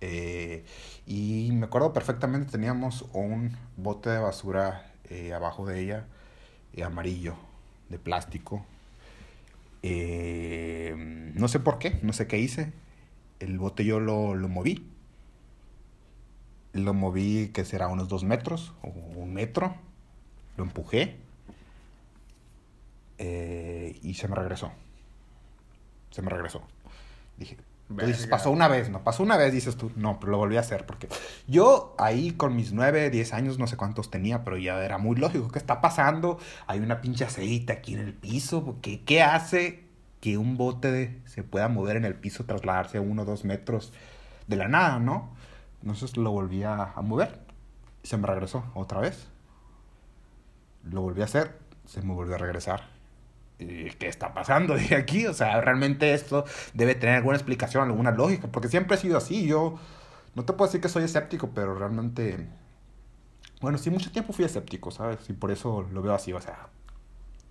eh, 0.00 0.64
y 1.06 1.50
me 1.52 1.66
acuerdo 1.66 1.92
perfectamente, 1.92 2.52
teníamos 2.52 3.06
un 3.12 3.56
bote 3.76 4.10
de 4.10 4.18
basura 4.18 4.92
eh, 5.08 5.32
abajo 5.32 5.66
de 5.66 5.80
ella, 5.80 6.06
eh, 6.74 6.84
amarillo, 6.84 7.34
de 7.88 7.98
plástico. 7.98 8.64
Eh, 9.88 10.94
no 11.34 11.48
sé 11.48 11.60
por 11.60 11.78
qué, 11.78 11.98
no 12.02 12.12
sé 12.12 12.26
qué 12.26 12.38
hice. 12.38 12.72
El 13.40 13.58
bote 13.58 13.84
yo 13.84 14.00
lo, 14.00 14.34
lo 14.34 14.48
moví. 14.48 14.90
Lo 16.72 16.92
moví, 16.94 17.50
que 17.52 17.64
será 17.64 17.88
unos 17.88 18.08
dos 18.08 18.24
metros 18.24 18.74
o 18.82 18.88
un 18.88 19.32
metro. 19.32 19.74
Lo 20.56 20.64
empujé. 20.64 21.16
eh, 23.18 23.98
y 24.02 24.14
se 24.14 24.28
me 24.28 24.36
regresó. 24.36 24.72
Se 26.10 26.22
me 26.22 26.30
regresó. 26.30 26.62
Dije, 27.36 27.56
dices, 27.88 28.26
pasó 28.26 28.50
una 28.50 28.68
vez, 28.68 28.90
¿no? 28.90 29.04
Pasó 29.04 29.22
una 29.22 29.36
vez, 29.36 29.52
dices 29.52 29.76
tú. 29.76 29.92
No, 29.96 30.18
pero 30.18 30.32
lo 30.32 30.38
volví 30.38 30.56
a 30.56 30.60
hacer 30.60 30.86
porque 30.86 31.08
yo 31.46 31.94
ahí 31.98 32.32
con 32.32 32.56
mis 32.56 32.72
9, 32.72 33.10
10 33.10 33.32
años, 33.32 33.58
no 33.58 33.66
sé 33.66 33.76
cuántos 33.76 34.10
tenía, 34.10 34.44
pero 34.44 34.56
ya 34.56 34.84
era 34.84 34.98
muy 34.98 35.16
lógico. 35.16 35.48
¿Qué 35.48 35.58
está 35.58 35.80
pasando? 35.80 36.38
Hay 36.66 36.80
una 36.80 37.00
pinche 37.00 37.24
aceite 37.24 37.72
aquí 37.72 37.94
en 37.94 38.00
el 38.00 38.14
piso. 38.14 38.76
¿Qué, 38.82 39.02
qué 39.04 39.22
hace 39.22 39.84
que 40.20 40.38
un 40.38 40.56
bote 40.56 41.20
se 41.26 41.42
pueda 41.42 41.68
mover 41.68 41.96
en 41.96 42.04
el 42.04 42.14
piso, 42.14 42.44
trasladarse 42.44 42.98
uno 42.98 43.22
o 43.22 43.24
dos 43.24 43.44
metros 43.44 43.92
de 44.48 44.56
la 44.56 44.68
nada, 44.68 44.98
no? 44.98 45.30
Entonces 45.82 46.16
lo 46.16 46.32
volví 46.32 46.64
a, 46.64 46.92
a 46.92 47.02
mover. 47.02 47.40
Se 48.02 48.16
me 48.16 48.26
regresó 48.26 48.64
otra 48.74 49.00
vez. 49.00 49.28
Lo 50.84 51.02
volví 51.02 51.22
a 51.22 51.24
hacer. 51.24 51.58
Se 51.86 52.02
me 52.02 52.14
volvió 52.14 52.34
a 52.34 52.38
regresar. 52.38 52.95
¿Y 53.58 53.90
¿Qué 53.90 54.08
está 54.08 54.34
pasando 54.34 54.74
de 54.74 54.94
aquí? 54.94 55.26
O 55.26 55.34
sea, 55.34 55.60
realmente 55.60 56.12
esto 56.12 56.44
debe 56.74 56.94
tener 56.94 57.16
alguna 57.16 57.36
explicación, 57.36 57.88
alguna 57.88 58.10
lógica, 58.10 58.48
porque 58.48 58.68
siempre 58.68 58.96
he 58.96 59.00
sido 59.00 59.16
así. 59.16 59.46
Yo 59.46 59.78
no 60.34 60.44
te 60.44 60.52
puedo 60.52 60.68
decir 60.68 60.80
que 60.80 60.88
soy 60.88 61.04
escéptico, 61.04 61.50
pero 61.54 61.74
realmente, 61.74 62.46
bueno, 63.60 63.78
sí, 63.78 63.90
mucho 63.90 64.12
tiempo 64.12 64.32
fui 64.32 64.44
escéptico, 64.44 64.90
¿sabes? 64.90 65.18
Y 65.30 65.32
por 65.32 65.50
eso 65.50 65.86
lo 65.90 66.02
veo 66.02 66.14
así, 66.14 66.32
o 66.34 66.40
sea, 66.40 66.68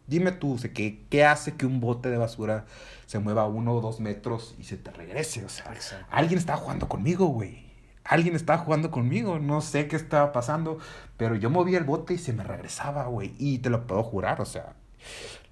dime 0.08 0.32
tú, 0.32 0.60
¿qué, 0.74 1.04
¿qué 1.10 1.26
hace 1.26 1.56
que 1.56 1.66
un 1.66 1.80
bote 1.80 2.10
de 2.10 2.18
basura 2.18 2.66
se 3.08 3.18
mueva 3.20 3.48
uno 3.48 3.74
o 3.74 3.82
dos 3.82 4.00
metros 4.00 4.56
y 4.60 4.66
se 4.66 4.78
te 4.78 4.92
regrese? 4.92 5.44
O 5.46 5.50
sea, 5.50 5.74
Exacto. 5.74 6.06
alguien 6.12 6.38
estaba 6.38 6.60
jugando 6.60 6.88
conmigo, 6.88 7.26
güey. 7.28 7.66
Alguien 8.04 8.36
estaba 8.36 8.60
jugando 8.60 8.92
conmigo, 8.92 9.40
no 9.40 9.62
sé 9.62 9.88
qué 9.88 9.96
estaba 9.96 10.32
pasando, 10.32 10.78
pero 11.18 11.36
yo 11.36 11.50
movía 11.50 11.80
el 11.80 11.86
bote 11.86 12.14
y 12.14 12.20
se 12.20 12.34
me 12.34 12.44
regresaba, 12.44 13.08
güey. 13.08 13.34
Y 13.40 13.58
te 13.60 13.72
lo 13.72 13.88
puedo 13.88 14.04
jurar, 14.04 14.42
o 14.42 14.46
sea, 14.46 14.76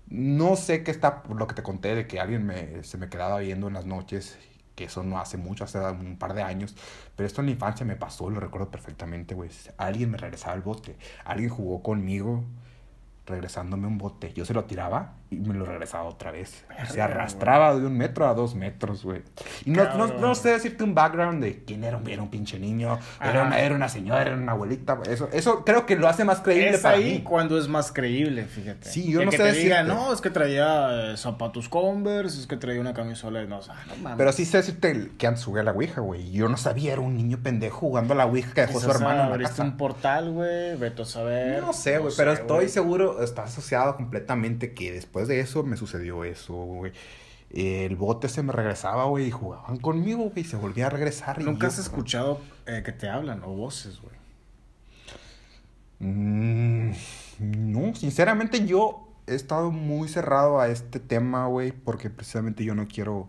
no 0.08 0.56
sé 0.56 0.84
qué 0.84 0.92
está, 0.92 1.24
por 1.24 1.38
lo 1.38 1.48
que 1.48 1.56
te 1.56 1.64
conté 1.64 1.96
de 1.96 2.08
que 2.08 2.20
alguien 2.20 2.46
me, 2.46 2.84
se 2.84 2.98
me 2.98 3.10
quedaba 3.10 3.40
viendo 3.40 3.68
en 3.68 3.74
las 3.74 3.86
noches, 3.86 4.38
que 4.76 4.86
eso 4.86 5.04
no 5.04 5.20
hace 5.20 5.38
mucho, 5.38 5.64
hace 5.64 5.80
un 5.80 6.18
par 6.18 6.34
de 6.34 6.42
años, 6.44 6.76
pero 7.16 7.28
esto 7.28 7.42
en 7.42 7.48
la 7.48 7.54
infancia 7.54 7.86
me 7.86 7.96
pasó, 7.96 8.30
lo 8.30 8.40
recuerdo 8.40 8.72
perfectamente, 8.72 9.36
güey. 9.36 9.50
Alguien 9.78 10.12
me 10.12 10.18
regresaba 10.18 10.56
el 10.56 10.62
bote, 10.62 10.98
alguien 11.26 11.50
jugó 11.50 11.84
conmigo 11.84 12.44
regresándome 13.26 13.88
un 13.88 13.98
bote. 13.98 14.34
Yo 14.34 14.46
se 14.46 14.54
lo 14.54 14.66
tiraba 14.66 15.16
y 15.38 15.48
me 15.48 15.54
lo 15.54 15.66
regresaba 15.66 16.04
otra 16.06 16.32
vez. 16.32 16.66
se 16.92 17.02
arrastraba 17.02 17.76
de 17.76 17.86
un 17.86 17.98
metro 17.98 18.28
a 18.28 18.34
dos 18.34 18.56
metros, 18.56 19.04
güey. 19.04 19.22
Y 19.66 19.72
no, 19.72 19.96
no, 19.98 20.08
no 20.08 20.36
sé 20.36 20.50
decirte 20.50 20.84
un 20.84 20.94
background 20.96 21.44
de 21.44 21.64
quién 21.64 21.84
era, 21.84 22.00
era 22.08 22.22
un 22.22 22.30
pinche 22.30 22.60
niño, 22.60 23.00
era 23.22 23.44
una, 23.44 23.60
era 23.60 23.76
una 23.76 23.90
señora, 23.90 24.22
era 24.22 24.36
una 24.36 24.52
abuelita. 24.54 25.00
Eso, 25.10 25.30
eso 25.34 25.64
creo 25.66 25.86
que 25.86 25.96
lo 25.96 26.08
hace 26.08 26.24
más 26.26 26.42
creíble 26.42 26.72
Es 26.72 26.82
para 26.82 26.98
ahí 26.98 27.16
mí. 27.16 27.22
cuando 27.24 27.58
es 27.58 27.68
más 27.68 27.92
creíble, 27.92 28.46
fíjate. 28.46 28.90
Sí, 28.90 29.12
yo 29.12 29.20
Que- 29.20 29.26
no 29.26 29.32
que 29.32 29.38
sé 29.38 29.44
te 29.44 29.50
decirte. 29.54 29.84
no, 29.84 30.14
es 30.14 30.22
que 30.22 30.30
traía 30.30 31.12
eh, 31.14 31.18
zapatos 31.18 31.70
Converse, 31.70 32.40
es 32.40 32.48
que 32.48 32.58
traía 32.58 32.80
una 32.82 32.94
camisola 32.94 33.40
de 33.40 33.48
no, 33.48 33.60
ah, 33.70 33.76
no 33.88 33.96
mames. 33.98 34.18
Pero 34.18 34.32
sí 34.32 34.46
sé 34.46 34.58
decirte 34.58 35.12
que 35.18 35.28
antes 35.28 35.44
jugué 35.46 35.62
a 35.62 35.64
la 35.64 35.72
Ouija, 35.72 36.02
güey. 36.02 36.32
Yo 36.32 36.50
no 36.50 36.58
sabía, 36.58 36.94
era 36.94 37.02
un 37.02 37.16
niño 37.16 37.40
pendejo 37.42 37.80
jugando 37.80 38.14
a 38.14 38.18
la 38.18 38.26
Ouija 38.26 38.54
que 38.54 38.62
dejó 38.62 38.80
su 38.80 38.86
Quizás 38.88 38.96
hermano 39.02 39.22
en 39.24 39.28
la 39.30 39.34
abriste 39.34 39.52
casa. 39.54 39.64
un 39.64 39.78
portal, 39.78 40.32
güey, 40.32 40.76
vete 40.78 41.02
a 41.02 41.06
saber. 41.06 41.62
No 41.62 41.74
sé, 41.74 41.98
güey, 41.98 42.12
No 42.12 42.18
pero 42.18 42.36
sé, 42.36 42.42
estoy 42.42 42.56
güey. 42.58 42.70
seguro, 42.70 43.24
está 43.24 43.44
asociado 43.44 43.96
completamente 43.96 44.74
que 44.74 44.92
después 44.92 45.23
de 45.28 45.40
eso 45.40 45.64
me 45.64 45.78
sucedió 45.78 46.24
eso, 46.24 46.54
güey. 46.54 46.92
el 47.52 47.96
bote 47.96 48.30
se 48.30 48.42
me 48.42 48.52
regresaba, 48.52 49.06
güey, 49.06 49.28
y 49.28 49.32
jugaban 49.32 49.78
conmigo, 49.78 50.24
güey, 50.30 50.40
y 50.42 50.44
se 50.44 50.56
volvía 50.58 50.88
a 50.88 50.90
regresar. 50.90 51.40
y 51.42 51.44
¿Nunca 51.46 51.62
yo- 51.64 51.68
has 51.68 51.78
escuchado 51.80 52.40
eh, 52.66 52.82
que 52.84 52.92
te 52.92 53.08
hablan 53.10 53.44
o 53.44 53.50
voces, 53.56 54.00
güey? 54.02 54.14
Mm, 56.00 56.92
no, 57.40 57.96
sinceramente 57.96 58.66
yo 58.66 59.08
he 59.28 59.36
estado 59.36 59.72
muy 59.72 60.08
cerrado 60.10 60.60
a 60.60 60.68
este 60.68 61.00
tema, 61.00 61.48
güey, 61.48 61.72
porque 61.72 62.10
precisamente 62.10 62.64
yo 62.64 62.76
no 62.76 62.88
quiero 62.88 63.28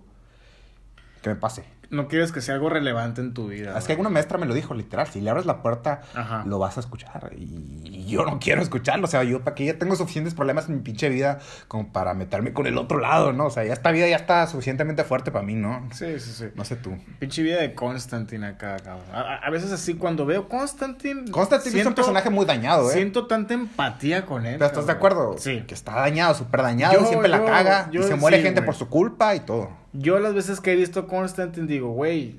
que 1.22 1.30
me 1.30 1.36
pase. 1.36 1.64
No 1.94 2.08
quieres 2.08 2.32
que 2.32 2.40
sea 2.40 2.54
algo 2.54 2.68
relevante 2.68 3.20
en 3.20 3.32
tu 3.34 3.48
vida. 3.48 3.78
Es 3.78 3.84
que 3.86 3.92
alguna 3.92 4.10
maestra 4.10 4.36
me 4.38 4.46
lo 4.46 4.54
dijo, 4.54 4.74
literal, 4.74 5.06
si 5.06 5.20
le 5.20 5.30
abres 5.30 5.46
la 5.46 5.62
puerta, 5.62 6.02
Ajá. 6.14 6.42
lo 6.46 6.58
vas 6.58 6.76
a 6.76 6.80
escuchar. 6.80 7.30
Y 7.36 8.04
yo 8.06 8.24
no 8.24 8.38
quiero 8.38 8.60
escucharlo, 8.62 9.04
o 9.04 9.08
sea, 9.08 9.22
yo 9.24 9.42
para 9.42 9.54
que 9.54 9.64
ya 9.64 9.78
tengo 9.78 9.96
suficientes 9.96 10.34
problemas 10.34 10.68
en 10.68 10.76
mi 10.76 10.80
pinche 10.82 11.08
vida 11.08 11.38
como 11.68 11.92
para 11.92 12.14
meterme 12.14 12.52
con 12.52 12.66
el 12.66 12.76
otro 12.78 12.98
lado, 12.98 13.32
¿no? 13.32 13.46
O 13.46 13.50
sea, 13.50 13.64
ya 13.64 13.72
esta 13.72 13.90
vida 13.92 14.08
ya 14.08 14.16
está 14.16 14.46
suficientemente 14.46 15.04
fuerte 15.04 15.30
para 15.30 15.44
mí, 15.44 15.54
¿no? 15.54 15.88
Sí, 15.92 16.18
sí, 16.20 16.32
sí. 16.32 16.46
No 16.54 16.64
sé 16.64 16.76
tú. 16.76 16.96
Pinche 17.18 17.42
vida 17.42 17.60
de 17.60 17.74
Constantine 17.74 18.46
acá, 18.46 18.76
cabrón. 18.82 19.04
A, 19.12 19.36
a- 19.36 19.50
veces 19.50 19.70
así, 19.72 19.94
cuando 19.94 20.26
veo 20.26 20.48
Constantine... 20.48 21.30
Constantine 21.30 21.80
es 21.80 21.86
un 21.86 21.94
personaje 21.94 22.28
muy 22.30 22.44
dañado, 22.44 22.90
¿eh? 22.90 22.94
Siento 22.94 23.26
tanta 23.26 23.54
empatía 23.54 24.26
con 24.26 24.44
él. 24.46 24.54
Pero 24.54 24.66
estás 24.66 24.86
de 24.86 24.92
acuerdo 24.92 25.36
Sí. 25.38 25.62
que 25.66 25.74
está 25.74 25.92
dañado, 25.94 26.34
súper 26.34 26.62
dañado, 26.62 26.94
Yo- 27.00 27.06
siempre 27.06 27.28
la 27.28 27.44
caga 27.44 27.88
yo 27.90 28.00
y 28.00 28.04
se 28.04 28.14
muere 28.16 28.38
sí, 28.38 28.42
gente 28.42 28.60
güey. 28.60 28.66
por 28.66 28.74
su 28.74 28.88
culpa 28.88 29.34
y 29.36 29.40
todo. 29.40 29.70
Yo 29.94 30.18
las 30.18 30.34
veces 30.34 30.60
que 30.60 30.72
he 30.72 30.76
visto 30.76 31.06
Constantine 31.06 31.66
digo, 31.66 31.90
güey, 31.92 32.36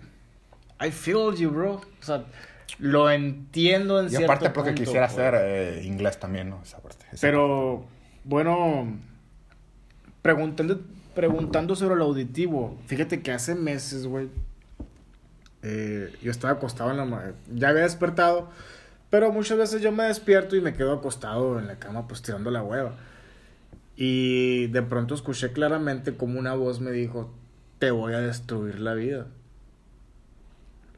I 0.85 0.91
feel 0.91 1.33
you, 1.35 1.49
bro. 1.49 1.75
O 1.75 2.03
sea, 2.03 2.25
lo 2.79 3.09
entiendo 3.09 3.99
en 3.99 4.07
Y 4.07 4.09
cierto 4.09 4.25
aparte 4.25 4.49
porque 4.49 4.71
punto, 4.71 4.83
quisiera 4.83 5.07
güey. 5.07 5.25
hacer 5.25 5.41
eh, 5.41 5.83
inglés 5.85 6.19
también, 6.19 6.49
¿no? 6.49 6.61
Esa 6.61 6.79
parte. 6.79 7.05
esa 7.11 7.21
Pero, 7.21 7.85
bueno, 8.25 8.99
preguntando, 10.21 10.81
preguntando 11.13 11.75
sobre 11.75 11.95
lo 11.95 12.05
auditivo, 12.05 12.77
fíjate 12.87 13.21
que 13.21 13.31
hace 13.31 13.55
meses, 13.55 14.05
güey, 14.05 14.27
eh, 15.63 16.13
yo 16.21 16.31
estaba 16.31 16.53
acostado 16.53 16.91
en 16.91 16.97
la... 16.97 17.33
Ya 17.53 17.69
había 17.69 17.83
despertado, 17.83 18.49
pero 19.09 19.31
muchas 19.31 19.57
veces 19.57 19.81
yo 19.81 19.93
me 19.93 20.03
despierto 20.03 20.57
y 20.57 20.61
me 20.61 20.73
quedo 20.73 20.91
acostado 20.91 21.57
en 21.57 21.67
la 21.67 21.79
cama, 21.79 22.07
pues 22.07 22.21
tirando 22.21 22.51
la 22.51 22.61
hueva. 22.61 22.95
Y 23.95 24.67
de 24.67 24.81
pronto 24.81 25.15
escuché 25.15 25.53
claramente 25.53 26.17
como 26.17 26.37
una 26.37 26.53
voz 26.53 26.81
me 26.81 26.91
dijo, 26.91 27.31
te 27.79 27.91
voy 27.91 28.13
a 28.13 28.19
destruir 28.19 28.79
la 28.79 28.93
vida. 28.93 29.27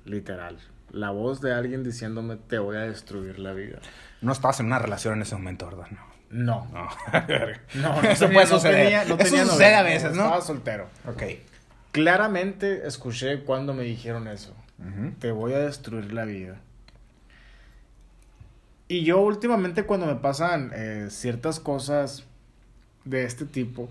Literal. 0.06 0.58
La 0.92 1.12
voz 1.12 1.42
de 1.42 1.54
alguien 1.54 1.84
diciéndome, 1.84 2.38
te 2.38 2.60
voy 2.60 2.78
a 2.78 2.82
destruir 2.82 3.40
la 3.40 3.54
vida. 3.54 3.80
No 4.22 4.32
estabas 4.32 4.60
en 4.62 4.68
una 4.68 4.80
relación 4.80 5.16
en 5.16 5.22
ese 5.24 5.36
momento, 5.36 5.66
¿verdad? 5.68 5.88
No. 6.30 6.68
No. 6.72 6.72
No. 6.74 6.90
No, 7.76 8.02
Eso 8.04 8.26
tenía- 8.26 8.34
puede 8.34 8.48
suceder. 8.48 8.84
tenía- 8.86 9.04
Eso 9.04 9.18
tenía 9.18 9.44
sucede 9.46 9.66
novia, 9.72 9.80
a 9.80 9.84
veces, 9.84 10.16
¿no? 10.16 10.24
Estaba 10.24 10.42
soltero. 10.42 10.90
ok. 11.08 11.24
Claramente 11.92 12.86
escuché 12.88 13.42
cuando 13.44 13.74
me 13.74 13.84
dijeron 13.84 14.28
eso. 14.28 14.54
Ujú. 14.80 15.12
Te 15.20 15.32
voy 15.32 15.54
a 15.54 15.60
destruir 15.60 16.14
la 16.14 16.26
vida. 16.26 16.60
Y 18.88 19.04
yo 19.04 19.20
últimamente 19.20 19.84
cuando 19.84 20.06
me 20.06 20.16
pasan 20.16 20.72
eh, 20.74 21.08
ciertas 21.10 21.60
cosas 21.60 22.24
de 23.04 23.24
este 23.26 23.46
tipo, 23.46 23.90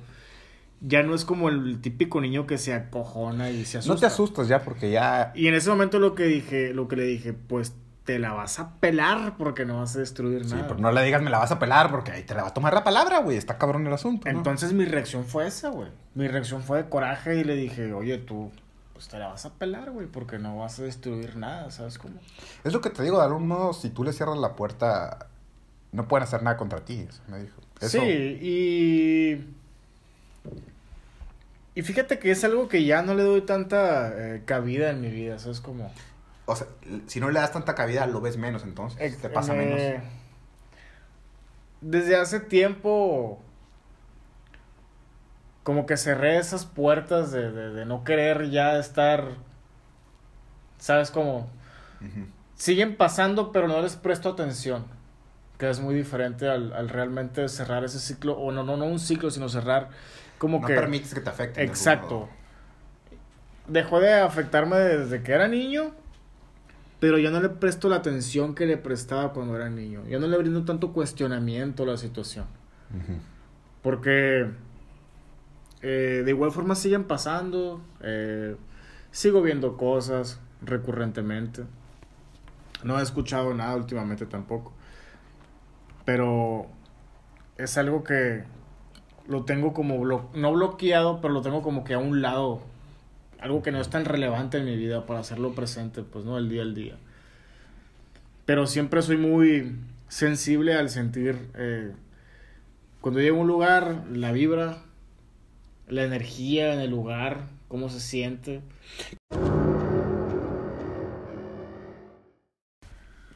ya 0.81 1.03
no 1.03 1.15
es 1.15 1.25
como 1.25 1.49
el 1.49 1.81
típico 1.81 2.21
niño 2.21 2.47
que 2.47 2.59
se 2.59 2.75
acojona 2.75 3.51
y 3.51 3.65
se 3.65 3.79
asusta. 3.79 3.95
No 3.95 4.01
te 4.01 4.07
asustas 4.07 4.49
ya 4.49 4.63
porque 4.63 4.91
ya... 4.91 5.33
Y 5.35 5.49
en 5.49 5.55
ese 5.55 5.71
momento 5.71 5.99
lo 5.99 6.15
que 6.15 6.25
dije, 6.25 6.73
lo 6.75 6.87
que 6.89 6.97
le 6.97 7.05
dije, 7.05 7.33
pues 7.33 7.75
te 8.05 8.19
la 8.21 8.33
vas 8.35 8.61
a 8.61 8.79
pelar 8.79 9.37
porque 9.37 9.65
no 9.65 9.79
vas 9.81 9.97
a 9.97 9.99
destruir 9.99 10.45
Sí, 10.45 10.55
nada. 10.55 10.69
pero 10.69 10.79
no 10.79 10.93
le 10.93 11.03
digas 11.03 11.21
me 11.23 11.31
la 11.31 11.39
vas 11.39 11.51
a 11.51 11.59
pelar 11.59 11.91
porque 11.91 12.13
ahí 12.13 12.23
te 12.23 12.35
la 12.35 12.43
va 12.43 12.49
a 12.49 12.55
tomar 12.55 12.73
la 12.73 12.85
palabra, 12.85 13.19
güey. 13.19 13.37
Está 13.37 13.59
cabrón 13.59 13.87
el 13.87 13.93
asunto, 13.93 14.31
¿no? 14.31 14.37
Entonces 14.39 14.73
mi 14.73 14.85
reacción 14.85 15.25
fue 15.25 15.47
esa, 15.49 15.71
güey. 15.71 15.89
Mi 16.15 16.29
reacción 16.29 16.63
fue 16.63 16.83
de 16.85 16.89
coraje 16.89 17.37
y 17.41 17.43
le 17.45 17.57
dije, 17.57 17.93
oye, 17.93 18.19
tú, 18.19 18.53
pues 18.93 19.09
te 19.09 19.19
la 19.19 19.27
vas 19.27 19.45
a 19.47 19.55
pelar, 19.55 19.91
güey, 19.91 20.07
porque 20.07 20.39
no 20.39 20.59
vas 20.59 20.79
a 20.79 20.85
destruir 20.85 21.37
nada, 21.37 21.71
¿sabes 21.73 21.99
cómo? 21.99 22.15
Es 22.63 22.73
lo 22.73 22.81
que 22.81 22.91
te 22.91 23.03
digo, 23.03 23.19
de 23.19 23.25
algún 23.25 23.49
modo, 23.49 23.73
si 23.73 23.91
tú 23.91 24.05
le 24.05 24.13
cierras 24.13 24.39
la 24.39 24.55
puerta, 24.55 25.27
no 25.91 26.07
pueden 26.07 26.23
hacer 26.23 26.43
nada 26.45 26.57
contra 26.57 26.85
ti, 26.85 27.07
eso 27.09 27.23
me 27.29 27.41
dijo. 27.43 27.61
Eso, 27.81 27.99
Sí, 28.01 28.07
y... 28.07 29.45
Y 31.77 31.83
fíjate 31.83 32.19
que 32.19 32.31
es 32.33 32.43
algo 32.43 32.69
que 32.69 32.85
ya 32.85 33.03
no 33.03 33.15
le 33.15 33.23
doy 33.23 33.43
tanta 33.43 34.09
eh, 34.17 34.43
cabida 34.45 34.91
en 34.91 35.01
mi 35.01 35.11
vida, 35.11 35.39
¿sabes 35.39 35.61
cómo? 35.61 35.93
O 36.47 36.57
sea, 36.57 36.67
si 37.07 37.21
no 37.21 37.31
le 37.31 37.39
das 37.39 37.53
tanta 37.53 37.75
cabida, 37.75 38.07
lo 38.07 38.21
ves 38.21 38.37
menos 38.39 38.65
entonces. 38.65 38.99
Ex- 39.01 39.19
te 39.19 39.29
pasa 39.29 39.53
me- 39.53 39.67
menos. 39.67 40.03
Desde 41.83 42.17
hace 42.17 42.41
tiempo, 42.41 43.41
como 45.63 45.85
que 45.87 45.97
cerré 45.97 46.39
esas 46.39 46.65
puertas 46.65 47.31
de, 47.33 47.51
de, 47.53 47.71
de 47.75 47.85
no 47.85 48.05
querer 48.05 48.51
ya 48.51 48.79
estar, 48.79 49.33
¿sabes 50.79 51.11
cómo? 51.11 51.49
Siguen 52.55 52.97
pasando, 52.97 53.53
pero 53.53 53.69
no 53.69 53.83
les 53.83 53.97
presto 53.97 54.31
atención. 54.31 54.87
Que 55.59 55.69
es 55.71 55.81
muy 55.81 55.95
diferente 55.95 56.49
al, 56.49 56.73
al 56.73 56.89
realmente 56.89 57.49
cerrar 57.49 57.85
ese 57.85 57.99
ciclo, 57.99 58.39
o 58.39 58.53
no, 58.53 58.63
no, 58.63 58.77
no 58.77 58.85
un 58.87 58.99
ciclo, 58.99 59.31
sino 59.31 59.49
cerrar 59.49 59.89
como 60.39 60.61
No 60.61 60.67
que... 60.67 60.75
permites 60.75 61.15
que 61.15 61.21
te 61.21 61.31
afecte. 61.31 61.63
Exacto. 61.63 62.29
Dejó 63.69 64.01
de 64.01 64.13
afectarme 64.15 64.77
desde 64.77 65.23
que 65.23 65.33
era 65.33 65.49
niño, 65.49 65.93
pero 67.01 67.19
ya 67.19 67.31
no 67.31 67.41
le 67.41 67.49
presto 67.49 67.89
la 67.89 67.97
atención 67.97 68.55
que 68.55 68.67
le 68.67 68.77
prestaba 68.77 69.33
cuando 69.33 69.57
era 69.57 69.69
niño. 69.69 70.03
Ya 70.09 70.19
no 70.19 70.27
le 70.27 70.39
brindo 70.39 70.65
tanto 70.65 70.93
cuestionamiento 70.93 71.83
a 71.83 71.87
la 71.87 71.97
situación. 71.97 72.47
Porque 73.83 74.47
eh, 75.83 76.23
de 76.25 76.31
igual 76.31 76.53
forma 76.53 76.75
siguen 76.75 77.05
pasando. 77.05 77.81
eh, 78.03 78.57
sigo 79.11 79.41
viendo 79.43 79.77
cosas 79.77 80.41
recurrentemente. 80.63 81.65
No 82.85 82.99
he 82.99 83.03
escuchado 83.03 83.55
nada 83.55 83.75
últimamente 83.77 84.27
tampoco. 84.27 84.73
Pero 86.05 86.67
es 87.57 87.77
algo 87.79 88.05
que 88.05 88.45
lo 89.29 89.45
tengo 89.45 89.73
como 89.73 89.99
blo- 89.99 90.29
no 90.35 90.53
bloqueado, 90.53 91.21
pero 91.21 91.35
lo 91.35 91.43
tengo 91.43 91.63
como 91.63 91.85
que 91.85 91.95
a 91.95 91.99
un 91.99 92.23
lado. 92.23 92.61
Algo 93.41 93.63
que 93.63 93.71
no 93.73 93.81
es 93.81 93.91
tan 93.91 94.05
relevante 94.05 94.59
en 94.59 94.65
mi 94.65 94.77
vida 94.77 95.05
para 95.07 95.21
hacerlo 95.21 95.53
presente, 95.53 96.03
pues 96.03 96.25
no, 96.25 96.39
el 96.39 96.49
día 96.49 96.63
al 96.63 96.75
día. 96.75 96.97
Pero 98.47 98.67
siempre 98.67 99.03
soy 99.03 99.17
muy 99.17 99.77
sensible 100.09 100.75
al 100.75 100.89
sentir 100.89 101.51
eh, 101.55 101.93
cuando 103.01 103.21
llego 103.21 103.39
a 103.39 103.41
un 103.41 103.47
lugar, 103.49 104.05
la 104.11 104.33
vibra, 104.33 104.79
la 105.89 106.05
energía 106.05 106.73
en 106.73 106.81
el 106.81 106.91
lugar, 106.91 107.41
cómo 107.69 107.89
se 107.89 108.01
siente. 108.01 108.63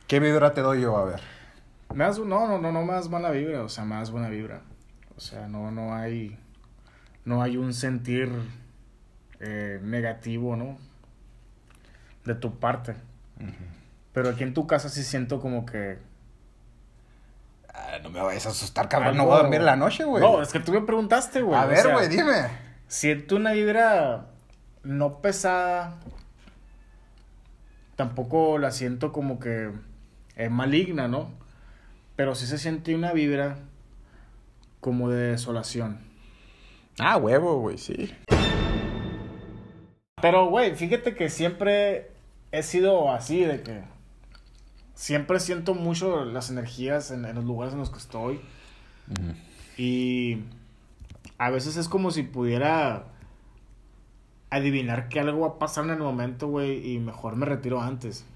¿Qué 0.06 0.18
vibra 0.18 0.54
te 0.54 0.60
doy 0.60 0.80
yo? 0.80 0.96
A 0.96 1.04
ver. 1.04 1.20
Más, 1.94 2.18
no, 2.18 2.48
no, 2.48 2.58
no, 2.58 2.72
no 2.72 2.82
más 2.84 3.08
mala 3.08 3.30
vibra, 3.30 3.62
o 3.62 3.68
sea, 3.68 3.84
más 3.84 4.10
buena 4.10 4.28
vibra. 4.28 4.62
O 5.20 5.22
sea, 5.22 5.48
no, 5.48 5.70
no 5.70 5.94
hay, 5.94 6.38
no 7.26 7.42
hay 7.42 7.58
un 7.58 7.74
sentir 7.74 8.32
eh, 9.38 9.78
negativo, 9.82 10.56
¿no? 10.56 10.78
De 12.24 12.34
tu 12.34 12.58
parte. 12.58 12.94
Pero 14.14 14.30
aquí 14.30 14.44
en 14.44 14.54
tu 14.54 14.66
casa 14.66 14.88
sí 14.88 15.04
siento 15.04 15.38
como 15.38 15.66
que... 15.66 15.98
Ah, 17.68 17.98
no 18.02 18.08
me 18.08 18.22
vayas 18.22 18.46
a 18.46 18.48
asustar, 18.48 18.88
cabrón. 18.88 19.18
No 19.18 19.26
voy 19.26 19.34
a 19.34 19.42
dormir 19.42 19.60
la 19.60 19.76
noche, 19.76 20.04
güey. 20.04 20.22
No, 20.22 20.40
es 20.40 20.54
que 20.54 20.60
tú 20.60 20.72
me 20.72 20.80
preguntaste, 20.80 21.42
güey. 21.42 21.60
a 21.60 21.66
o 21.66 21.68
ver, 21.68 21.82
sea, 21.82 21.92
güey, 21.92 22.08
dime. 22.08 22.48
Siento 22.88 23.36
una 23.36 23.52
vibra 23.52 24.24
no 24.84 25.20
pesada. 25.20 25.98
Tampoco 27.96 28.56
la 28.56 28.70
siento 28.70 29.12
como 29.12 29.38
que 29.38 29.70
es 30.36 30.50
maligna, 30.50 31.08
¿no? 31.08 31.30
Pero 32.16 32.34
sí 32.34 32.46
se 32.46 32.56
siente 32.56 32.94
una 32.94 33.12
vibra 33.12 33.58
como 34.80 35.08
de 35.10 35.32
desolación. 35.32 36.00
Ah, 36.98 37.16
huevo, 37.16 37.60
güey, 37.60 37.78
sí. 37.78 38.12
Pero, 40.20 40.46
güey, 40.46 40.74
fíjate 40.74 41.14
que 41.14 41.30
siempre 41.30 42.10
he 42.52 42.62
sido 42.62 43.10
así, 43.10 43.40
de 43.44 43.62
que 43.62 43.82
siempre 44.94 45.40
siento 45.40 45.74
mucho 45.74 46.24
las 46.24 46.50
energías 46.50 47.10
en, 47.10 47.24
en 47.24 47.36
los 47.36 47.44
lugares 47.44 47.72
en 47.74 47.80
los 47.80 47.90
que 47.90 47.98
estoy. 47.98 48.40
Y 49.78 50.44
a 51.38 51.50
veces 51.50 51.76
es 51.76 51.88
como 51.88 52.10
si 52.10 52.22
pudiera 52.22 53.04
adivinar 54.50 55.08
que 55.08 55.20
algo 55.20 55.40
va 55.40 55.46
a 55.48 55.58
pasar 55.58 55.84
en 55.84 55.90
el 55.90 55.98
momento, 56.00 56.48
güey, 56.48 56.92
y 56.94 56.98
mejor 56.98 57.36
me 57.36 57.46
retiro 57.46 57.80
antes. 57.80 58.26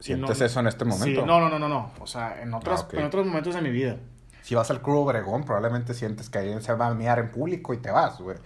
¿Sientes 0.00 0.38
no- 0.38 0.44
eso 0.46 0.60
en 0.60 0.66
este 0.66 0.84
Sí, 0.84 0.90
momento? 0.90 1.26
no, 1.26 1.40
no, 1.40 1.48
no, 1.48 1.58
no, 1.58 1.68
no. 1.68 1.92
O 2.00 2.06
sea, 2.06 2.42
en 2.42 2.52
otros, 2.52 2.86
Ah, 2.92 2.96
en 2.98 3.04
otros 3.04 3.26
momentos 3.26 3.54
de 3.54 3.62
mi 3.62 3.70
vida. 3.70 3.96
Si 4.42 4.54
vas 4.54 4.70
al 4.70 4.82
Club 4.82 4.98
Obregón, 4.98 5.44
probablemente 5.44 5.94
sientes 5.94 6.30
que 6.30 6.38
alguien 6.38 6.62
se 6.62 6.72
va 6.74 6.88
a 6.88 6.94
miar 6.94 7.18
en 7.18 7.30
público 7.30 7.74
y 7.74 7.78
te 7.78 7.90
vas, 7.90 8.18
güey. 8.18 8.36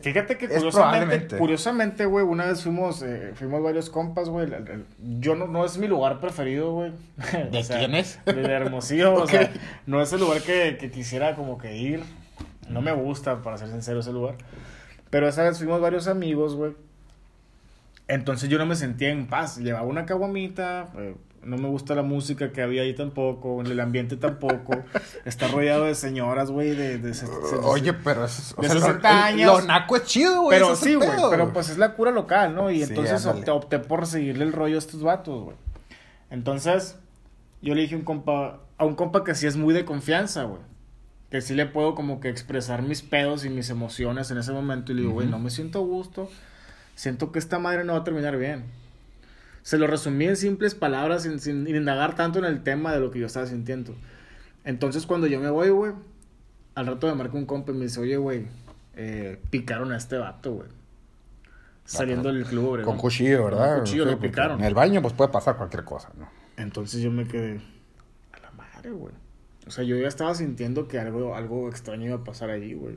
Fíjate 0.00 0.38
que 0.38 0.48
curiosamente, 0.48 1.38
curiosamente, 1.38 2.06
güey, 2.06 2.24
una 2.24 2.46
vez 2.46 2.62
fuimos, 2.62 3.02
eh, 3.02 3.32
fuimos 3.34 3.62
varios 3.62 3.90
compas, 3.90 4.28
güey. 4.28 4.48
Yo 5.18 5.34
no, 5.34 5.48
no 5.48 5.64
es 5.64 5.76
mi 5.76 5.88
lugar 5.88 6.20
preferido, 6.20 6.72
güey. 6.72 6.92
¿De 7.50 7.64
quién 7.66 7.94
es? 7.96 8.20
De 8.24 8.42
Hermosillo, 8.44 9.14
o 9.14 9.26
sea, 9.28 9.50
no 9.86 10.00
es 10.00 10.12
el 10.12 10.20
lugar 10.20 10.40
que, 10.42 10.76
que 10.78 10.90
quisiera 10.90 11.34
como 11.34 11.58
que 11.58 11.76
ir. 11.76 12.04
No 12.68 12.80
me 12.80 12.92
gusta, 12.92 13.42
para 13.42 13.58
ser 13.58 13.68
sincero, 13.68 14.00
ese 14.00 14.12
lugar. 14.12 14.36
Pero 15.10 15.26
esa 15.26 15.42
vez 15.42 15.58
fuimos 15.58 15.80
varios 15.80 16.06
amigos, 16.06 16.54
güey. 16.54 16.74
Entonces 18.06 18.48
yo 18.48 18.58
no 18.58 18.66
me 18.66 18.76
sentía 18.76 19.10
en 19.10 19.26
paz. 19.26 19.58
Llevaba 19.58 19.86
una 19.86 20.06
caguamita, 20.06 20.88
eh, 20.96 21.14
no 21.42 21.56
me 21.56 21.68
gusta 21.68 21.94
la 21.94 22.02
música 22.02 22.52
que 22.52 22.62
había 22.62 22.82
ahí 22.82 22.94
tampoco, 22.94 23.62
el 23.62 23.80
ambiente 23.80 24.16
tampoco. 24.16 24.84
Está 25.24 25.48
rodeado 25.48 25.84
de 25.84 25.94
señoras, 25.94 26.50
güey, 26.50 26.70
de, 26.74 26.98
de, 26.98 27.12
Oye, 27.62 27.92
pero 27.92 28.24
es, 28.24 28.54
o 28.56 28.62
sea, 28.62 28.72
60 28.72 29.24
años. 29.24 29.60
Lo 29.60 29.66
naco 29.66 29.96
es 29.96 30.04
chido, 30.04 30.42
güey. 30.42 30.58
Pero 30.58 30.76
sí, 30.76 30.94
güey, 30.94 31.08
pero 31.30 31.52
pues 31.52 31.70
es 31.70 31.78
la 31.78 31.94
cura 31.94 32.10
local, 32.10 32.54
¿no? 32.54 32.70
Y 32.70 32.82
entonces 32.82 33.24
opté, 33.26 33.50
opté, 33.50 33.78
por 33.78 34.06
seguirle 34.06 34.44
el 34.44 34.52
rollo 34.52 34.76
a 34.76 34.78
estos 34.78 35.02
vatos, 35.02 35.44
güey. 35.44 35.56
Entonces, 36.30 36.96
yo 37.62 37.74
le 37.74 37.82
dije 37.82 37.94
a 37.94 37.98
un 37.98 38.04
compa, 38.04 38.60
a 38.76 38.84
un 38.84 38.94
compa 38.94 39.24
que 39.24 39.34
sí 39.34 39.46
es 39.46 39.56
muy 39.56 39.74
de 39.74 39.84
confianza, 39.84 40.44
güey. 40.44 40.60
Que 41.30 41.40
sí 41.40 41.54
le 41.54 41.66
puedo 41.66 41.94
como 41.94 42.20
que 42.20 42.28
expresar 42.28 42.82
mis 42.82 43.02
pedos 43.02 43.44
y 43.44 43.50
mis 43.50 43.70
emociones 43.70 44.30
en 44.30 44.38
ese 44.38 44.52
momento. 44.52 44.92
Y 44.92 44.96
le 44.96 45.02
digo, 45.02 45.12
güey, 45.12 45.28
no 45.28 45.38
me 45.38 45.50
siento 45.50 45.78
a 45.80 45.82
gusto. 45.82 46.30
Siento 46.94 47.32
que 47.32 47.38
esta 47.38 47.58
madre 47.58 47.84
no 47.84 47.92
va 47.92 48.00
a 48.00 48.04
terminar 48.04 48.36
bien. 48.38 48.64
Se 49.68 49.76
lo 49.76 49.86
resumí 49.86 50.24
en 50.24 50.34
simples 50.34 50.74
palabras, 50.74 51.24
sin, 51.24 51.40
sin 51.40 51.68
indagar 51.68 52.14
tanto 52.14 52.38
en 52.38 52.46
el 52.46 52.62
tema 52.62 52.90
de 52.90 53.00
lo 53.00 53.10
que 53.10 53.18
yo 53.18 53.26
estaba 53.26 53.44
sintiendo. 53.44 53.94
Entonces, 54.64 55.04
cuando 55.04 55.26
yo 55.26 55.40
me 55.40 55.50
voy, 55.50 55.68
güey, 55.68 55.92
al 56.74 56.86
rato 56.86 57.06
me 57.06 57.14
marca 57.14 57.36
un 57.36 57.44
compa 57.44 57.72
y 57.72 57.74
me 57.74 57.84
dice, 57.84 58.00
oye, 58.00 58.16
güey, 58.16 58.46
eh, 58.96 59.38
picaron 59.50 59.92
a 59.92 59.98
este 59.98 60.16
vato, 60.16 60.54
güey. 60.54 60.68
Saliendo 61.84 62.32
del 62.32 62.46
club, 62.46 62.66
güey. 62.66 62.82
Con 62.82 62.96
cuchillo, 62.96 63.44
¿verdad? 63.44 63.74
Con 63.74 63.80
cuchillo 63.80 64.06
lo 64.06 64.18
picaron. 64.18 64.58
En 64.58 64.64
el 64.64 64.72
baño, 64.72 65.02
pues 65.02 65.12
puede 65.12 65.30
pasar 65.30 65.58
cualquier 65.58 65.84
cosa, 65.84 66.12
¿no? 66.18 66.30
Entonces 66.56 67.02
yo 67.02 67.10
me 67.10 67.28
quedé 67.28 67.60
a 68.32 68.40
la 68.40 68.50
madre, 68.52 68.90
güey. 68.92 69.12
O 69.66 69.70
sea, 69.70 69.84
yo 69.84 69.98
ya 69.98 70.08
estaba 70.08 70.34
sintiendo 70.34 70.88
que 70.88 70.98
algo, 70.98 71.36
algo 71.36 71.68
extraño 71.68 72.06
iba 72.06 72.16
a 72.16 72.24
pasar 72.24 72.48
ahí, 72.48 72.72
güey. 72.72 72.96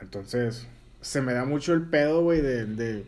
Entonces, 0.00 0.66
se 1.00 1.20
me 1.20 1.34
da 1.34 1.44
mucho 1.44 1.72
el 1.72 1.82
pedo, 1.82 2.20
güey, 2.24 2.40
de, 2.40 2.66
de, 2.66 3.06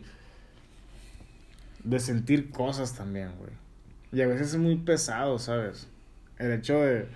de 1.83 1.99
sentir 1.99 2.49
cosas 2.51 2.95
también, 2.95 3.31
güey. 3.37 3.51
Y 4.11 4.21
a 4.21 4.27
veces 4.27 4.49
es 4.53 4.57
muy 4.57 4.75
pesado, 4.77 5.39
¿sabes? 5.39 5.87
El 6.37 6.51
hecho 6.51 6.79
de 6.81 7.07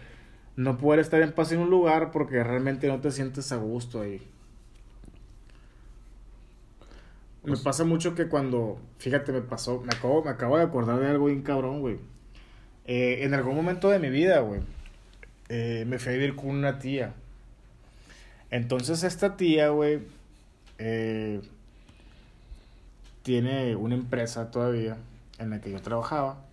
no 0.56 0.78
poder 0.78 1.00
estar 1.00 1.22
en 1.22 1.32
paz 1.32 1.52
en 1.52 1.60
un 1.60 1.70
lugar 1.70 2.12
porque 2.12 2.44
realmente 2.44 2.88
no 2.88 3.00
te 3.00 3.12
sientes 3.12 3.52
a 3.52 3.58
gusto 3.58 4.02
ahí. 4.02 4.22
me 7.48 7.52
pues 7.52 7.62
pasa 7.62 7.86
mucho 7.86 8.14
que 8.14 8.28
cuando, 8.28 8.78
fíjate, 8.98 9.32
me 9.32 9.40
pasó, 9.40 9.80
me 9.80 9.96
acabo, 9.96 10.22
me 10.22 10.32
acabo 10.32 10.58
de 10.58 10.66
acordar 10.66 11.00
de 11.00 11.08
algo 11.08 11.28
bien 11.28 11.44
cabrón, 11.44 11.80
güey. 11.80 11.98
Eh, 12.86 13.20
en 13.22 13.34
algún 13.34 13.56
momento 13.56 13.90
de 13.90 14.00
mi 14.00 14.10
vida, 14.10 14.40
güey, 14.40 14.60
eh, 15.48 15.86
me 15.88 15.98
fui 15.98 16.12
a 16.12 16.16
vivir 16.18 16.36
con 16.36 16.50
una 16.50 16.78
tía. 16.78 17.14
Entonces 18.52 19.04
esta 19.04 19.38
tía, 19.38 19.70
güey, 19.70 20.00
eh, 20.78 21.40
tiene 23.28 23.76
una 23.76 23.94
empresa 23.94 24.52
todavía 24.52 24.96
en 25.38 25.50
la 25.50 25.60
que 25.60 25.70
yo 25.70 25.82
trabajaba 25.82 26.46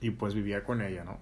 y 0.00 0.10
pues 0.10 0.32
vivía 0.32 0.62
con 0.62 0.80
ella, 0.80 1.02
¿no? 1.02 1.18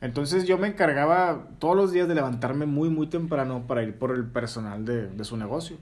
Entonces 0.00 0.46
yo 0.46 0.56
me 0.56 0.66
encargaba 0.66 1.46
todos 1.58 1.76
los 1.76 1.92
días 1.92 2.08
de 2.08 2.14
levantarme 2.14 2.64
muy, 2.64 2.88
muy 2.88 3.08
temprano 3.08 3.66
para 3.66 3.82
ir 3.82 3.98
por 3.98 4.12
el 4.12 4.24
personal 4.24 4.86
de, 4.86 5.08
de 5.08 5.24
su 5.24 5.36
negocio. 5.36 5.76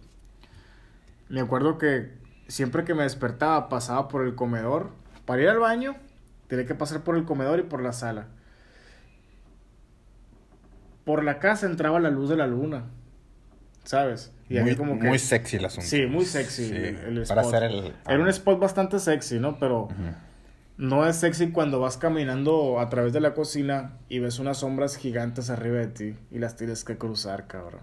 Me 1.28 1.40
acuerdo 1.40 1.78
que 1.78 2.10
siempre 2.48 2.82
que 2.82 2.94
me 2.94 3.04
despertaba 3.04 3.68
pasaba 3.68 4.08
por 4.08 4.26
el 4.26 4.34
comedor 4.34 4.90
para 5.24 5.42
ir 5.42 5.48
al 5.48 5.60
baño, 5.60 5.94
tenía 6.48 6.66
que 6.66 6.74
pasar 6.74 7.04
por 7.04 7.16
el 7.16 7.24
comedor 7.26 7.60
y 7.60 7.62
por 7.62 7.80
la 7.80 7.92
sala. 7.92 8.26
Por 11.04 11.22
la 11.22 11.38
casa 11.38 11.66
entraba 11.66 12.00
la 12.00 12.10
luz 12.10 12.28
de 12.28 12.34
la 12.34 12.48
luna, 12.48 12.86
¿sabes? 13.88 14.32
Y 14.50 14.58
muy, 14.60 14.76
como 14.76 14.98
que, 14.98 15.06
muy 15.06 15.18
sexy 15.18 15.56
el 15.56 15.64
asunto. 15.64 15.88
Sí, 15.88 16.04
muy 16.04 16.26
sexy 16.26 16.64
el, 16.74 17.22
spot. 17.22 17.28
Para 17.28 17.40
hacer 17.40 17.62
el... 17.62 17.94
Era 18.06 18.20
un 18.20 18.28
spot 18.28 18.60
bastante 18.60 18.98
sexy, 18.98 19.38
¿no? 19.38 19.58
Pero 19.58 19.88
no 20.76 21.06
es 21.06 21.16
sexy 21.16 21.52
cuando 21.52 21.80
vas 21.80 21.96
caminando 21.96 22.80
a 22.80 22.90
través 22.90 23.14
de 23.14 23.20
la 23.20 23.32
cocina 23.32 23.96
y 24.10 24.18
ves 24.18 24.40
unas 24.40 24.58
sombras 24.58 24.96
gigantes 24.96 25.48
arriba 25.48 25.78
de 25.78 25.86
ti 25.86 26.14
y 26.30 26.38
las 26.38 26.54
tienes 26.56 26.84
que 26.84 26.98
cruzar, 26.98 27.46
cabrón. 27.46 27.80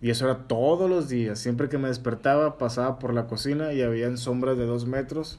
Y 0.00 0.10
eso 0.10 0.26
era 0.30 0.46
todos 0.46 0.88
los 0.88 1.08
días. 1.08 1.40
Siempre 1.40 1.68
que 1.68 1.78
me 1.78 1.88
despertaba, 1.88 2.58
pasaba 2.58 3.00
por 3.00 3.14
la 3.14 3.26
cocina 3.26 3.72
y 3.72 3.82
habían 3.82 4.18
sombras 4.18 4.56
de 4.56 4.66
dos 4.66 4.86
metros 4.86 5.36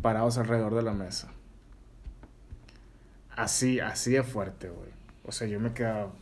parados 0.00 0.38
alrededor 0.38 0.76
de 0.76 0.82
la 0.82 0.92
mesa. 0.92 1.32
Así, 3.34 3.80
así 3.80 4.12
de 4.12 4.22
fuerte, 4.22 4.68
güey. 4.68 4.90
O 5.24 5.32
sea, 5.32 5.48
yo 5.48 5.58
me 5.58 5.72
quedaba 5.72 6.12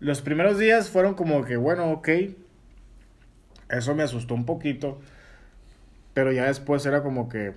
los 0.00 0.22
primeros 0.22 0.58
días 0.58 0.88
fueron 0.88 1.14
como 1.14 1.44
que, 1.44 1.56
bueno, 1.56 1.92
ok. 1.92 2.08
Eso 3.68 3.94
me 3.94 4.02
asustó 4.02 4.34
un 4.34 4.46
poquito. 4.46 4.98
Pero 6.14 6.32
ya 6.32 6.46
después 6.46 6.84
era 6.86 7.02
como 7.02 7.28
que 7.28 7.52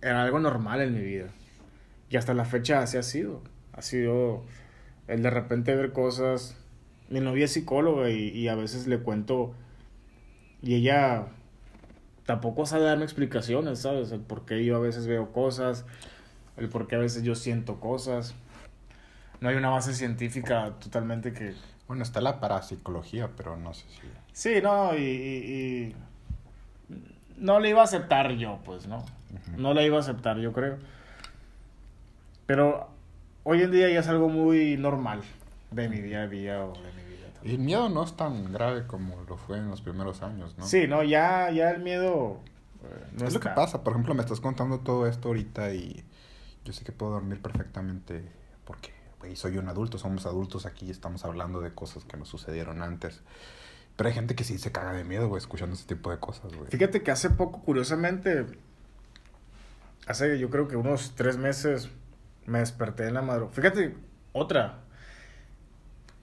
era 0.00 0.22
algo 0.22 0.38
normal 0.38 0.80
en 0.80 0.94
mi 0.94 1.00
vida. 1.00 1.26
Y 2.08 2.16
hasta 2.16 2.34
la 2.34 2.44
fecha 2.44 2.80
así 2.80 2.96
ha 2.96 3.02
sido. 3.02 3.42
Ha 3.72 3.82
sido 3.82 4.44
el 5.08 5.22
de 5.22 5.30
repente 5.30 5.74
ver 5.74 5.92
cosas. 5.92 6.56
Mi 7.10 7.20
novia 7.20 7.44
es 7.46 7.52
psicóloga 7.52 8.10
y, 8.10 8.28
y 8.28 8.46
a 8.46 8.54
veces 8.54 8.86
le 8.86 9.00
cuento. 9.00 9.52
Y 10.62 10.76
ella 10.76 11.26
tampoco 12.26 12.64
sabe 12.64 12.84
darme 12.84 13.04
explicaciones, 13.04 13.80
¿sabes? 13.80 14.12
El 14.12 14.20
por 14.20 14.46
qué 14.46 14.64
yo 14.64 14.76
a 14.76 14.80
veces 14.80 15.08
veo 15.08 15.32
cosas. 15.32 15.84
El 16.56 16.68
por 16.68 16.86
qué 16.86 16.94
a 16.94 16.98
veces 16.98 17.24
yo 17.24 17.34
siento 17.34 17.80
cosas 17.80 18.36
no 19.40 19.48
hay 19.48 19.56
una 19.56 19.70
base 19.70 19.94
científica 19.94 20.72
totalmente 20.80 21.32
que... 21.32 21.54
Bueno, 21.88 22.02
está 22.02 22.20
la 22.20 22.40
parapsicología, 22.40 23.30
pero 23.36 23.56
no 23.56 23.72
sé 23.74 23.84
si... 23.88 24.08
Sí, 24.32 24.60
no, 24.62 24.96
y, 24.96 25.94
no 27.36 27.60
le 27.60 27.70
iba 27.70 27.80
a 27.80 27.84
aceptar 27.84 28.32
yo, 28.32 28.58
pues, 28.64 28.86
¿no? 28.86 29.04
No 29.56 29.74
la 29.74 29.82
iba 29.82 29.96
a 29.96 30.00
aceptar, 30.00 30.38
yo 30.38 30.52
creo. 30.52 30.78
Pero 32.46 32.88
hoy 33.44 33.62
en 33.62 33.70
día 33.70 33.88
ya 33.88 34.00
es 34.00 34.08
algo 34.08 34.28
muy 34.28 34.76
normal 34.76 35.22
de 35.70 35.88
mi 35.88 36.00
día 36.00 36.22
a 36.22 36.28
día 36.28 36.64
o 36.64 36.72
de 36.72 36.92
mi 36.92 37.10
vida. 37.10 37.28
Y 37.42 37.50
el 37.52 37.58
miedo 37.58 37.88
no 37.88 38.02
es 38.04 38.16
tan 38.16 38.52
grave 38.52 38.86
como 38.86 39.22
lo 39.28 39.36
fue 39.36 39.58
en 39.58 39.68
los 39.68 39.80
primeros 39.80 40.22
años, 40.22 40.56
¿no? 40.58 40.64
Sí, 40.66 40.86
no, 40.86 41.02
ya, 41.02 41.50
ya 41.50 41.70
el 41.70 41.82
miedo... 41.82 42.40
Eh, 42.82 43.06
no 43.18 43.26
es 43.26 43.34
lo 43.34 43.40
que 43.40 43.50
pasa, 43.50 43.82
por 43.84 43.92
ejemplo, 43.92 44.14
me 44.14 44.22
estás 44.22 44.40
contando 44.40 44.80
todo 44.80 45.06
esto 45.06 45.28
ahorita 45.28 45.72
y 45.74 46.04
yo 46.64 46.72
sé 46.72 46.84
que 46.84 46.92
puedo 46.92 47.12
dormir 47.12 47.40
perfectamente 47.40 48.24
porque 48.64 48.95
y 49.30 49.36
soy 49.36 49.58
un 49.58 49.68
adulto, 49.68 49.98
somos 49.98 50.26
adultos 50.26 50.66
aquí, 50.66 50.90
estamos 50.90 51.24
hablando 51.24 51.60
de 51.60 51.72
cosas 51.72 52.04
que 52.04 52.16
nos 52.16 52.28
sucedieron 52.28 52.82
antes. 52.82 53.22
Pero 53.96 54.08
hay 54.08 54.14
gente 54.14 54.34
que 54.34 54.44
sí 54.44 54.58
se 54.58 54.72
caga 54.72 54.92
de 54.92 55.04
miedo, 55.04 55.28
güey, 55.28 55.38
escuchando 55.38 55.74
ese 55.74 55.86
tipo 55.86 56.10
de 56.10 56.18
cosas, 56.18 56.52
güey. 56.54 56.70
Fíjate 56.70 57.02
que 57.02 57.10
hace 57.10 57.30
poco, 57.30 57.62
curiosamente, 57.62 58.46
hace 60.06 60.38
yo 60.38 60.50
creo 60.50 60.68
que 60.68 60.76
unos 60.76 61.14
tres 61.14 61.38
meses 61.38 61.88
me 62.46 62.58
desperté 62.60 63.08
en 63.08 63.14
la 63.14 63.22
madrugada. 63.22 63.54
Fíjate, 63.54 63.96
otra. 64.32 64.80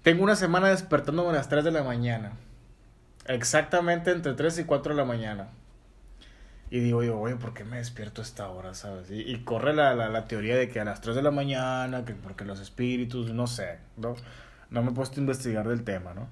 Tengo 0.04 0.24
una 0.24 0.36
semana 0.36 0.70
despertándome 0.70 1.30
a 1.30 1.34
las 1.34 1.50
3 1.50 1.64
de 1.64 1.72
la 1.72 1.84
mañana. 1.84 2.34
Exactamente 3.26 4.12
entre 4.12 4.34
3 4.34 4.60
y 4.60 4.64
4 4.66 4.94
de 4.94 4.98
la 4.98 5.06
mañana. 5.06 5.50
Y 6.74 6.80
digo 6.80 7.04
yo, 7.04 7.20
oye, 7.20 7.36
¿por 7.36 7.54
qué 7.54 7.64
me 7.64 7.78
despierto 7.78 8.22
a 8.22 8.24
esta 8.24 8.50
hora, 8.50 8.74
sabes? 8.74 9.12
Y, 9.12 9.44
corre 9.44 9.76
la, 9.76 9.94
la, 9.94 10.28
teoría 10.28 10.56
de 10.56 10.70
que 10.70 10.80
a 10.80 10.84
las 10.84 11.02
3 11.02 11.16
de 11.18 11.22
la 11.22 11.30
mañana, 11.30 12.04
que 12.04 12.16
porque 12.16 12.46
los 12.46 12.60
espíritus, 12.60 13.32
no 13.32 13.46
sé, 13.46 13.78
¿no? 13.96 14.16
No 14.72 14.82
me 14.82 14.90
he 14.90 14.94
puesto 14.96 15.18
a 15.18 15.20
investigar 15.20 15.68
del 15.68 15.84
tema, 15.84 16.16
¿no? 16.16 16.30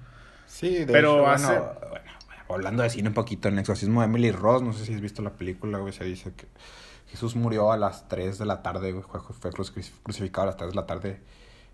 Sí, 0.48 0.84
de 0.84 0.92
Pero 0.92 1.28
hace... 1.28 1.46
bueno, 1.46 2.10
hablando 2.48 2.82
de 2.82 2.90
cine 2.90 3.10
un 3.10 3.14
poquito, 3.14 3.46
el 3.46 3.56
exorcismo 3.56 4.00
de 4.00 4.06
Emily 4.06 4.32
Ross, 4.32 4.62
no 4.62 4.72
sé 4.72 4.84
si 4.84 4.92
has 4.92 5.00
visto 5.00 5.22
la 5.22 5.30
película, 5.30 5.78
güey, 5.78 5.92
se 5.92 6.02
dice 6.02 6.32
que 6.34 6.48
Jesús 7.06 7.36
murió 7.36 7.70
a 7.70 7.76
las 7.76 8.08
3 8.08 8.36
de 8.36 8.44
la 8.44 8.62
tarde, 8.62 8.90
güey, 8.90 9.04
fue 9.04 9.52
crucificado 9.52 10.42
a 10.42 10.46
las 10.46 10.56
3 10.56 10.70
de 10.70 10.74
la 10.74 10.86
tarde. 10.86 11.20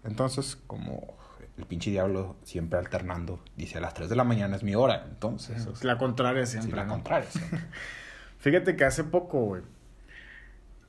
Entonces, 0.05 0.59
como 0.67 1.17
el 1.57 1.65
pinche 1.65 1.91
diablo 1.91 2.37
siempre 2.43 2.79
alternando, 2.79 3.41
dice 3.57 3.79
a 3.79 3.81
las 3.81 3.95
3 3.95 4.11
de 4.11 4.17
la 4.17 4.25
mañana 4.25 4.57
es 4.57 4.63
mi 4.63 4.75
hora, 4.75 5.07
entonces... 5.09 5.83
La 5.83 5.97
contraria 5.97 6.45
siempre. 6.45 6.73
Sí, 6.73 6.77
la 6.77 6.87
contraria 6.87 7.31
siempre. 7.31 7.61
Fíjate 8.39 8.77
que 8.77 8.85
hace 8.85 9.05
poco, 9.05 9.41
güey. 9.45 9.63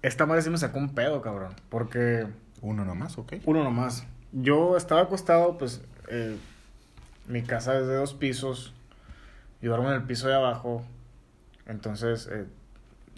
Esta 0.02 0.26
madre 0.26 0.41
sí 0.41 0.50
me 0.50 0.58
sacó 0.58 0.80
un 0.80 0.93
pedo, 0.93 1.22
cabrón. 1.22 1.56
Porque. 1.70 2.28
Uno 2.62 2.86
nomás, 2.86 3.18
ok. 3.18 3.34
Uno 3.45 3.64
nomás. 3.64 4.06
Yo 4.32 4.78
estaba 4.78 5.02
acostado, 5.02 5.58
pues. 5.58 5.82
Eh, 6.10 6.38
mi 7.28 7.43
casa 7.43 7.78
es 7.78 7.88
de 7.88 7.95
dos 7.95 8.14
pisos. 8.14 8.74
Yo 9.62 9.70
duermo 9.70 9.89
en 9.89 9.95
el 9.95 10.04
piso 10.04 10.28
de 10.28 10.36
abajo. 10.36 10.84
Entonces, 11.66 12.30
eh, 12.32 12.45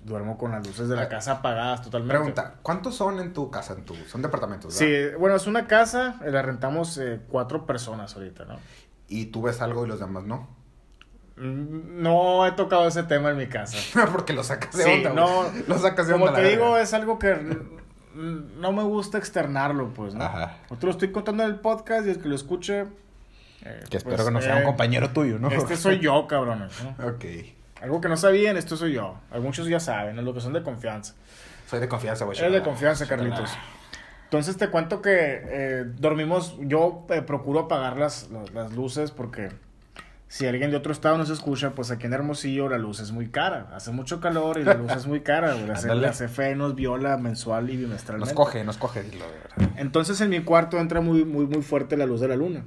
duermo 0.04 0.38
con 0.38 0.52
las 0.52 0.66
luces 0.66 0.90
de 0.90 0.96
la 0.96 1.04
ah, 1.04 1.10
casa 1.10 1.34
apagadas 1.34 1.84
totalmente. 1.84 2.16
Pregunta, 2.16 2.56
¿cuántos 2.62 2.96
son 2.96 3.20
en 3.20 3.34
tu 3.34 3.50
casa? 3.52 3.74
En 3.74 3.86
tu, 3.86 3.96
son 3.96 4.22
departamentos, 4.22 4.78
¿verdad? 4.78 5.12
Sí, 5.12 5.18
bueno, 5.18 5.36
es 5.36 5.48
una 5.48 5.68
casa, 5.68 6.20
la 6.26 6.42
rentamos 6.42 6.98
eh, 6.98 7.22
cuatro 7.30 7.66
personas 7.66 8.16
ahorita, 8.16 8.46
¿no? 8.46 8.58
¿Y 9.08 9.28
tú 9.28 9.44
ves 9.44 9.62
algo 9.62 9.86
y 9.86 9.90
los 9.90 10.00
demás 10.00 10.24
no? 10.24 10.48
Mm, 11.42 12.04
no 12.04 12.46
he 12.46 12.52
tocado 12.52 12.88
ese 12.88 13.02
tema 13.02 13.32
en 13.32 13.38
mi 13.38 13.48
casa. 13.48 13.78
Porque 14.12 14.32
lo 14.32 14.44
sacas 14.44 14.78
de 14.78 14.84
sí, 14.84 15.04
No, 15.16 15.46
lo 15.68 15.78
sacas 15.80 16.06
de 16.06 16.14
Como 16.14 16.32
te 16.32 16.44
digo, 16.44 16.78
es 16.78 16.94
algo 16.94 17.18
que 17.18 17.36
no 18.14 18.72
me 18.72 18.84
gusta 18.84 19.18
externarlo, 19.18 19.90
pues, 19.90 20.14
¿no? 20.14 20.24
Ajá. 20.24 20.58
Yo 20.70 20.78
te 20.78 20.86
lo 20.86 20.92
estoy 20.92 21.12
contando 21.12 21.44
en 21.44 21.50
el 21.50 21.56
podcast 21.56 22.06
y 22.06 22.12
el 22.12 22.22
que 22.22 22.30
lo 22.30 22.36
escuche, 22.36 22.86
Eh, 23.64 23.84
Que 23.90 23.98
espero 23.98 24.18
pues, 24.18 24.28
que 24.28 24.34
no 24.34 24.42
sea 24.42 24.58
un 24.58 24.62
eh, 24.62 24.66
compañero 24.66 25.10
tuyo, 25.10 25.40
¿no? 25.40 25.50
Este 25.50 25.78
soy 25.78 26.00
yo, 26.00 26.28
cabrones. 26.28 26.74
¿no? 26.84 27.08
Ok. 27.08 27.26
Algo 27.82 28.02
que 28.02 28.10
no 28.10 28.18
sabían, 28.18 28.58
esto 28.58 28.78
soy 28.78 28.94
yo. 28.94 29.16
Muchos 29.42 29.68
ya 29.68 29.80
saben, 29.80 30.20
es 30.20 30.24
lo 30.24 30.36
que 30.36 30.42
son 30.42 30.54
de 30.54 30.62
confianza. 30.62 31.16
Soy 31.68 31.80
de 31.80 31.88
confianza, 31.88 32.26
güey. 32.26 32.38
Eres 32.38 32.54
de 32.54 32.62
confianza, 32.62 33.08
Carlitos. 33.08 33.52
Entonces 34.26 34.58
te 34.58 34.70
cuento 34.70 35.02
que 35.02 35.42
eh, 35.44 35.84
dormimos, 35.98 36.56
yo 36.60 37.08
procuro 37.26 37.62
apagar 37.62 37.98
las, 37.98 38.30
las, 38.30 38.52
las 38.52 38.74
luces 38.74 39.10
porque 39.12 39.50
si 40.34 40.48
alguien 40.48 40.72
de 40.72 40.78
otro 40.78 40.94
estado 40.94 41.18
nos 41.18 41.30
escucha, 41.30 41.72
pues 41.76 41.92
aquí 41.92 42.06
en 42.06 42.14
Hermosillo 42.14 42.70
la 42.70 42.78
luz 42.78 43.02
es 43.02 43.12
muy 43.12 43.28
cara. 43.28 43.68
Hace 43.74 43.92
mucho 43.92 44.22
calor 44.22 44.58
y 44.60 44.64
la 44.64 44.76
luz 44.76 44.90
es 44.94 45.06
muy 45.06 45.20
cara. 45.20 45.56
La, 45.56 45.94
la 45.96 46.12
CFE 46.12 46.56
nos 46.56 46.74
viola 46.74 47.18
mensual 47.18 47.70
y 47.70 47.76
bimestralmente. 47.76 48.34
Nos 48.34 48.46
coge, 48.46 48.64
nos 48.64 48.78
coge. 48.78 49.04
Entonces 49.76 50.22
en 50.22 50.30
mi 50.30 50.40
cuarto 50.42 50.80
entra 50.80 51.02
muy, 51.02 51.26
muy, 51.26 51.48
muy 51.48 51.62
fuerte 51.62 51.98
la 51.98 52.06
luz 52.06 52.22
de 52.22 52.30
la 52.30 52.38
luna. 52.38 52.64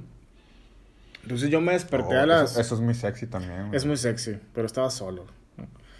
Entonces 1.23 1.49
yo 1.49 1.59
me 1.59 1.71
desperté 1.73 2.15
Oh, 2.17 2.21
a 2.21 2.25
las... 2.27 2.51
Eso, 2.51 2.61
eso 2.61 2.75
es 2.75 2.81
muy 2.81 2.93
sexy 2.93 3.25
también. 3.25 3.67
güey. 3.67 3.75
Es 3.75 3.83
muy 3.85 3.97
sexy, 3.97 4.37
pero 4.53 4.67
estaba 4.67 4.91
solo. 4.91 5.25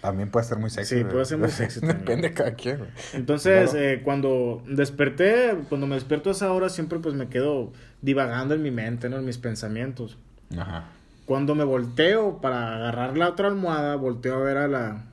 También 0.00 0.30
puede 0.30 0.46
ser 0.46 0.58
muy 0.58 0.70
sexy. 0.70 0.98
Sí, 0.98 1.04
puede 1.04 1.24
ser 1.24 1.38
muy 1.38 1.48
sexy 1.50 1.80
también. 1.80 1.98
Depende 1.98 2.28
de 2.28 2.34
cada 2.34 2.54
quien, 2.54 2.78
güey. 2.78 2.90
Entonces, 3.14 3.70
Claro. 3.70 3.84
eh, 3.84 4.02
cuando 4.04 4.62
desperté, 4.68 5.52
cuando 5.68 5.88
me 5.88 5.96
despierto 5.96 6.28
a 6.28 6.32
esa 6.32 6.52
hora, 6.52 6.68
siempre 6.68 7.00
pues 7.00 7.16
me 7.16 7.28
quedo 7.28 7.72
divagando 8.02 8.54
en 8.54 8.62
mi 8.62 8.70
mente, 8.70 9.08
¿no? 9.08 9.16
En 9.16 9.24
mis 9.24 9.38
pensamientos. 9.38 10.16
Ajá. 10.56 10.90
Cuando 11.26 11.56
me 11.56 11.64
volteo 11.64 12.40
para 12.40 12.76
agarrar 12.76 13.18
la 13.18 13.28
otra 13.28 13.48
almohada, 13.48 13.96
volteo 13.96 14.36
a 14.36 14.38
ver 14.38 14.56
a 14.58 14.68
la, 14.68 15.06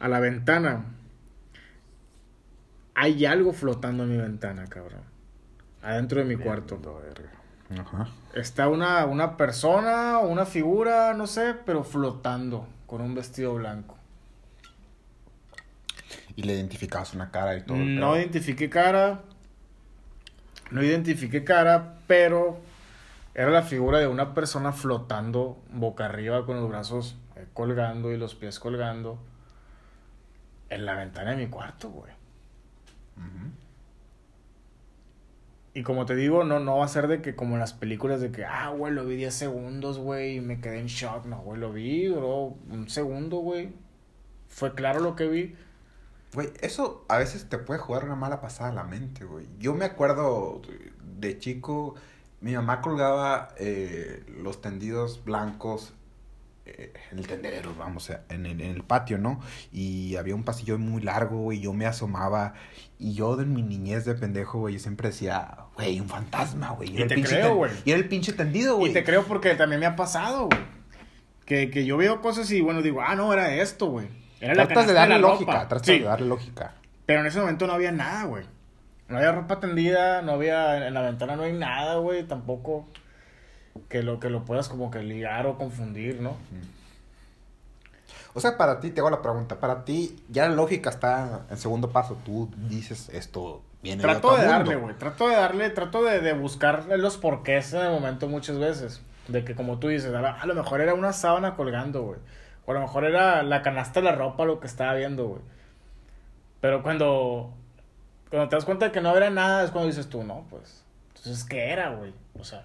a 0.00 0.08
la 0.08 0.20
ventana. 0.20 0.86
Hay 2.94 3.26
algo 3.26 3.52
flotando 3.52 4.04
en 4.04 4.10
mi 4.10 4.16
ventana, 4.16 4.66
cabrón. 4.66 5.02
Adentro 5.82 6.18
de 6.18 6.24
mi 6.24 6.36
cuarto. 6.42 6.80
Ajá. 7.78 8.08
Está 8.34 8.68
una, 8.68 9.04
una 9.04 9.36
persona 9.36 10.18
o 10.20 10.28
una 10.28 10.46
figura, 10.46 11.12
no 11.12 11.26
sé, 11.26 11.54
pero 11.66 11.84
flotando 11.84 12.66
con 12.86 13.02
un 13.02 13.14
vestido 13.14 13.54
blanco. 13.54 13.98
Y 16.36 16.42
le 16.44 16.54
identificabas 16.54 17.12
una 17.14 17.30
cara 17.30 17.56
y 17.56 17.62
todo. 17.62 17.76
No 17.76 18.12
pedo. 18.12 18.18
identifiqué 18.18 18.70
cara. 18.70 19.22
No 20.70 20.82
identifiqué 20.82 21.44
cara, 21.44 21.98
pero 22.06 22.60
era 23.38 23.52
la 23.52 23.62
figura 23.62 24.00
de 24.00 24.08
una 24.08 24.34
persona 24.34 24.72
flotando 24.72 25.62
boca 25.72 26.06
arriba 26.06 26.44
con 26.44 26.56
los 26.56 26.68
brazos 26.68 27.16
eh, 27.36 27.46
colgando 27.54 28.10
y 28.10 28.16
los 28.16 28.34
pies 28.34 28.58
colgando 28.58 29.20
en 30.70 30.84
la 30.84 30.96
ventana 30.96 31.30
de 31.30 31.36
mi 31.36 31.46
cuarto, 31.46 31.88
güey. 31.88 32.12
Y 35.72 35.84
como 35.84 36.04
te 36.04 36.16
digo, 36.16 36.42
no, 36.42 36.58
no 36.58 36.78
va 36.78 36.84
a 36.84 36.88
ser 36.88 37.06
de 37.06 37.22
que 37.22 37.36
como 37.36 37.54
en 37.54 37.60
las 37.60 37.74
películas 37.74 38.20
de 38.20 38.32
que, 38.32 38.44
ah, 38.44 38.70
güey, 38.70 38.92
lo 38.92 39.06
vi 39.06 39.14
10 39.14 39.32
segundos, 39.32 39.98
güey, 39.98 40.38
y 40.38 40.40
me 40.40 40.60
quedé 40.60 40.80
en 40.80 40.86
shock. 40.86 41.24
No, 41.26 41.38
güey, 41.38 41.60
lo 41.60 41.72
vi, 41.72 42.06
duró 42.06 42.56
un 42.68 42.88
segundo, 42.88 43.36
güey. 43.36 43.72
Fue 44.48 44.74
claro 44.74 44.98
lo 44.98 45.14
que 45.14 45.28
vi. 45.28 45.54
Güey, 46.34 46.50
eso 46.60 47.04
a 47.08 47.18
veces 47.18 47.48
te 47.48 47.58
puede 47.58 47.78
jugar 47.78 48.04
una 48.04 48.16
mala 48.16 48.40
pasada 48.40 48.70
a 48.70 48.74
la 48.74 48.82
mente, 48.82 49.24
güey. 49.24 49.46
Yo 49.60 49.74
me 49.74 49.84
acuerdo 49.84 50.60
de 51.20 51.38
chico, 51.38 51.94
mi 52.40 52.54
mamá 52.54 52.80
colgaba 52.80 53.48
eh, 53.58 54.22
los 54.42 54.60
tendidos 54.60 55.24
blancos 55.24 55.94
eh, 56.66 56.92
en 57.10 57.18
el 57.18 57.26
tendedero, 57.26 57.74
vamos, 57.74 58.10
en 58.28 58.46
el, 58.46 58.60
en 58.60 58.70
el 58.70 58.82
patio, 58.84 59.18
¿no? 59.18 59.40
Y 59.72 60.16
había 60.16 60.34
un 60.34 60.44
pasillo 60.44 60.78
muy 60.78 61.00
largo, 61.00 61.38
güey, 61.38 61.60
yo 61.60 61.72
me 61.72 61.86
asomaba. 61.86 62.54
Y 62.98 63.14
yo 63.14 63.36
de 63.36 63.46
mi 63.46 63.62
niñez 63.62 64.04
de 64.04 64.14
pendejo, 64.14 64.58
güey, 64.58 64.74
yo 64.74 64.80
siempre 64.80 65.08
decía, 65.08 65.56
güey, 65.76 65.98
un 66.00 66.08
fantasma, 66.08 66.70
güey. 66.70 66.90
Y 66.90 67.06
te 67.06 67.14
pinche 67.14 67.36
creo, 67.36 67.54
güey. 67.54 67.72
Y 67.84 67.90
era 67.92 67.98
el 67.98 68.08
pinche 68.08 68.32
tendido, 68.32 68.76
güey. 68.76 68.90
Y 68.90 68.94
te 68.94 69.04
creo 69.04 69.24
porque 69.24 69.54
también 69.54 69.80
me 69.80 69.86
ha 69.86 69.96
pasado, 69.96 70.46
güey. 70.46 70.60
Que, 71.44 71.70
que 71.70 71.86
yo 71.86 71.96
veo 71.96 72.20
cosas 72.20 72.50
y, 72.50 72.60
bueno, 72.60 72.82
digo, 72.82 73.00
ah, 73.00 73.14
no, 73.14 73.32
era 73.32 73.54
esto, 73.54 73.86
güey. 73.86 74.08
Era 74.40 74.54
la 74.54 74.66
Tratas 74.66 74.88
de 74.88 74.92
darle 74.92 75.14
la 75.14 75.20
lógica, 75.20 75.52
ropa. 75.52 75.68
tratas 75.68 75.86
Sí, 75.86 75.98
de 76.00 76.04
darle 76.04 76.26
lógica. 76.26 76.74
Pero 77.06 77.20
en 77.20 77.26
ese 77.26 77.40
momento 77.40 77.66
no 77.66 77.72
había 77.72 77.90
nada, 77.90 78.24
güey. 78.24 78.44
No 79.08 79.16
había 79.16 79.32
ropa 79.32 79.58
tendida, 79.60 80.22
no 80.22 80.32
había... 80.32 80.86
En 80.86 80.94
la 80.94 81.02
ventana 81.02 81.36
no 81.36 81.42
hay 81.44 81.52
nada, 81.52 81.96
güey. 81.96 82.24
Tampoco 82.24 82.86
que 83.88 84.02
lo, 84.02 84.20
que 84.20 84.28
lo 84.30 84.44
puedas 84.44 84.68
como 84.68 84.90
que 84.90 85.02
ligar 85.02 85.46
o 85.46 85.56
confundir, 85.56 86.20
¿no? 86.20 86.36
O 88.34 88.40
sea, 88.40 88.56
para 88.56 88.80
ti, 88.80 88.90
te 88.90 89.00
hago 89.00 89.10
la 89.10 89.22
pregunta, 89.22 89.58
para 89.58 89.84
ti 89.84 90.16
ya 90.28 90.48
la 90.48 90.54
lógica 90.54 90.90
está 90.90 91.42
en 91.50 91.56
segundo 91.56 91.90
paso. 91.90 92.16
Tú 92.24 92.48
dices 92.68 93.08
esto 93.12 93.62
viene 93.82 94.02
Trato 94.02 94.28
otro 94.28 94.40
de 94.40 94.46
darle, 94.46 94.76
güey. 94.76 94.94
Trato 94.96 95.28
de 95.28 95.34
darle, 95.36 95.70
trato 95.70 96.02
de, 96.04 96.20
de 96.20 96.32
buscar 96.34 96.84
los 96.98 97.16
porqués 97.16 97.72
en 97.72 97.80
el 97.80 97.90
momento 97.90 98.28
muchas 98.28 98.58
veces. 98.58 99.00
De 99.28 99.44
que 99.44 99.54
como 99.54 99.78
tú 99.78 99.88
dices, 99.88 100.14
a, 100.14 100.20
la- 100.20 100.32
a 100.32 100.46
lo 100.46 100.54
mejor 100.54 100.80
era 100.80 100.94
una 100.94 101.12
sábana 101.12 101.56
colgando, 101.56 102.02
güey. 102.02 102.18
O 102.66 102.70
a 102.70 102.74
lo 102.74 102.80
mejor 102.80 103.04
era 103.04 103.42
la 103.42 103.62
canasta 103.62 104.00
de 104.00 104.04
la 104.06 104.14
ropa 104.14 104.44
lo 104.44 104.60
que 104.60 104.66
estaba 104.66 104.94
viendo, 104.94 105.26
güey. 105.26 105.40
Pero 106.60 106.82
cuando, 106.82 107.52
cuando 108.30 108.48
te 108.48 108.56
das 108.56 108.64
cuenta 108.64 108.86
de 108.86 108.92
que 108.92 109.00
no 109.00 109.16
era 109.16 109.30
nada, 109.30 109.64
es 109.64 109.70
cuando 109.70 109.88
dices 109.88 110.08
tú, 110.08 110.22
no, 110.22 110.44
pues. 110.50 110.84
Entonces, 111.16 111.44
¿qué 111.44 111.70
era, 111.70 111.90
güey? 111.90 112.12
O 112.38 112.44
sea, 112.44 112.64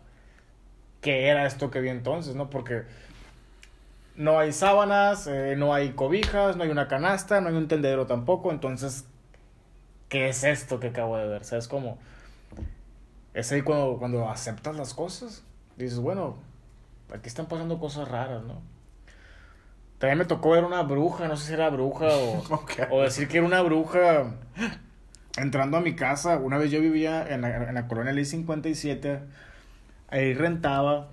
¿qué 1.01 1.27
era 1.27 1.45
esto 1.45 1.71
que 1.71 1.79
vi 1.79 1.89
entonces, 1.89 2.35
no? 2.35 2.49
Porque 2.49 2.83
no 4.15 4.39
hay 4.39 4.51
sábanas, 4.51 5.27
eh, 5.27 5.55
no 5.57 5.73
hay 5.73 5.91
cobijas, 5.91 6.57
no 6.57 6.63
hay 6.63 6.69
una 6.69 6.87
canasta, 6.87 7.41
no 7.41 7.49
hay 7.49 7.55
un 7.55 7.67
tendedero 7.67 8.05
tampoco. 8.05 8.51
Entonces, 8.51 9.05
¿qué 10.09 10.29
es 10.29 10.43
esto 10.43 10.79
que 10.79 10.87
acabo 10.87 11.17
de 11.17 11.27
ver? 11.27 11.45
¿Sabes 11.45 11.67
cómo? 11.67 11.97
Es 13.33 13.51
ahí 13.51 13.61
cuando, 13.61 13.97
cuando 13.97 14.29
aceptas 14.29 14.75
las 14.75 14.93
cosas. 14.93 15.43
Dices, 15.77 15.99
bueno, 15.99 16.35
aquí 17.13 17.27
están 17.27 17.47
pasando 17.47 17.79
cosas 17.79 18.07
raras, 18.07 18.43
¿no? 18.43 18.61
También 19.97 20.17
me 20.17 20.25
tocó 20.25 20.51
ver 20.51 20.65
una 20.65 20.83
bruja, 20.83 21.27
no 21.29 21.37
sé 21.37 21.47
si 21.47 21.53
era 21.53 21.69
bruja 21.69 22.07
o, 22.07 22.43
o 22.91 23.01
decir 23.01 23.29
que 23.29 23.37
era 23.37 23.47
una 23.47 23.61
bruja 23.61 24.33
entrando 25.37 25.77
a 25.77 25.81
mi 25.81 25.95
casa. 25.95 26.37
Una 26.37 26.57
vez 26.57 26.71
yo 26.71 26.79
vivía 26.79 27.27
en 27.27 27.41
la, 27.41 27.69
en 27.69 27.73
la 27.73 27.87
colonia 27.87 28.13
Ley 28.13 28.25
57, 28.25 29.19
ahí 30.09 30.33
rentaba. 30.33 31.09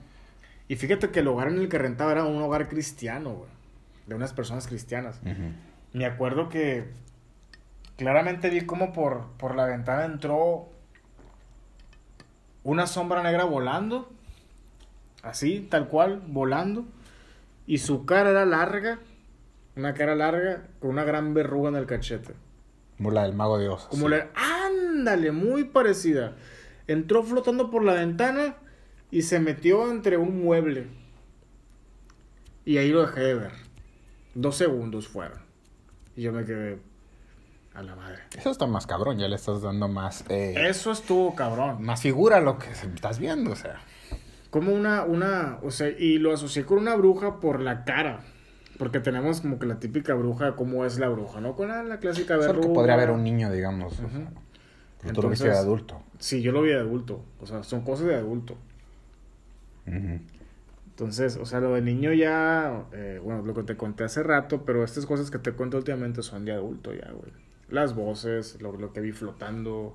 Y 0.68 0.76
fíjate 0.76 1.10
que 1.10 1.20
el 1.20 1.28
hogar 1.28 1.48
en 1.48 1.58
el 1.58 1.68
que 1.68 1.78
rentaba 1.78 2.12
era 2.12 2.24
un 2.24 2.40
hogar 2.40 2.68
cristiano, 2.68 3.30
güey, 3.30 3.50
de 4.06 4.14
unas 4.14 4.32
personas 4.32 4.66
cristianas. 4.66 5.20
Me 5.92 6.06
acuerdo 6.06 6.48
que 6.48 6.84
claramente 7.96 8.50
vi 8.50 8.60
como 8.62 8.92
por, 8.92 9.32
por 9.36 9.56
la 9.56 9.66
ventana 9.66 10.04
entró 10.04 10.68
una 12.62 12.86
sombra 12.86 13.22
negra 13.22 13.44
volando, 13.44 14.10
así, 15.22 15.66
tal 15.70 15.88
cual, 15.88 16.22
volando, 16.26 16.86
y 17.66 17.78
su 17.78 18.06
cara 18.06 18.30
era 18.30 18.44
larga, 18.44 19.00
una 19.76 19.94
cara 19.94 20.14
larga, 20.14 20.68
con 20.78 20.90
una 20.90 21.04
gran 21.04 21.34
verruga 21.34 21.70
en 21.70 21.76
el 21.76 21.86
cachete. 21.86 22.34
Como 23.00 23.12
la 23.12 23.22
del 23.22 23.32
mago 23.32 23.56
de 23.56 23.66
Oz. 23.66 23.86
Como 23.86 24.08
sí. 24.08 24.14
la... 24.14 24.28
Ándale, 24.34 25.32
muy 25.32 25.64
parecida. 25.64 26.36
Entró 26.86 27.22
flotando 27.22 27.70
por 27.70 27.82
la 27.82 27.94
ventana 27.94 28.56
y 29.10 29.22
se 29.22 29.40
metió 29.40 29.90
entre 29.90 30.18
un 30.18 30.44
mueble. 30.44 30.86
Y 32.66 32.76
ahí 32.76 32.90
lo 32.90 33.00
dejé 33.00 33.20
de 33.20 33.34
ver. 33.36 33.52
Dos 34.34 34.56
segundos 34.56 35.08
fueron. 35.08 35.38
Y 36.14 36.20
yo 36.20 36.32
me 36.32 36.44
quedé 36.44 36.78
a 37.72 37.82
la 37.82 37.96
madre. 37.96 38.18
Eso 38.36 38.50
está 38.50 38.66
más 38.66 38.86
cabrón, 38.86 39.16
ya 39.16 39.28
le 39.28 39.36
estás 39.36 39.62
dando 39.62 39.88
más... 39.88 40.26
eh, 40.28 40.52
Eso 40.68 40.92
estuvo 40.92 41.34
cabrón. 41.34 41.82
Más 41.82 42.02
figura 42.02 42.42
lo 42.42 42.58
que 42.58 42.70
estás 42.70 43.18
viendo, 43.18 43.52
o 43.52 43.56
sea. 43.56 43.80
Como 44.50 44.74
una, 44.74 45.04
una, 45.04 45.58
o 45.62 45.70
sea, 45.70 45.88
y 45.88 46.18
lo 46.18 46.34
asocié 46.34 46.66
con 46.66 46.76
una 46.76 46.96
bruja 46.96 47.40
por 47.40 47.60
la 47.60 47.84
cara. 47.84 48.20
Porque 48.80 48.98
tenemos 48.98 49.42
como 49.42 49.58
que 49.58 49.66
la 49.66 49.78
típica 49.78 50.14
bruja, 50.14 50.56
cómo 50.56 50.86
es 50.86 50.98
la 50.98 51.10
bruja, 51.10 51.42
¿no? 51.42 51.54
Con 51.54 51.68
la, 51.68 51.82
la 51.82 51.98
clásica 52.00 52.36
Solo 52.36 52.46
verruga. 52.46 52.68
que 52.68 52.74
podría 52.74 52.94
haber 52.94 53.10
un 53.10 53.22
niño, 53.22 53.52
digamos. 53.52 53.92
o 53.92 53.96
sea, 53.96 54.06
Ujú. 54.06 54.24
pero 55.02 55.12
tú 55.14 55.22
lo 55.22 55.28
viste 55.28 55.48
de 55.48 55.56
adulto. 55.56 56.02
Sí, 56.18 56.40
yo 56.40 56.50
lo 56.50 56.62
vi 56.62 56.70
de 56.70 56.78
adulto. 56.80 57.22
O 57.40 57.46
sea, 57.46 57.62
son 57.62 57.82
cosas 57.82 58.06
de 58.06 58.14
adulto. 58.14 58.56
Entonces, 60.86 61.36
o 61.36 61.44
sea, 61.46 61.60
lo 61.60 61.74
de 61.74 61.82
niño 61.82 62.12
ya, 62.14 62.84
eh, 62.92 63.20
bueno, 63.22 63.42
lo 63.42 63.54
que 63.54 63.62
te 63.64 63.76
conté 63.76 64.04
hace 64.04 64.22
rato, 64.22 64.64
pero 64.64 64.82
estas 64.82 65.04
cosas 65.06 65.30
que 65.30 65.38
te 65.38 65.52
cuento 65.52 65.76
últimamente 65.76 66.22
son 66.22 66.44
de 66.46 66.52
adulto 66.52 66.92
ya, 66.94 67.10
güey. 67.12 67.32
Las 67.68 67.94
voces, 67.94 68.60
lo, 68.62 68.72
lo 68.72 68.92
que 68.92 69.00
vi 69.00 69.12
flotando, 69.12 69.94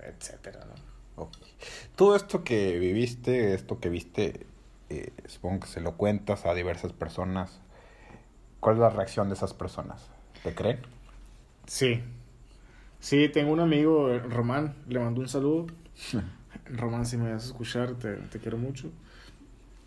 etcétera, 0.00 0.60
¿no? 0.66 1.22
Ok. 1.22 1.36
Todo 1.96 2.14
esto 2.16 2.44
que 2.44 2.78
viviste, 2.78 3.54
esto 3.54 3.80
que 3.80 3.88
viste, 3.88 4.46
eh, 4.90 5.12
supongo 5.26 5.60
que 5.60 5.68
se 5.68 5.80
lo 5.80 5.96
cuentas 5.96 6.46
a 6.46 6.54
diversas 6.54 6.92
personas. 6.92 7.60
¿Cuál 8.66 8.78
es 8.78 8.80
la 8.80 8.90
reacción 8.90 9.28
de 9.28 9.36
esas 9.36 9.54
personas? 9.54 10.08
¿Te 10.42 10.52
creen? 10.52 10.80
Sí. 11.68 12.02
Sí, 12.98 13.28
tengo 13.28 13.52
un 13.52 13.60
amigo, 13.60 14.18
Román, 14.18 14.74
le 14.88 14.98
mando 14.98 15.20
un 15.20 15.28
saludo. 15.28 15.68
Román, 16.76 17.06
si 17.06 17.16
me 17.16 17.32
vas 17.32 17.44
a 17.44 17.46
escuchar, 17.46 17.94
te, 17.94 18.14
te 18.14 18.40
quiero 18.40 18.58
mucho. 18.58 18.90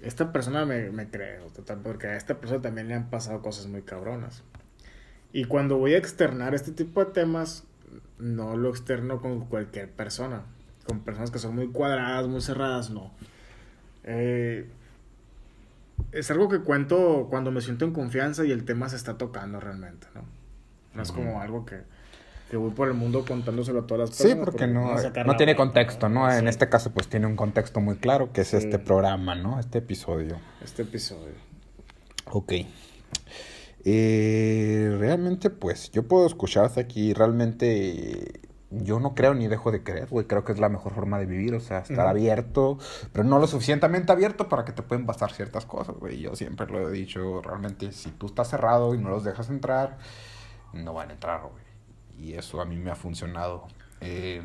Esta 0.01 0.31
persona 0.31 0.63
me, 0.63 0.91
me 0.91 1.09
cree, 1.09 1.39
porque 1.83 2.07
a 2.07 2.15
esta 2.15 2.39
persona 2.39 2.61
también 2.61 2.87
le 2.87 2.93
han 2.93 3.09
pasado 3.09 3.41
cosas 3.41 3.67
muy 3.67 3.81
cabronas. 3.81 4.43
Y 5.33 5.43
cuando 5.43 5.77
voy 5.77 5.95
a 5.95 5.97
externar 5.97 6.55
este 6.55 6.71
tipo 6.71 7.03
de 7.03 7.11
temas, 7.11 7.65
no 8.17 8.55
lo 8.55 8.69
externo 8.69 9.19
con 9.19 9.41
cualquier 9.47 9.91
persona. 9.91 10.43
Con 10.87 11.01
personas 11.01 11.31
que 11.31 11.39
son 11.39 11.53
muy 11.53 11.67
cuadradas, 11.67 12.29
muy 12.29 12.39
cerradas, 12.39 12.91
no. 12.91 13.11
Eh, 14.05 14.69
es 16.11 16.31
algo 16.31 16.49
que 16.49 16.59
cuento 16.59 17.27
cuando 17.29 17.51
me 17.51 17.61
siento 17.61 17.85
en 17.85 17.93
confianza 17.93 18.45
y 18.45 18.51
el 18.51 18.65
tema 18.65 18.89
se 18.89 18.95
está 18.95 19.17
tocando 19.17 19.59
realmente, 19.59 20.07
¿no? 20.15 20.23
No 20.93 21.03
es 21.03 21.11
como 21.11 21.39
algo 21.39 21.65
que, 21.65 21.81
que 22.49 22.57
voy 22.57 22.71
por 22.71 22.87
el 22.87 22.95
mundo 22.95 23.23
contándoselo 23.25 23.81
a 23.81 23.87
todas 23.87 24.09
las 24.09 24.17
personas. 24.17 24.37
Sí, 24.37 24.43
porque 24.43 24.67
no, 24.67 24.95
no 25.23 25.35
tiene 25.35 25.55
contexto, 25.55 26.09
¿no? 26.09 26.31
En 26.31 26.47
este 26.47 26.67
caso, 26.67 26.91
pues 26.91 27.07
tiene 27.07 27.27
un 27.27 27.35
contexto 27.35 27.79
muy 27.79 27.97
claro, 27.97 28.33
que 28.33 28.41
es 28.41 28.53
este 28.53 28.79
programa, 28.79 29.35
¿no? 29.35 29.59
Este 29.59 29.77
episodio. 29.77 30.39
Este 30.63 30.81
episodio. 30.81 31.35
Ok. 32.31 32.53
Eh, 33.85 34.95
realmente, 34.99 35.49
pues, 35.49 35.91
yo 35.91 36.07
puedo 36.07 36.25
escucharte 36.25 36.79
aquí. 36.79 37.13
Realmente, 37.13 38.41
yo 38.71 38.99
no 38.99 39.15
creo 39.15 39.33
ni 39.33 39.47
dejo 39.47 39.71
de 39.71 39.83
creer, 39.83 40.07
güey. 40.09 40.27
Creo 40.27 40.43
que 40.43 40.51
es 40.51 40.59
la 40.59 40.69
mejor 40.69 40.93
forma 40.93 41.17
de 41.19 41.25
vivir, 41.25 41.55
o 41.55 41.59
sea, 41.59 41.79
estar 41.79 42.07
abierto, 42.07 42.77
pero 43.11 43.23
no 43.23 43.39
lo 43.39 43.47
suficientemente 43.47 44.11
abierto 44.11 44.49
para 44.49 44.65
que 44.65 44.71
te 44.71 44.83
pueden 44.83 45.05
pasar 45.05 45.31
ciertas 45.31 45.65
cosas, 45.65 45.95
güey. 45.95 46.19
Yo 46.19 46.35
siempre 46.35 46.67
lo 46.67 46.87
he 46.87 46.91
dicho, 46.91 47.41
realmente, 47.41 47.91
si 47.91 48.11
tú 48.11 48.27
estás 48.27 48.49
cerrado 48.49 48.95
y 48.95 48.97
no 48.97 49.09
los 49.09 49.23
dejas 49.23 49.49
entrar, 49.49 49.97
no 50.73 50.93
van 50.93 51.09
a 51.09 51.13
entrar, 51.13 51.41
güey 51.41 51.69
y 52.19 52.33
eso 52.33 52.61
a 52.61 52.65
mí 52.65 52.75
me 52.75 52.91
ha 52.91 52.95
funcionado. 52.95 53.67
Eh, 54.01 54.41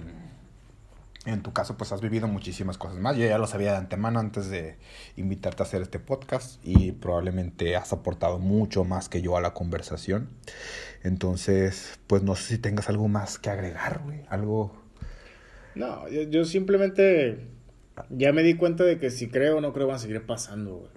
en 1.27 1.43
tu 1.43 1.53
caso, 1.53 1.77
pues 1.77 1.93
has 1.93 2.01
vivido 2.01 2.29
muchísimas 2.29 2.77
cosas 2.77 2.99
más. 2.99 3.17
Yo 3.17 3.27
ya 3.27 3.39
lo 3.39 3.47
sabía 3.47 3.73
de 3.73 3.79
antemano 3.79 4.21
antes 4.21 4.51
de 4.51 4.77
invitarte 5.17 5.63
a 5.63 5.67
hacer 5.67 5.83
este 5.83 5.99
podcast 5.99 6.61
y 6.63 6.93
probablemente 6.93 7.77
has 7.77 7.93
aportado 7.93 8.39
mucho 8.39 8.85
más 8.85 9.09
que 9.09 9.23
yo 9.23 9.37
a 9.37 9.41
la 9.41 9.55
conversación. 9.55 10.29
Entonces, 11.03 11.99
pues 12.07 12.23
no 12.23 12.35
sé 12.35 12.55
si 12.55 12.59
tengas 12.59 12.89
algo 12.89 13.09
más 13.09 13.39
que 13.39 13.51
agregar, 13.51 14.03
güey. 14.05 14.21
Algo... 14.29 14.83
No, 15.75 16.09
yo, 16.09 16.45
simplemente 16.45 17.49
ya 18.11 18.33
me 18.33 18.43
di 18.43 18.55
cuenta 18.55 18.85
de 18.85 18.99
que 18.99 19.11
si 19.11 19.29
creo 19.29 19.59
o 19.59 19.61
no 19.61 19.73
creo 19.73 19.87
van 19.87 19.97
a 19.97 19.99
seguir 19.99 20.25
pasando, 20.25 20.77
güey. 20.77 20.91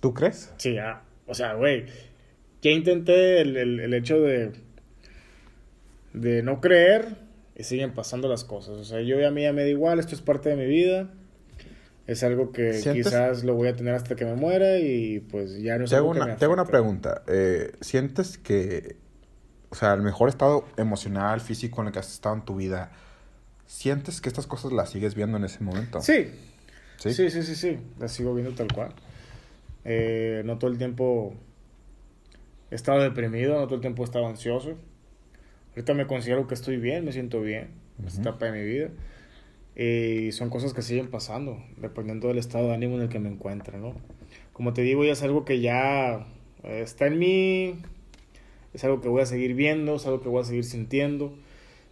¿Tú 0.00 0.14
crees? 0.14 0.52
Sí, 0.56 0.74
ya. 0.74 1.02
O 1.26 1.34
sea, 1.34 1.54
güey, 1.54 1.86
ya 2.62 2.70
intenté 2.70 3.40
el, 3.40 3.56
el 3.56 3.94
hecho 3.94 4.20
de 4.20 4.52
de 6.12 6.42
no 6.42 6.60
creer 6.60 7.16
y 7.60 7.64
siguen 7.64 7.92
pasando 7.92 8.26
las 8.26 8.44
cosas. 8.44 8.78
O 8.78 8.84
sea, 8.84 9.02
yo 9.02 9.26
a 9.26 9.30
mí 9.30 9.42
ya 9.42 9.52
me 9.52 9.62
da 9.62 9.68
igual, 9.68 9.98
esto 9.98 10.14
es 10.14 10.22
parte 10.22 10.48
de 10.48 10.56
mi 10.56 10.66
vida. 10.66 11.10
Es 12.06 12.22
algo 12.24 12.52
que 12.52 12.80
quizás 12.92 13.44
lo 13.44 13.54
voy 13.54 13.68
a 13.68 13.76
tener 13.76 13.94
hasta 13.94 14.16
que 14.16 14.24
me 14.24 14.34
muera 14.34 14.78
y 14.78 15.20
pues 15.20 15.60
ya 15.60 15.76
no 15.76 15.86
sé. 15.86 15.90
Te 15.90 15.96
hago 15.98 16.54
una, 16.54 16.64
pregunta. 16.64 17.22
Eh, 17.28 17.72
¿Sientes 17.82 18.38
que, 18.38 18.96
o 19.68 19.74
sea, 19.74 19.92
el 19.92 20.00
mejor 20.00 20.30
estado 20.30 20.64
emocional, 20.78 21.40
físico 21.40 21.82
en 21.82 21.88
el 21.88 21.92
que 21.92 21.98
has 21.98 22.12
estado 22.12 22.34
en 22.34 22.44
tu 22.46 22.56
vida, 22.56 22.92
¿sientes 23.66 24.22
que 24.22 24.30
estas 24.30 24.46
cosas 24.46 24.72
las 24.72 24.90
sigues 24.90 25.14
viendo 25.14 25.36
en 25.36 25.44
ese 25.44 25.62
momento? 25.62 26.00
Sí. 26.00 26.30
Sí, 26.96 27.12
sí, 27.12 27.30
sí, 27.30 27.54
sí, 27.54 27.78
Las 27.98 28.12
sigo 28.12 28.34
viendo 28.34 28.54
tal 28.54 28.68
cual. 28.72 28.94
Eh, 29.84 30.42
no 30.46 30.58
todo 30.58 30.70
el 30.70 30.78
tiempo 30.78 31.34
he 32.70 32.74
estado 32.74 33.00
deprimido, 33.02 33.58
no 33.60 33.66
todo 33.66 33.76
el 33.76 33.80
tiempo 33.82 34.02
he 34.02 34.06
estado 34.06 34.26
ansioso. 34.26 34.76
Ahorita 35.70 35.94
me 35.94 36.06
considero 36.06 36.46
que 36.46 36.54
estoy 36.54 36.76
bien, 36.78 37.04
me 37.04 37.12
siento 37.12 37.40
bien, 37.40 37.68
en 37.98 38.06
esta 38.06 38.20
etapa 38.22 38.46
de 38.46 38.52
mi 38.52 38.64
vida. 38.64 38.90
Y 39.76 40.32
son 40.32 40.50
cosas 40.50 40.74
que 40.74 40.82
siguen 40.82 41.08
pasando, 41.08 41.62
dependiendo 41.76 42.28
del 42.28 42.38
estado 42.38 42.68
de 42.68 42.74
ánimo 42.74 42.96
en 42.96 43.02
el 43.02 43.08
que 43.08 43.18
me 43.18 43.28
encuentre, 43.28 43.78
¿no? 43.78 43.94
Como 44.52 44.72
te 44.72 44.82
digo, 44.82 45.04
ya 45.04 45.12
es 45.12 45.22
algo 45.22 45.44
que 45.44 45.60
ya 45.60 46.26
eh, 46.64 46.82
está 46.82 47.06
en 47.06 47.18
mí, 47.18 47.76
es 48.74 48.84
algo 48.84 49.00
que 49.00 49.08
voy 49.08 49.22
a 49.22 49.26
seguir 49.26 49.54
viendo, 49.54 49.94
es 49.94 50.06
algo 50.06 50.20
que 50.20 50.28
voy 50.28 50.42
a 50.42 50.44
seguir 50.44 50.64
sintiendo, 50.64 51.32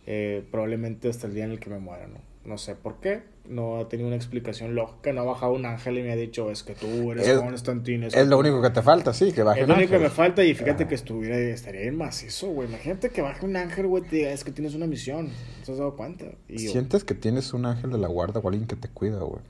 eh, 0.06 0.44
probablemente 0.50 1.08
hasta 1.08 1.28
el 1.28 1.34
día 1.34 1.44
en 1.44 1.52
el 1.52 1.60
que 1.60 1.70
me 1.70 1.78
muera, 1.78 2.06
¿no? 2.08 2.27
No 2.48 2.56
sé 2.56 2.74
por 2.74 2.98
qué, 2.98 3.24
no 3.46 3.78
ha 3.78 3.90
tenido 3.90 4.06
una 4.06 4.16
explicación 4.16 4.74
lógica, 4.74 5.12
no 5.12 5.20
ha 5.20 5.24
bajado 5.24 5.52
un 5.52 5.66
ángel 5.66 5.98
y 5.98 6.02
me 6.02 6.12
ha 6.12 6.16
dicho, 6.16 6.50
es 6.50 6.62
que 6.62 6.74
tú 6.74 7.12
eres 7.12 7.28
es, 7.28 7.38
Constantine. 7.38 8.06
Es, 8.06 8.26
lo 8.26 8.38
único 8.38 8.62
que 8.62 8.70
te 8.70 8.80
falta, 8.80 9.12
sí, 9.12 9.32
que 9.32 9.42
baje 9.42 9.60
Es 9.60 9.68
lo 9.68 9.74
único 9.74 9.92
que 9.92 9.98
me 9.98 10.08
falta 10.08 10.42
y 10.42 10.54
fíjate 10.54 10.88
que 10.88 10.94
estuviera, 10.94 11.36
estaría 11.36 11.82
bien 11.82 11.98
macizo, 11.98 12.46
güey. 12.48 12.66
Imagínate 12.66 13.10
que 13.10 13.20
baje 13.20 13.44
un 13.44 13.54
ángel, 13.54 13.86
güey, 13.86 14.02
te 14.02 14.16
diga, 14.16 14.30
es 14.30 14.44
que 14.44 14.50
tienes 14.50 14.74
una 14.74 14.86
misión, 14.86 15.26
¿no 15.26 15.64
te 15.66 15.72
has 15.72 15.76
dado 15.76 15.94
cuenta? 15.94 16.24
¿Sientes 16.56 17.04
que 17.04 17.12
tienes 17.12 17.52
un 17.52 17.66
ángel 17.66 17.90
de 17.90 17.98
la 17.98 18.08
guarda 18.08 18.40
o 18.40 18.48
alguien 18.48 18.66
que 18.66 18.76
te 18.76 18.88
cuida, 18.88 19.18
güey? 19.18 19.42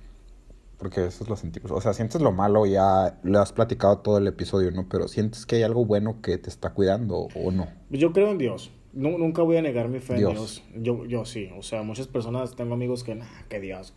Porque 0.78 1.06
eso 1.06 1.22
es 1.22 1.30
lo 1.30 1.36
sentimos. 1.36 1.70
O 1.70 1.80
sea, 1.80 1.92
sientes 1.92 2.20
lo 2.20 2.32
malo, 2.32 2.66
ya 2.66 3.20
le 3.22 3.38
has 3.38 3.52
platicado 3.52 3.98
todo 3.98 4.18
el 4.18 4.26
episodio, 4.26 4.72
¿no? 4.72 4.88
Pero 4.88 5.06
sientes 5.06 5.46
que 5.46 5.56
hay 5.56 5.62
algo 5.62 5.84
bueno 5.84 6.20
que 6.20 6.36
te 6.36 6.50
está 6.50 6.70
cuidando 6.70 7.28
o 7.36 7.52
no. 7.52 7.68
Yo 7.90 8.12
creo 8.12 8.32
en 8.32 8.38
Dios 8.38 8.72
nunca 8.92 9.42
voy 9.42 9.56
a 9.56 9.62
negar 9.62 9.88
mi 9.88 10.00
fe 10.00 10.14
en 10.14 10.30
Dios. 10.30 10.62
Yo, 10.74 11.04
yo 11.04 11.24
sí, 11.24 11.50
o 11.56 11.62
sea, 11.62 11.82
muchas 11.82 12.06
personas, 12.06 12.56
tengo 12.56 12.74
amigos 12.74 13.04
que, 13.04 13.14
nah, 13.14 13.26
que 13.48 13.60
Dios. 13.60 13.94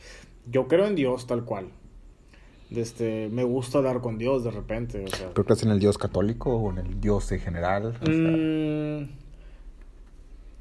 Yo 0.50 0.68
creo 0.68 0.88
en 0.88 0.96
Dios 0.96 1.28
tal 1.28 1.46
cual. 1.46 1.70
Este, 2.76 3.28
me 3.30 3.44
gusta 3.44 3.80
hablar 3.80 4.00
con 4.00 4.18
Dios 4.18 4.44
de 4.44 4.52
repente. 4.52 5.04
O 5.04 5.08
sea. 5.08 5.30
¿Pero 5.34 5.46
crees 5.46 5.64
en 5.64 5.72
el 5.72 5.80
Dios 5.80 5.98
católico 5.98 6.56
o 6.56 6.72
en 6.72 6.78
el 6.78 7.02
Dios 7.02 7.32
en 7.32 7.40
general? 7.40 8.00
Mm, 8.02 9.10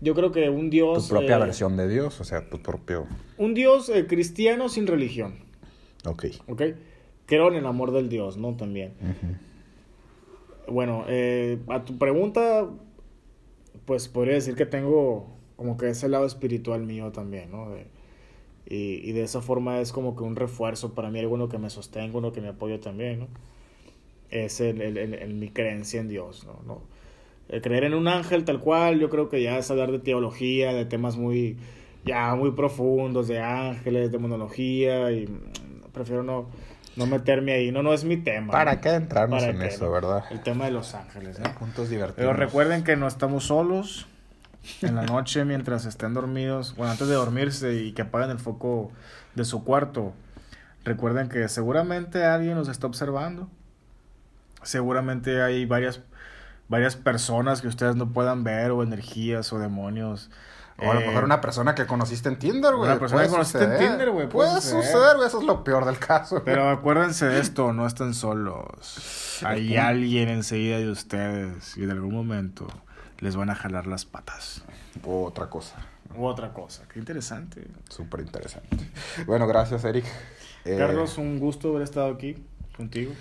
yo 0.00 0.14
creo 0.14 0.32
que 0.32 0.48
un 0.48 0.70
Dios... 0.70 1.08
Tu 1.08 1.14
propia 1.14 1.36
eh, 1.36 1.40
versión 1.40 1.76
de 1.76 1.88
Dios, 1.88 2.20
o 2.20 2.24
sea, 2.24 2.48
tu 2.48 2.60
propio... 2.60 3.06
Un 3.38 3.54
Dios 3.54 3.88
eh, 3.90 4.06
cristiano 4.06 4.68
sin 4.68 4.86
religión. 4.86 5.36
Ok. 6.04 6.26
Ok. 6.48 6.62
Creo 7.26 7.48
en 7.48 7.54
el 7.54 7.66
amor 7.66 7.92
del 7.92 8.08
Dios, 8.08 8.36
¿no? 8.36 8.56
También. 8.56 8.92
Bueno, 10.66 11.04
eh, 11.06 11.58
a 11.68 11.84
tu 11.84 11.96
pregunta, 11.96 12.68
pues 13.90 14.06
podría 14.06 14.34
decir 14.34 14.54
que 14.54 14.66
tengo 14.66 15.26
como 15.56 15.76
que 15.76 15.88
ese 15.88 16.08
lado 16.08 16.24
espiritual 16.24 16.84
mío 16.84 17.10
también, 17.10 17.50
¿no? 17.50 17.74
y, 18.64 19.00
y, 19.02 19.10
de 19.10 19.24
esa 19.24 19.40
forma 19.40 19.80
es 19.80 19.90
como 19.90 20.14
que 20.14 20.22
un 20.22 20.36
refuerzo 20.36 20.94
para 20.94 21.10
mí, 21.10 21.18
alguno 21.18 21.48
que 21.48 21.58
me 21.58 21.70
sostenga, 21.70 22.16
uno 22.16 22.30
que 22.30 22.40
me 22.40 22.46
apoya 22.46 22.78
también, 22.78 23.18
¿no? 23.18 23.26
Es 24.30 24.60
el, 24.60 24.80
el, 24.80 24.96
el, 24.96 25.34
mi 25.34 25.48
creencia 25.48 26.00
en 26.00 26.06
Dios, 26.06 26.46
¿no? 26.46 26.60
¿no? 26.64 26.82
Creer 27.62 27.82
en 27.82 27.94
un 27.94 28.06
ángel 28.06 28.44
tal 28.44 28.60
cual, 28.60 29.00
yo 29.00 29.10
creo 29.10 29.28
que 29.28 29.42
ya 29.42 29.58
es 29.58 29.68
hablar 29.72 29.90
de 29.90 29.98
teología, 29.98 30.72
de 30.72 30.84
temas 30.84 31.16
muy, 31.16 31.56
ya 32.04 32.36
muy 32.36 32.52
profundos, 32.52 33.26
de 33.26 33.40
ángeles, 33.40 34.12
de 34.12 34.18
monología, 34.18 35.10
y 35.10 35.28
prefiero 35.92 36.22
no, 36.22 36.46
no 37.00 37.06
meterme 37.06 37.52
ahí. 37.54 37.72
No, 37.72 37.82
no 37.82 37.92
es 37.92 38.04
mi 38.04 38.18
tema. 38.18 38.52
¿Para 38.52 38.80
qué 38.80 38.90
entrarnos 38.90 39.42
en 39.42 39.60
eso, 39.62 39.90
verdad? 39.90 40.24
El 40.30 40.40
tema 40.40 40.66
de 40.66 40.70
Los 40.70 40.94
Ángeles. 40.94 41.40
¿no? 41.40 41.52
Puntos 41.54 41.88
divertidos. 41.88 42.16
Pero 42.16 42.32
recuerden 42.34 42.84
que 42.84 42.96
no 42.96 43.08
estamos 43.08 43.44
solos. 43.44 44.06
En 44.82 44.94
la 44.94 45.04
noche, 45.04 45.46
mientras 45.46 45.86
estén 45.86 46.12
dormidos, 46.12 46.76
bueno, 46.76 46.92
antes 46.92 47.08
de 47.08 47.14
dormirse 47.14 47.76
y 47.76 47.92
que 47.92 48.02
apaguen 48.02 48.28
el 48.28 48.38
foco 48.38 48.92
de 49.34 49.46
su 49.46 49.64
cuarto, 49.64 50.12
recuerden 50.84 51.30
que 51.30 51.48
seguramente 51.48 52.24
alguien 52.26 52.56
nos 52.56 52.68
está 52.68 52.86
observando. 52.86 53.48
Seguramente 54.62 55.40
hay 55.40 55.64
varias, 55.64 56.02
varias 56.68 56.94
personas 56.94 57.62
que 57.62 57.68
ustedes 57.68 57.96
no 57.96 58.12
puedan 58.12 58.44
ver, 58.44 58.70
o 58.72 58.82
energías, 58.82 59.50
o 59.54 59.58
demonios 59.58 60.30
o 60.82 60.90
a 60.90 60.94
lo 60.94 61.00
mejor 61.00 61.22
eh, 61.22 61.26
una 61.26 61.40
persona 61.40 61.74
que 61.74 61.86
conociste 61.86 62.28
en 62.28 62.38
Tinder, 62.38 62.74
güey. 62.74 62.90
Una 62.90 62.98
persona 62.98 63.22
que 63.22 63.28
conociste 63.28 63.64
en 63.64 63.78
Tinder, 63.78 64.10
güey. 64.10 64.28
Puede, 64.28 64.60
suceder, 64.60 65.16
güey. 65.16 65.28
Eso 65.28 65.40
es 65.40 65.46
lo 65.46 65.62
peor 65.64 65.84
del 65.84 65.98
caso. 65.98 66.42
Pero 66.44 66.68
acuérdense 66.68 67.26
de 67.26 67.40
esto, 67.40 67.72
no 67.72 67.86
están 67.86 68.14
solos. 68.14 69.40
Hay 69.44 69.76
alguien 69.76 70.28
enseguida 70.28 70.78
de 70.78 70.90
ustedes 70.90 71.76
y 71.76 71.84
en 71.84 71.90
algún 71.90 72.14
momento 72.14 72.66
les 73.18 73.36
van 73.36 73.50
a 73.50 73.54
jalar 73.54 73.86
las 73.86 74.04
patas. 74.04 74.62
O 75.04 75.24
otra 75.24 75.48
cosa. 75.48 75.76
U 76.16 76.24
otra 76.24 76.52
cosa. 76.52 76.84
Qué 76.92 76.98
interesante. 76.98 77.66
Súper 77.88 78.20
interesante. 78.20 78.76
Bueno, 79.26 79.46
gracias, 79.46 79.84
Eric. 79.84 80.04
Carlos, 80.64 81.18
un 81.18 81.38
gusto 81.38 81.70
haber 81.70 81.82
estado 81.82 82.12
aquí 82.12 82.36
contigo. 82.76 83.12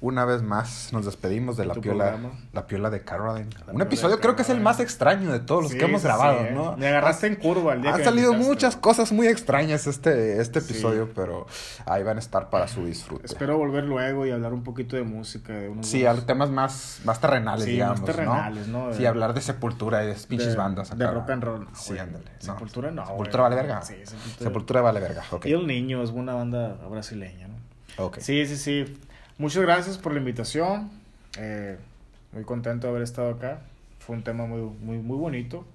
Una 0.00 0.24
vez 0.24 0.42
más 0.42 0.92
nos 0.92 1.06
despedimos 1.06 1.56
de 1.56 1.66
la 1.66 1.74
piola, 1.74 2.16
la 2.52 2.68
piola 2.68 2.88
de 2.88 3.02
Caroline. 3.02 3.48
Un 3.72 3.82
episodio 3.82 4.20
creo 4.20 4.36
que 4.36 4.42
es 4.42 4.50
el 4.50 4.60
más 4.60 4.78
extraño 4.78 5.32
de 5.32 5.40
todos 5.40 5.64
los 5.64 5.74
que 5.74 5.84
hemos 5.84 6.04
grabado, 6.04 6.44
¿eh? 6.44 6.52
¿no? 6.54 6.76
Me 6.76 6.86
agarraste 6.86 7.26
en 7.26 7.34
curva 7.34 7.74
el 7.74 7.82
día 7.82 7.94
Han 7.94 8.04
salido 8.04 8.32
muchas 8.32 8.76
cosas 8.76 9.10
muy 9.10 9.26
extrañas 9.26 9.88
este, 9.88 10.40
este 10.40 10.60
episodio, 10.60 11.10
pero 11.16 11.48
ahí 11.84 12.04
van 12.04 12.16
a 12.16 12.20
estar 12.20 12.48
para 12.48 12.68
su 12.68 12.86
disfrute. 12.86 13.26
Espero 13.26 13.58
volver 13.58 13.84
luego 13.84 14.24
y 14.24 14.30
hablar 14.30 14.52
un 14.52 14.62
poquito 14.62 14.94
de 14.94 15.02
música. 15.02 15.52
De 15.52 15.68
unos 15.68 15.88
sí, 15.88 16.04
temas 16.26 16.50
más, 16.50 17.00
más 17.04 17.20
terrenales, 17.20 17.66
digamos. 17.66 18.00
Más 18.00 18.06
terrenales, 18.06 18.68
¿no? 18.68 18.92
sí, 18.94 19.04
hablar 19.04 19.34
de 19.34 19.40
Sepultura 19.40 20.04
y 20.04 20.06
de 20.08 20.14
pinches 20.14 20.54
bandas. 20.54 20.96
De 20.96 21.10
rock 21.10 21.30
and 21.30 21.42
roll. 21.42 21.68
Sí, 21.74 21.98
ándale. 21.98 22.30
Sepultura 22.38 22.92
no. 22.92 23.04
Sepultura 23.04 23.42
vale 23.42 23.56
verga. 23.56 23.82
Sí, 23.82 23.96
Sepultura. 24.38 24.80
vale 24.80 25.00
verga. 25.00 25.24
Y 25.44 25.52
el 25.52 25.66
niño 25.66 26.04
es 26.04 26.10
una 26.10 26.34
banda 26.34 26.76
brasileña, 26.88 27.48
¿no? 27.48 27.57
Ok. 27.98 28.18
Sí, 28.20 28.46
sí, 28.46 28.56
sí. 28.56 28.98
Muchas 29.38 29.62
gracias 29.62 29.98
por 29.98 30.12
la 30.12 30.18
invitación. 30.18 30.90
Eh, 31.38 31.78
muy 32.32 32.44
contento 32.44 32.86
de 32.86 32.90
haber 32.90 33.02
estado 33.02 33.30
acá. 33.30 33.60
Fue 33.98 34.16
un 34.16 34.22
tema 34.22 34.46
muy, 34.46 34.60
muy, 34.60 34.98
muy 34.98 35.16
bonito. 35.16 35.66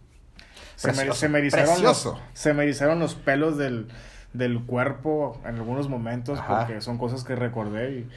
Se, 0.76 0.92
me, 0.94 1.14
se, 1.14 1.30
me 1.30 1.40
erizaron 1.40 1.82
los, 1.84 2.14
se 2.34 2.54
me 2.54 2.66
los 2.66 3.16
pelos 3.16 3.58
del, 3.58 3.88
del 4.34 4.64
cuerpo 4.66 5.40
en 5.46 5.56
algunos 5.56 5.88
momentos 5.88 6.40
porque 6.48 6.82
son 6.82 6.98
cosas 6.98 7.24
que 7.24 7.36
recordé. 7.36 8.08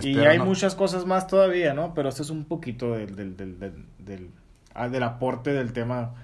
Y, 0.00 0.08
y 0.08 0.18
hay 0.20 0.38
muchas 0.38 0.74
cosas 0.74 1.04
más 1.06 1.26
todavía, 1.26 1.74
¿no? 1.74 1.94
Pero 1.94 2.08
este 2.08 2.22
es 2.22 2.30
un 2.30 2.44
poquito 2.44 2.92
del, 2.94 3.14
del, 3.14 3.36
del, 3.36 3.58
del, 3.98 4.30
ah, 4.74 4.88
del 4.88 5.02
aporte 5.02 5.52
del 5.52 5.72
tema 5.72 6.14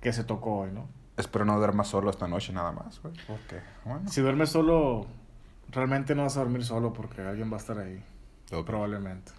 que 0.00 0.12
se 0.12 0.24
tocó 0.24 0.60
hoy, 0.60 0.70
¿no? 0.72 0.88
Espero 1.16 1.44
no 1.44 1.56
duermas 1.58 1.88
solo 1.88 2.10
esta 2.10 2.26
noche 2.26 2.52
nada 2.52 2.72
más, 2.72 3.00
güey. 3.02 3.14
Si 4.08 4.20
duermes 4.20 4.50
solo 4.50 5.06
realmente 5.70 6.14
no 6.14 6.22
vas 6.22 6.36
a 6.36 6.40
dormir 6.40 6.64
solo 6.64 6.92
porque 6.92 7.22
alguien 7.22 7.50
va 7.52 7.56
a 7.56 7.60
estar 7.60 7.78
ahí. 7.78 8.02
Probablemente. 8.66 9.32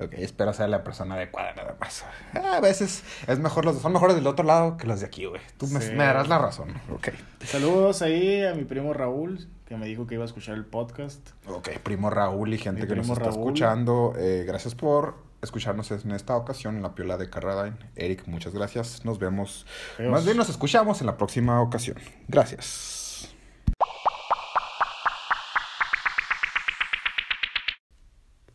Ok, 0.00 0.12
espero 0.14 0.52
ser 0.52 0.68
la 0.68 0.84
persona 0.84 1.14
adecuada 1.14 1.54
nada 1.54 1.76
más. 1.80 2.04
A 2.34 2.60
veces 2.60 3.02
es 3.26 3.38
mejor 3.38 3.64
los 3.64 3.78
son 3.80 3.92
mejores 3.92 4.14
del 4.14 4.26
otro 4.26 4.44
lado 4.44 4.76
que 4.76 4.86
los 4.86 5.00
de 5.00 5.06
aquí, 5.06 5.24
güey. 5.24 5.40
Tú 5.56 5.66
me, 5.68 5.80
Sí. 5.80 5.90
me 5.92 6.04
darás 6.04 6.28
la 6.28 6.38
razón. 6.38 6.68
Ok. 6.92 7.08
Saludos 7.44 8.02
ahí 8.02 8.44
a 8.44 8.54
mi 8.54 8.64
primo 8.64 8.92
Raúl, 8.92 9.48
que 9.64 9.76
me 9.76 9.86
dijo 9.86 10.06
que 10.06 10.14
iba 10.14 10.24
a 10.24 10.26
escuchar 10.26 10.54
el 10.56 10.64
podcast. 10.66 11.30
Ok, 11.46 11.70
primo 11.82 12.10
Raúl 12.10 12.52
y 12.52 12.58
gente 12.58 12.82
Mi 12.82 12.88
que 12.88 12.96
nos 12.96 13.08
está 13.08 13.24
Raúl. 13.24 13.34
escuchando, 13.38 14.12
eh, 14.18 14.44
gracias 14.46 14.74
por 14.74 15.16
escucharnos 15.40 15.90
en 15.90 16.10
esta 16.12 16.36
ocasión 16.36 16.76
en 16.76 16.82
la 16.82 16.94
piola 16.94 17.16
de 17.16 17.30
Carradine. 17.30 17.76
Eric, 17.96 18.26
muchas 18.26 18.52
gracias. 18.52 19.04
Nos 19.04 19.18
vemos. 19.18 19.66
Adiós. 19.98 20.10
Más 20.12 20.24
bien 20.24 20.36
nos 20.36 20.48
escuchamos 20.50 21.00
en 21.00 21.06
la 21.06 21.16
próxima 21.16 21.60
ocasión. 21.62 21.96
Gracias. 22.28 23.07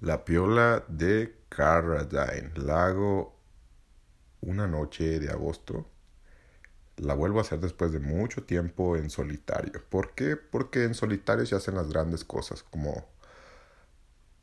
La 0.04 0.26
piola 0.26 0.84
de 0.90 1.34
Carradine. 1.48 2.52
La 2.56 2.88
hago 2.88 3.40
una 4.42 4.68
noche 4.68 5.18
de 5.22 5.30
agosto. 5.30 5.90
La 6.98 7.14
vuelvo 7.14 7.38
a 7.38 7.44
hacer 7.44 7.62
después 7.62 7.94
de 7.94 8.02
mucho 8.02 8.44
tiempo 8.44 8.98
en 8.98 9.10
solitario. 9.10 9.82
¿Por 9.88 10.14
qué? 10.14 10.36
Porque 10.36 10.84
en 10.84 10.94
solitario 10.94 11.46
se 11.46 11.56
hacen 11.56 11.76
las 11.76 11.88
grandes 11.88 12.26
cosas. 12.26 12.64
Como 12.64 13.06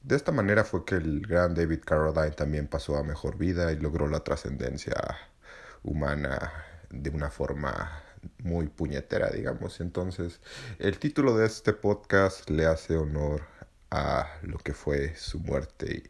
de 0.01 0.17
esta 0.17 0.33
manera 0.33 0.65
fue 0.65 0.87
que 0.87 0.95
el 0.95 1.21
gran 1.27 1.55
David 1.55 1.81
Carradine 1.85 2.31
también 2.35 2.67
pasó 2.67 2.97
a 2.97 3.05
mejor 3.05 3.37
vida 3.37 3.71
y 3.71 3.77
logró 3.77 4.09
la 4.09 4.25
trascendencia 4.25 4.95
humana 5.83 6.53
de 6.89 7.11
una 7.11 7.29
forma 7.29 8.03
muy 8.39 8.69
puñetera, 8.69 9.29
digamos. 9.29 9.83
Entonces, 9.83 10.41
el 10.79 10.99
título 10.99 11.37
de 11.37 11.45
este 11.45 11.75
podcast 11.75 12.49
le 12.49 12.65
hace 12.65 12.97
honor 12.97 13.60
a 13.91 14.39
lo 14.43 14.59
que 14.59 14.73
fue 14.73 15.15
su 15.17 15.41
muerte 15.41 16.05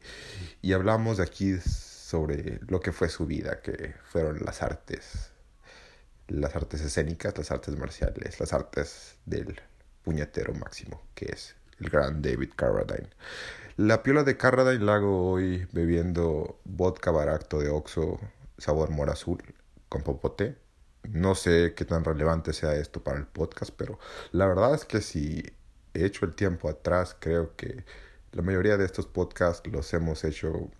y, 0.62 0.72
hablamos 0.72 1.20
aquí 1.20 1.56
sobre 1.58 2.60
lo 2.68 2.80
que 2.80 2.92
fue 2.92 3.08
su 3.08 3.26
vida, 3.26 3.60
que 3.62 3.94
fueron 4.04 4.40
las 4.44 4.62
artes, 4.62 5.30
las 6.28 6.54
artes 6.56 6.80
escénicas, 6.82 7.36
las 7.38 7.50
artes 7.50 7.76
marciales, 7.76 8.38
las 8.38 8.52
artes 8.52 9.16
del 9.26 9.60
puñetero 10.02 10.52
máximo, 10.54 11.02
que 11.14 11.26
es 11.26 11.56
el 11.78 11.88
gran 11.88 12.22
David 12.22 12.50
Carradine. 12.56 13.10
La 13.76 14.02
piola 14.02 14.24
de 14.24 14.36
Carradine 14.36 14.84
la 14.84 14.96
hago 14.96 15.30
hoy 15.30 15.66
bebiendo 15.72 16.60
vodka 16.64 17.10
baracto 17.10 17.60
de 17.60 17.70
Oxo 17.70 18.20
sabor 18.58 18.90
mora 18.90 19.12
azul 19.12 19.42
con 19.88 20.02
popote. 20.02 20.58
No 21.08 21.34
sé 21.34 21.72
qué 21.74 21.84
tan 21.86 22.04
relevante 22.04 22.52
sea 22.52 22.74
esto 22.74 23.02
para 23.02 23.18
el 23.18 23.26
podcast, 23.26 23.72
pero 23.76 23.98
la 24.32 24.46
verdad 24.46 24.74
es 24.74 24.84
que 24.84 25.00
si 25.00 25.42
hecho 25.94 26.24
el 26.26 26.34
tiempo 26.34 26.68
atrás, 26.68 27.16
creo 27.18 27.56
que 27.56 27.84
la 28.32 28.42
mayoría 28.42 28.76
de 28.76 28.84
estos 28.84 29.06
podcasts 29.06 29.68
los 29.70 29.92
hemos 29.92 30.24
hecho 30.24 30.70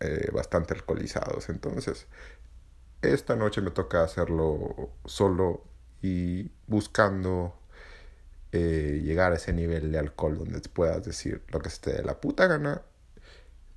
eh, 0.00 0.30
bastante 0.32 0.74
alcoholizados. 0.74 1.48
Entonces, 1.48 2.06
esta 3.02 3.36
noche 3.36 3.60
me 3.60 3.70
toca 3.70 4.02
hacerlo 4.02 4.90
solo 5.04 5.64
y 6.02 6.50
buscando 6.66 7.54
eh, 8.52 9.00
llegar 9.02 9.32
a 9.32 9.36
ese 9.36 9.52
nivel 9.52 9.92
de 9.92 9.98
alcohol 9.98 10.38
donde 10.38 10.60
puedas 10.68 11.04
decir 11.04 11.42
lo 11.48 11.60
que 11.60 11.70
te 11.70 11.92
dé 11.92 12.02
la 12.02 12.20
puta 12.20 12.46
gana 12.46 12.82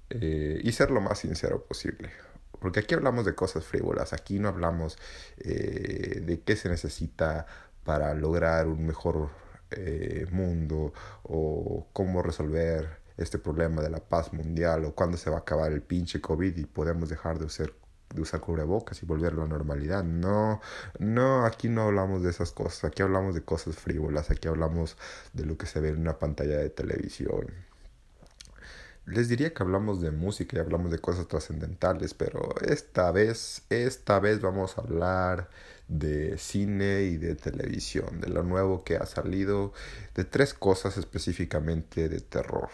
eh, 0.09 0.59
y 0.63 0.71
ser 0.71 0.91
lo 0.91 1.01
más 1.01 1.19
sincero 1.19 1.63
posible. 1.65 2.09
Porque 2.59 2.79
aquí 2.81 2.95
hablamos 2.95 3.25
de 3.25 3.35
cosas 3.35 3.65
frívolas, 3.65 4.13
aquí 4.13 4.39
no 4.39 4.47
hablamos 4.47 4.97
de 5.35 6.41
qué 6.45 6.55
se 6.55 6.69
necesita 6.69 7.45
para 7.83 8.13
lograr 8.13 8.67
un 8.67 8.85
mejor 8.85 9.29
eh, 9.77 10.25
mundo 10.31 10.93
o 11.23 11.87
cómo 11.93 12.21
resolver 12.21 13.01
este 13.17 13.37
problema 13.39 13.81
de 13.81 13.89
la 13.89 13.99
paz 13.99 14.33
mundial 14.33 14.85
o 14.85 14.95
cuándo 14.95 15.17
se 15.17 15.29
va 15.29 15.37
a 15.37 15.39
acabar 15.39 15.71
el 15.71 15.81
pinche 15.81 16.21
COVID 16.21 16.57
y 16.57 16.65
podemos 16.65 17.09
dejar 17.09 17.39
de 17.39 17.45
usar 17.45 17.71
de 18.13 18.21
usar 18.21 18.39
cubrebocas 18.41 19.01
y 19.01 19.05
volverlo 19.05 19.43
a 19.43 19.47
normalidad. 19.47 20.03
No, 20.03 20.61
no, 20.99 21.45
aquí 21.45 21.67
no 21.69 21.83
hablamos 21.83 22.23
de 22.23 22.29
esas 22.29 22.51
cosas, 22.51 22.85
aquí 22.85 23.01
hablamos 23.01 23.35
de 23.35 23.43
cosas 23.43 23.75
frívolas, 23.75 24.29
aquí 24.31 24.47
hablamos 24.47 24.97
de 25.33 25.45
lo 25.45 25.57
que 25.57 25.65
se 25.65 25.79
ve 25.79 25.89
en 25.89 25.99
una 25.99 26.19
pantalla 26.19 26.57
de 26.57 26.69
televisión. 26.69 27.47
Les 29.05 29.27
diría 29.27 29.53
que 29.53 29.63
hablamos 29.63 30.01
de 30.01 30.11
música 30.11 30.57
y 30.57 30.59
hablamos 30.59 30.91
de 30.91 30.99
cosas 30.99 31.27
trascendentales, 31.27 32.13
pero 32.13 32.55
esta 32.65 33.11
vez, 33.11 33.63
esta 33.69 34.19
vez 34.19 34.41
vamos 34.41 34.77
a 34.77 34.81
hablar 34.81 35.49
de 35.89 36.37
cine 36.37 37.03
y 37.03 37.17
de 37.17 37.35
televisión, 37.35 38.21
de 38.21 38.29
lo 38.29 38.43
nuevo 38.43 38.83
que 38.83 38.95
ha 38.95 39.05
salido, 39.05 39.73
de 40.15 40.23
tres 40.23 40.53
cosas 40.53 40.97
específicamente 40.97 42.07
de 42.07 42.21
terror 42.21 42.69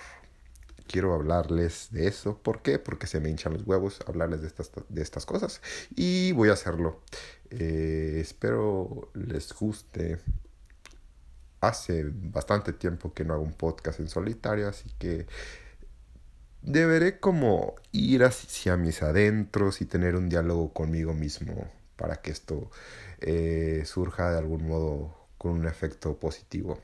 quiero 0.90 1.14
hablarles 1.14 1.90
de 1.92 2.08
eso. 2.08 2.38
¿Por 2.40 2.62
qué? 2.62 2.80
Porque 2.80 3.08
se 3.08 3.20
me 3.22 3.30
hinchan 3.30 3.54
los 3.54 3.66
huevos 3.66 4.00
hablarles 4.08 4.42
de 4.42 4.48
estas, 4.48 4.72
de 4.90 5.02
estas 5.02 5.26
cosas. 5.26 5.62
Y 5.96 6.34
voy 6.34 6.50
a 6.50 6.54
hacerlo. 6.54 7.02
Eh, 7.52 8.18
espero 8.20 9.10
les 9.14 9.54
guste. 9.54 10.20
Hace 11.62 12.06
bastante 12.08 12.74
tiempo 12.74 13.14
que 13.14 13.26
no 13.26 13.34
hago 13.34 13.44
un 13.44 13.54
podcast 13.54 14.00
en 14.00 14.08
solitario, 14.08 14.68
así 14.70 14.90
que 14.98 15.28
deberé 16.62 17.20
como 17.20 17.76
ir 17.92 18.24
hacia 18.24 18.78
mis 18.78 19.02
adentros 19.04 19.82
y 19.82 19.86
tener 19.86 20.16
un 20.16 20.30
diálogo 20.30 20.74
conmigo 20.74 21.14
mismo 21.14 21.70
para 21.96 22.18
que 22.18 22.32
esto 22.32 22.72
eh, 23.20 23.84
surja 23.86 24.32
de 24.32 24.38
algún 24.38 24.68
modo 24.68 25.16
con 25.38 25.52
un 25.52 25.68
efecto 25.68 26.20
positivo. 26.20 26.80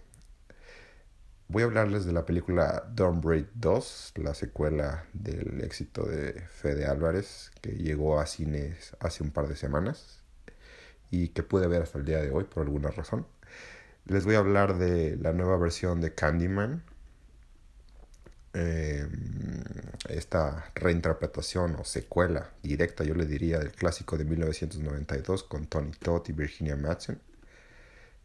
Voy 1.48 1.62
a 1.62 1.66
hablarles 1.66 2.06
de 2.06 2.12
la 2.12 2.26
película 2.26 2.90
Don't 2.96 3.24
Break 3.24 3.50
2, 3.54 4.14
la 4.16 4.34
secuela 4.34 5.06
del 5.14 5.62
éxito 5.62 6.04
de 6.04 6.34
Fede 6.50 6.86
Álvarez, 6.88 7.52
que 7.62 7.72
llegó 7.72 8.20
a 8.20 8.26
cines 8.26 8.96
hace 9.00 9.24
un 9.24 9.30
par 9.30 9.48
de 9.48 9.56
semanas 9.56 10.24
y 11.12 11.30
que 11.30 11.44
pude 11.44 11.68
ver 11.68 11.84
hasta 11.84 12.00
el 12.00 12.06
día 12.06 12.20
de 12.20 12.32
hoy 12.32 12.46
por 12.46 12.64
alguna 12.64 12.90
razón. 12.90 13.28
Les 14.06 14.26
voy 14.26 14.36
a 14.36 14.40
hablar 14.40 14.78
de 14.80 15.18
la 15.18 15.34
nueva 15.34 15.58
versión 15.58 16.02
de 16.02 16.16
Candyman, 16.16 16.84
eh, 18.56 19.08
esta 20.10 20.72
reinterpretación 20.74 21.76
o 21.76 21.84
secuela 21.84 22.50
directa, 22.64 23.04
yo 23.04 23.14
le 23.14 23.26
diría, 23.26 23.60
del 23.60 23.72
clásico 23.72 24.18
de 24.18 24.26
1992 24.26 25.44
con 25.44 25.68
Tony 25.68 25.92
Todd 25.92 26.24
y 26.30 26.32
Virginia 26.32 26.76
Madsen 26.76 27.20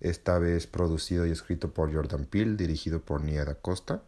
esta 0.00 0.38
vez 0.38 0.66
producido 0.66 1.26
y 1.26 1.30
escrito 1.30 1.72
por 1.72 1.92
Jordan 1.94 2.24
Peele, 2.24 2.56
dirigido 2.56 3.00
por 3.00 3.22
Nia 3.22 3.44
da 3.44 3.54
Costa. 3.54 4.02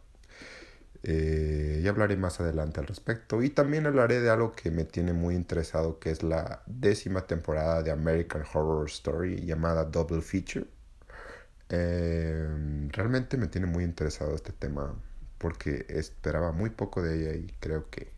Eh, 1.03 1.81
y 1.83 1.87
hablaré 1.87 2.15
más 2.17 2.39
adelante 2.39 2.79
al 2.79 2.87
respecto. 2.87 3.43
Y 3.43 3.49
también 3.49 3.85
hablaré 3.85 4.21
de 4.21 4.29
algo 4.29 4.53
que 4.53 4.71
me 4.71 4.85
tiene 4.85 5.13
muy 5.13 5.35
interesado, 5.35 5.99
que 5.99 6.11
es 6.11 6.23
la 6.23 6.63
décima 6.65 7.27
temporada 7.27 7.83
de 7.83 7.91
American 7.91 8.43
Horror 8.53 8.87
Story 8.89 9.45
llamada 9.45 9.85
Double 9.85 10.21
Feature. 10.21 10.65
Eh, 11.69 12.47
realmente 12.89 13.37
me 13.37 13.47
tiene 13.47 13.67
muy 13.67 13.83
interesado 13.83 14.35
este 14.35 14.51
tema 14.53 14.95
porque 15.43 15.85
esperaba 15.89 16.53
muy 16.53 16.69
poco 16.69 17.01
de 17.01 17.19
ella 17.19 17.35
y 17.35 17.53
creo 17.59 17.89
que 17.89 18.13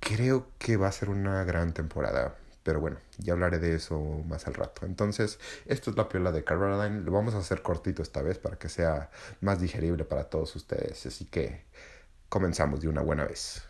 creo 0.00 0.46
que 0.58 0.78
va 0.78 0.88
a 0.88 0.92
ser 0.92 1.10
una 1.10 1.44
gran 1.44 1.74
temporada. 1.74 2.34
Pero 2.62 2.80
bueno, 2.80 2.96
ya 3.18 3.34
hablaré 3.34 3.58
de 3.58 3.74
eso 3.74 4.00
más 4.26 4.46
al 4.46 4.54
rato. 4.54 4.86
Entonces, 4.86 5.38
esto 5.66 5.90
es 5.90 5.96
la 5.98 6.08
piola 6.08 6.32
de 6.32 6.44
Caroline. 6.44 7.02
Lo 7.02 7.12
vamos 7.12 7.34
a 7.34 7.38
hacer 7.38 7.60
cortito 7.60 8.02
esta 8.02 8.22
vez 8.22 8.38
para 8.38 8.58
que 8.58 8.70
sea 8.70 9.10
más 9.42 9.60
digerible 9.60 10.06
para 10.06 10.24
todos 10.30 10.56
ustedes. 10.56 11.04
Así 11.04 11.26
que 11.26 11.64
comenzamos 12.30 12.80
de 12.80 12.88
una 12.88 13.02
buena 13.02 13.26
vez. 13.26 13.62